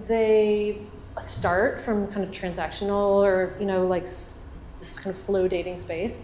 they 0.08 0.82
start 1.20 1.82
from 1.82 2.08
kind 2.08 2.24
of 2.24 2.32
transactional 2.32 3.24
or 3.26 3.56
you 3.60 3.66
know 3.66 3.86
like 3.86 4.04
just 4.04 4.98
kind 4.98 5.08
of 5.08 5.18
slow 5.18 5.48
dating 5.48 5.78
space. 5.78 6.24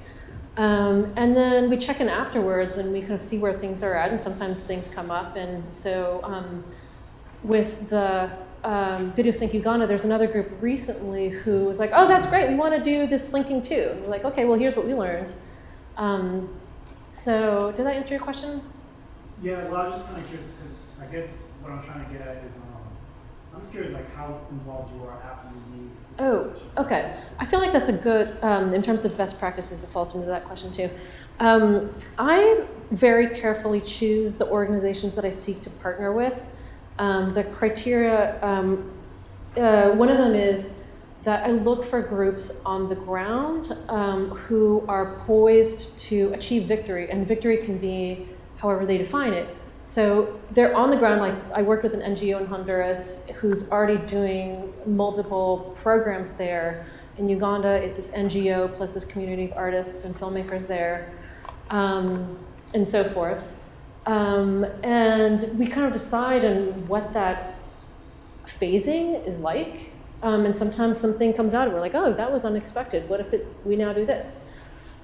Um, 0.58 1.12
and 1.18 1.36
then 1.36 1.70
we 1.70 1.76
check 1.76 2.00
in 2.00 2.08
afterwards 2.08 2.78
and 2.78 2.94
we 2.94 3.02
kind 3.02 3.14
of 3.14 3.22
see 3.22 3.38
where 3.38 3.58
things 3.58 3.84
are 3.84 3.94
at, 3.94 4.12
and 4.12 4.20
sometimes 4.20 4.64
things 4.64 4.88
come 4.88 5.12
up. 5.12 5.36
And 5.36 5.64
so, 5.76 6.22
um, 6.24 6.64
with 7.44 7.90
the 7.90 8.32
um, 8.64 9.14
Video 9.14 9.32
Sync 9.32 9.54
Uganda, 9.54 9.86
there's 9.86 10.06
another 10.06 10.28
group 10.28 10.52
recently 10.62 11.30
who 11.30 11.66
was 11.66 11.80
like, 11.80 11.92
oh, 11.94 12.08
that's 12.08 12.26
great, 12.26 12.50
we 12.50 12.56
want 12.56 12.74
to 12.74 12.82
do 12.82 13.06
this 13.06 13.32
linking 13.32 13.62
too. 13.62 13.90
And 13.92 14.02
we're 14.02 14.08
like, 14.08 14.26
okay, 14.26 14.46
well, 14.46 14.58
here's 14.58 14.76
what 14.76 14.86
we 14.86 14.94
learned. 14.94 15.34
Um, 15.98 16.50
so, 17.08 17.72
did 17.76 17.86
that 17.86 17.96
answer 17.96 18.16
your 18.16 18.24
question? 18.24 18.62
Yeah, 19.42 19.66
well, 19.66 19.82
I 19.82 19.86
was 19.86 19.94
just 19.94 20.08
kind 20.08 20.22
of 20.22 20.28
curious 20.28 20.48
because 20.60 20.78
I 21.02 21.12
guess 21.12 21.48
what 21.62 21.72
I'm 21.72 21.84
trying 21.84 22.06
to 22.06 22.12
get 22.12 22.22
at 22.28 22.44
is, 22.44 22.56
um, 22.58 22.64
I'm 23.54 23.60
just 23.62 23.72
curious, 23.72 23.94
like 23.94 24.14
how 24.16 24.40
involved 24.52 24.94
you 24.96 25.04
are 25.04 25.22
after 25.22 25.50
you 25.50 25.82
leave. 25.82 25.92
Oh, 26.20 26.54
okay. 26.78 27.16
I 27.40 27.46
feel 27.46 27.60
like 27.60 27.74
that's 27.74 27.90
a 27.90 27.94
good, 27.94 28.38
um, 28.42 28.74
in 28.74 28.82
terms 28.82 29.06
of 29.06 29.18
best 29.18 29.38
practices, 29.40 29.84
it 29.84 29.88
falls 29.88 30.16
into 30.16 30.28
that 30.28 30.46
question 30.46 30.72
too. 30.72 30.90
Um, 31.40 31.94
I 32.18 32.66
very 32.92 33.30
carefully 33.36 33.82
choose 33.82 34.38
the 34.38 34.48
organizations 34.48 35.16
that 35.16 35.26
I 35.26 35.32
seek 35.32 35.62
to 35.64 35.70
partner 35.70 36.14
with. 36.14 36.48
Um, 37.00 37.34
the 37.34 37.44
criteria, 37.44 38.42
um, 38.42 38.92
uh, 39.58 39.92
one 39.92 40.10
of 40.10 40.18
them 40.18 40.36
is 40.36 40.82
that 41.26 41.44
I 41.44 41.52
look 41.52 41.84
for 41.84 42.02
groups 42.02 42.62
on 42.66 42.88
the 42.88 42.96
ground 42.96 43.76
um, 43.90 44.30
who 44.30 44.86
are 44.88 45.16
poised 45.22 45.98
to 46.00 46.32
achieve 46.34 46.64
victory, 46.64 47.10
and 47.10 47.28
victory 47.28 47.58
can 47.58 47.80
be 47.80 48.28
however 48.58 48.86
they 48.86 49.00
define 49.00 49.34
it. 49.34 49.50
So 49.88 50.40
they're 50.52 50.76
on 50.76 50.92
the 50.92 50.98
ground. 50.98 51.22
Like 51.22 51.36
I 51.52 51.64
worked 51.64 51.84
with 51.84 51.96
an 51.96 52.02
NGO 52.02 52.42
in 52.42 52.46
Honduras 52.46 53.26
who's 53.36 53.70
already 53.72 53.98
doing 54.06 54.72
multiple 54.86 55.76
programs 55.76 56.34
there. 56.34 56.86
In 57.18 57.28
Uganda, 57.28 57.74
it's 57.84 57.98
this 57.98 58.12
NGO 58.12 58.74
plus 58.76 58.94
this 58.94 59.06
community 59.06 59.46
of 59.46 59.54
artists 59.54 60.06
and 60.06 60.14
filmmakers 60.14 60.68
there, 60.68 61.12
um, 61.72 62.38
and 62.76 62.88
so 62.88 63.04
forth. 63.04 63.52
Um, 64.06 64.64
and 64.84 65.50
we 65.58 65.66
kind 65.66 65.88
of 65.88 65.94
decide 65.94 66.46
on 66.46 66.88
what 66.88 67.14
that 67.14 67.56
phasing 68.46 69.26
is 69.26 69.40
like. 69.40 69.92
Um, 70.26 70.44
and 70.44 70.58
sometimes 70.58 70.98
something 70.98 71.34
comes 71.34 71.54
out, 71.54 71.68
and 71.68 71.74
we're 71.74 71.82
like, 71.82 71.94
"Oh, 71.94 72.12
that 72.12 72.32
was 72.32 72.46
unexpected. 72.46 73.08
What 73.08 73.20
if 73.20 73.32
it, 73.32 73.46
we 73.64 73.76
now 73.76 73.94
do 73.94 74.06
this?" 74.06 74.42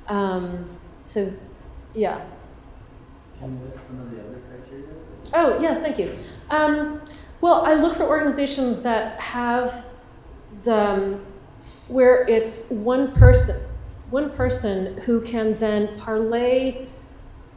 Um, 0.07 0.67
so, 1.03 1.31
yeah. 1.93 2.21
Can 3.39 3.59
you 3.59 3.65
list 3.67 3.87
some 3.87 3.99
of 3.99 4.09
the 4.09 4.19
other 4.19 4.41
criteria? 4.49 4.87
Oh, 5.33 5.61
yes, 5.61 5.79
thank 5.81 5.99
you. 5.99 6.15
Um, 6.49 7.01
well, 7.39 7.63
I 7.65 7.75
look 7.75 7.95
for 7.95 8.03
organizations 8.03 8.81
that 8.81 9.19
have 9.19 9.85
the 10.63 10.75
um, 10.75 11.25
where 11.87 12.27
it's 12.27 12.67
one 12.71 13.11
person, 13.11 13.61
one 14.09 14.31
person 14.31 14.97
who 15.01 15.21
can 15.21 15.53
then 15.53 15.99
parlay 15.99 16.87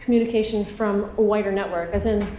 communication 0.01 0.67
from 0.67 1.11
a 1.17 1.23
wider 1.23 1.51
network. 1.51 1.95
As 1.95 2.05
in, 2.05 2.37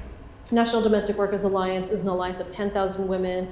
National 0.51 0.83
Domestic 0.83 1.17
Workers 1.17 1.41
Alliance 1.41 1.89
is 1.89 2.03
an 2.03 2.09
alliance 2.09 2.39
of 2.39 2.51
10,000 2.51 3.07
women 3.07 3.51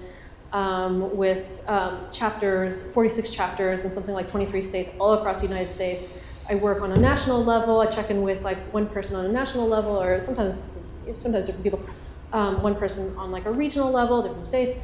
um, 0.53 1.15
with 1.17 1.63
um, 1.67 2.05
chapters, 2.11 2.93
46 2.93 3.31
chapters 3.31 3.85
in 3.85 3.91
something 3.91 4.13
like 4.13 4.27
23 4.27 4.61
states 4.61 4.91
all 4.99 5.13
across 5.13 5.41
the 5.41 5.47
United 5.47 5.69
States. 5.69 6.17
I 6.47 6.55
work 6.55 6.81
on 6.81 6.91
a 6.91 6.97
national 6.97 7.43
level. 7.43 7.79
I 7.79 7.87
check 7.87 8.09
in 8.09 8.21
with 8.21 8.43
like 8.43 8.57
one 8.73 8.87
person 8.87 9.15
on 9.15 9.25
a 9.25 9.31
national 9.31 9.67
level, 9.67 9.99
or 9.99 10.19
sometimes 10.19 10.67
sometimes 11.13 11.47
different 11.47 11.63
people. 11.63 11.81
Um, 12.31 12.61
one 12.61 12.75
person 12.75 13.15
on 13.17 13.31
like 13.31 13.45
a 13.45 13.51
regional 13.51 13.91
level, 13.91 14.21
different 14.21 14.45
states, 14.45 14.79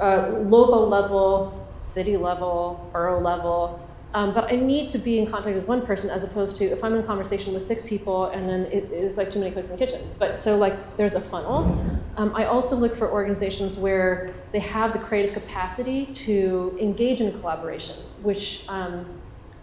uh, 0.00 0.38
local 0.40 0.88
level, 0.88 1.68
city 1.80 2.16
level, 2.16 2.88
borough 2.92 3.20
level. 3.20 3.80
Um, 4.14 4.34
but 4.34 4.52
I 4.52 4.56
need 4.56 4.90
to 4.92 4.98
be 4.98 5.18
in 5.18 5.26
contact 5.26 5.56
with 5.56 5.66
one 5.66 5.86
person 5.86 6.10
as 6.10 6.22
opposed 6.22 6.56
to 6.56 6.66
if 6.66 6.84
I'm 6.84 6.94
in 6.94 7.02
conversation 7.02 7.54
with 7.54 7.62
six 7.62 7.80
people 7.82 8.26
and 8.26 8.46
then 8.48 8.66
it 8.66 8.92
is 8.92 9.16
like 9.16 9.30
too 9.30 9.38
many 9.38 9.50
cooks 9.50 9.70
in 9.70 9.76
the 9.76 9.84
kitchen. 9.84 10.06
But 10.18 10.38
so 10.38 10.56
like 10.58 10.96
there's 10.98 11.14
a 11.14 11.20
funnel. 11.20 11.74
Um, 12.18 12.34
I 12.36 12.44
also 12.44 12.76
look 12.76 12.94
for 12.94 13.10
organizations 13.10 13.78
where 13.78 14.34
they 14.52 14.58
have 14.58 14.92
the 14.92 14.98
creative 14.98 15.32
capacity 15.32 16.06
to 16.06 16.76
engage 16.78 17.22
in 17.22 17.32
collaboration, 17.40 17.96
which 18.22 18.66
um, 18.68 19.06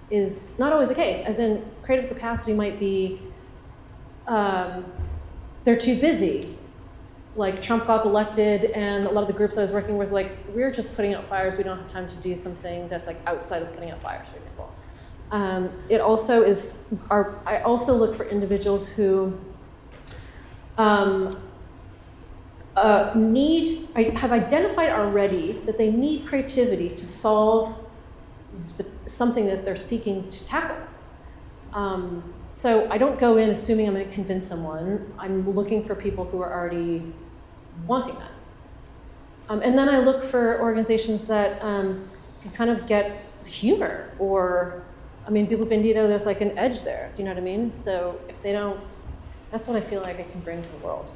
is 0.10 0.58
not 0.58 0.74
always 0.74 0.90
the 0.90 0.96
case. 0.96 1.22
As 1.22 1.38
in, 1.38 1.64
creative 1.84 2.10
capacity 2.10 2.54
might 2.54 2.80
be 2.80 3.22
um, 4.26 4.86
they're 5.64 5.78
too 5.78 6.00
busy. 6.00 6.58
Like 7.40 7.62
Trump 7.62 7.88
got 7.88 8.06
elected, 8.06 8.66
and 8.72 9.06
a 9.06 9.10
lot 9.10 9.22
of 9.22 9.28
the 9.28 9.34
groups 9.34 9.58
I 9.58 9.62
was 9.62 9.72
working 9.72 9.96
with, 9.96 10.12
like 10.12 10.32
we're 10.54 10.74
just 10.74 10.94
putting 10.94 11.14
out 11.14 11.26
fires. 11.30 11.58
We 11.58 11.64
don't 11.64 11.78
have 11.78 11.88
time 11.88 12.06
to 12.06 12.16
do 12.18 12.36
something 12.36 12.90
that's 12.90 13.08
like 13.08 13.16
outside 13.26 13.62
of 13.62 13.72
putting 13.74 13.92
out 13.92 14.00
fires, 14.02 14.28
for 14.28 14.36
example. 14.36 14.76
Um, 15.32 15.72
it 15.88 16.02
also 16.02 16.44
is. 16.44 16.84
Our, 17.10 17.40
I 17.46 17.62
also 17.62 17.96
look 17.96 18.14
for 18.14 18.26
individuals 18.26 18.90
who 18.90 19.40
um, 20.78 21.42
uh, 22.76 23.14
need. 23.16 23.88
I 23.96 24.12
have 24.18 24.34
identified 24.34 24.90
already 24.90 25.62
that 25.66 25.78
they 25.78 25.90
need 25.90 26.28
creativity 26.28 26.90
to 26.90 27.08
solve 27.08 27.78
the, 28.76 28.86
something 29.06 29.46
that 29.46 29.64
they're 29.64 29.78
seeking 29.78 30.28
to 30.28 30.44
tackle. 30.44 30.76
Um, 31.72 32.34
so 32.54 32.86
I 32.92 32.98
don't 32.98 33.18
go 33.18 33.38
in 33.38 33.50
assuming 33.50 33.88
I'm 33.88 33.94
going 33.94 34.10
to 34.10 34.14
convince 34.14 34.46
someone. 34.46 35.14
I'm 35.18 35.50
looking 35.50 35.82
for 35.82 35.96
people 35.96 36.26
who 36.26 36.42
are 36.42 36.52
already 36.52 37.14
wanting 37.88 38.16
that. 38.16 38.32
Um, 39.50 39.62
and 39.64 39.78
then 39.78 39.90
I 39.90 40.00
look 40.00 40.24
for 40.24 40.60
organizations 40.62 41.26
that 41.28 41.62
um, 41.64 42.08
can 42.42 42.52
kind 42.52 42.70
of 42.70 42.86
get 42.86 43.26
humor 43.46 44.12
or, 44.20 44.84
I 45.26 45.32
mean, 45.32 45.48
Bibliobandido, 45.48 46.08
there's 46.08 46.26
like 46.26 46.42
an 46.42 46.58
edge 46.58 46.84
there. 46.84 47.12
Do 47.16 47.22
you 47.22 47.26
know 47.28 47.34
what 47.34 47.42
I 47.42 47.44
mean? 47.44 47.74
So 47.74 48.20
if 48.30 48.42
they 48.42 48.52
don't, 48.52 48.80
that's 49.52 49.68
what 49.68 49.76
I 49.76 49.82
feel 49.82 50.02
like 50.02 50.20
I 50.20 50.24
can 50.24 50.40
bring 50.42 50.62
to 50.62 50.70
the 50.70 50.78
world. 50.78 51.12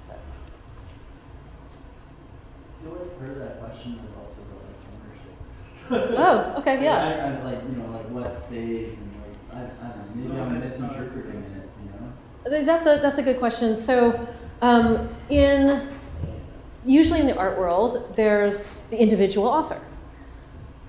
So. 0.00 0.12
I 2.80 2.84
feel 2.84 2.92
like 2.94 3.18
part 3.18 3.30
of 3.32 3.38
that 3.38 3.60
question 3.60 4.00
is 4.08 4.14
also 4.16 4.40
about 4.40 4.64
like 4.66 5.98
ownership. 5.98 6.18
Oh, 6.18 6.60
okay, 6.60 6.82
yeah. 6.82 6.96
I, 6.96 7.40
I, 7.48 7.52
like 7.52 7.62
you 7.64 7.76
know, 7.76 7.90
like 7.90 8.08
what 8.08 8.38
stays 8.40 8.96
and 8.98 9.12
like 9.20 9.36
I, 9.52 9.56
I 9.84 9.88
don't 9.90 9.98
know, 9.98 10.04
maybe 10.14 10.28
No, 10.34 10.42
I'm 10.44 10.60
that's 10.60 10.80
not- 10.80 10.98
misinterpreting 10.98 11.42
it, 11.42 11.68
you 11.84 11.90
know. 12.60 12.64
That's 12.64 12.86
a 12.86 12.98
that's 13.02 13.18
a 13.18 13.22
good 13.22 13.38
question. 13.38 13.76
So, 13.76 14.26
um, 14.62 15.08
in 15.28 15.88
usually 16.84 17.20
in 17.20 17.26
the 17.26 17.36
art 17.36 17.58
world, 17.58 18.14
there's 18.16 18.80
the 18.90 18.98
individual 18.98 19.46
author, 19.46 19.80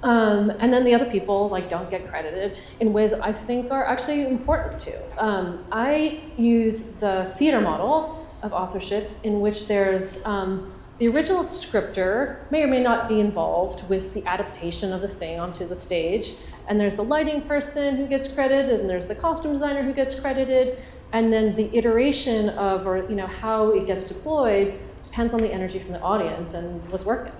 um, 0.01 0.51
and 0.59 0.71
then 0.71 0.83
the 0.83 0.93
other 0.93 1.09
people 1.11 1.49
like 1.49 1.69
don't 1.69 1.89
get 1.89 2.07
credited 2.07 2.61
in 2.79 2.93
ways 2.93 3.13
I 3.13 3.33
think 3.33 3.71
are 3.71 3.85
actually 3.85 4.25
important 4.25 4.79
too. 4.79 4.99
Um, 5.17 5.65
I 5.71 6.21
use 6.37 6.83
the 6.83 7.31
theater 7.37 7.61
model 7.61 8.27
of 8.41 8.53
authorship, 8.53 9.11
in 9.23 9.39
which 9.39 9.67
there's 9.67 10.25
um, 10.25 10.73
the 10.99 11.07
original 11.07 11.43
scripter 11.43 12.45
may 12.51 12.63
or 12.63 12.67
may 12.67 12.81
not 12.81 13.09
be 13.09 13.19
involved 13.19 13.87
with 13.89 14.13
the 14.13 14.23
adaptation 14.25 14.93
of 14.93 15.01
the 15.01 15.07
thing 15.07 15.39
onto 15.39 15.67
the 15.67 15.75
stage, 15.75 16.35
and 16.67 16.79
there's 16.79 16.95
the 16.95 17.03
lighting 17.03 17.41
person 17.41 17.97
who 17.97 18.07
gets 18.07 18.27
credited, 18.31 18.79
and 18.79 18.89
there's 18.89 19.07
the 19.07 19.15
costume 19.15 19.53
designer 19.53 19.83
who 19.83 19.93
gets 19.93 20.19
credited, 20.19 20.77
and 21.13 21.31
then 21.31 21.55
the 21.55 21.75
iteration 21.77 22.49
of 22.49 22.85
or 22.85 22.97
you 22.97 23.15
know 23.15 23.27
how 23.27 23.69
it 23.69 23.85
gets 23.85 24.03
deployed 24.03 24.77
depends 25.05 25.33
on 25.33 25.41
the 25.41 25.51
energy 25.51 25.79
from 25.79 25.93
the 25.93 26.01
audience 26.01 26.55
and 26.55 26.85
what's 26.91 27.05
working. 27.05 27.31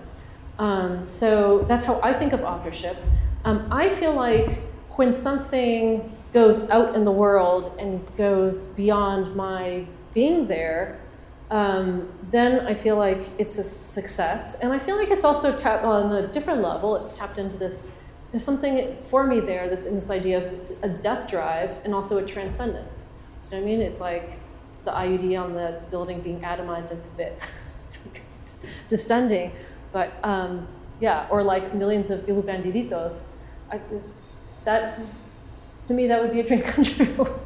Um, 0.60 1.04
so 1.04 1.64
that's 1.68 1.82
how 1.84 2.00
I 2.02 2.14
think 2.14 2.32
of 2.32 2.42
authorship. 2.42 2.96
Um, 3.44 3.66
I 3.70 3.90
feel 3.90 4.14
like 4.14 4.60
when 4.90 5.12
something 5.12 6.12
goes 6.32 6.70
out 6.70 6.94
in 6.94 7.04
the 7.04 7.12
world 7.12 7.74
and 7.80 8.00
goes 8.16 8.66
beyond 8.66 9.34
my 9.34 9.84
being 10.14 10.46
there, 10.46 11.00
um, 11.50 12.08
then 12.30 12.66
I 12.66 12.74
feel 12.74 12.96
like 12.96 13.28
it's 13.38 13.58
a 13.58 13.64
success. 13.64 14.60
And 14.60 14.72
I 14.72 14.78
feel 14.78 14.96
like 14.96 15.10
it's 15.10 15.24
also 15.24 15.56
tapped 15.56 15.84
on 15.84 16.12
a 16.12 16.28
different 16.28 16.62
level. 16.62 16.94
It's 16.96 17.12
tapped 17.12 17.38
into 17.38 17.58
this. 17.58 17.90
There's 18.30 18.44
something 18.44 18.96
for 18.98 19.26
me 19.26 19.40
there 19.40 19.68
that's 19.68 19.86
in 19.86 19.96
this 19.96 20.10
idea 20.10 20.46
of 20.46 20.78
a 20.82 20.88
death 20.88 21.28
drive 21.28 21.76
and 21.84 21.92
also 21.92 22.18
a 22.18 22.24
transcendence. 22.24 23.08
You 23.50 23.56
know 23.58 23.62
what 23.62 23.62
I 23.62 23.70
mean? 23.76 23.80
It's 23.82 24.00
like 24.00 24.40
the 24.84 24.90
IUD 24.96 25.36
on 25.36 25.54
the 25.54 25.80
building 25.90 26.20
being 26.20 26.40
atomized 26.40 26.90
into 26.92 27.08
bits. 27.16 27.46
Distending. 28.88 29.52
But 29.92 30.12
um, 30.24 30.66
yeah, 31.00 31.26
or 31.30 31.42
like 31.42 31.74
millions 31.74 32.10
of 32.10 32.28
ilu 32.28 32.42
bandiditos. 32.42 33.24
I, 33.70 33.78
this, 33.90 34.22
that, 34.64 35.00
to 35.86 35.94
me, 35.94 36.06
that 36.08 36.22
would 36.22 36.32
be 36.32 36.40
a 36.40 36.44
dream 36.44 36.62
come 36.70 36.84
true. 36.84 37.40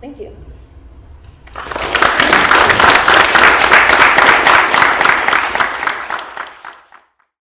Thank 0.00 0.18
you. 0.18 0.36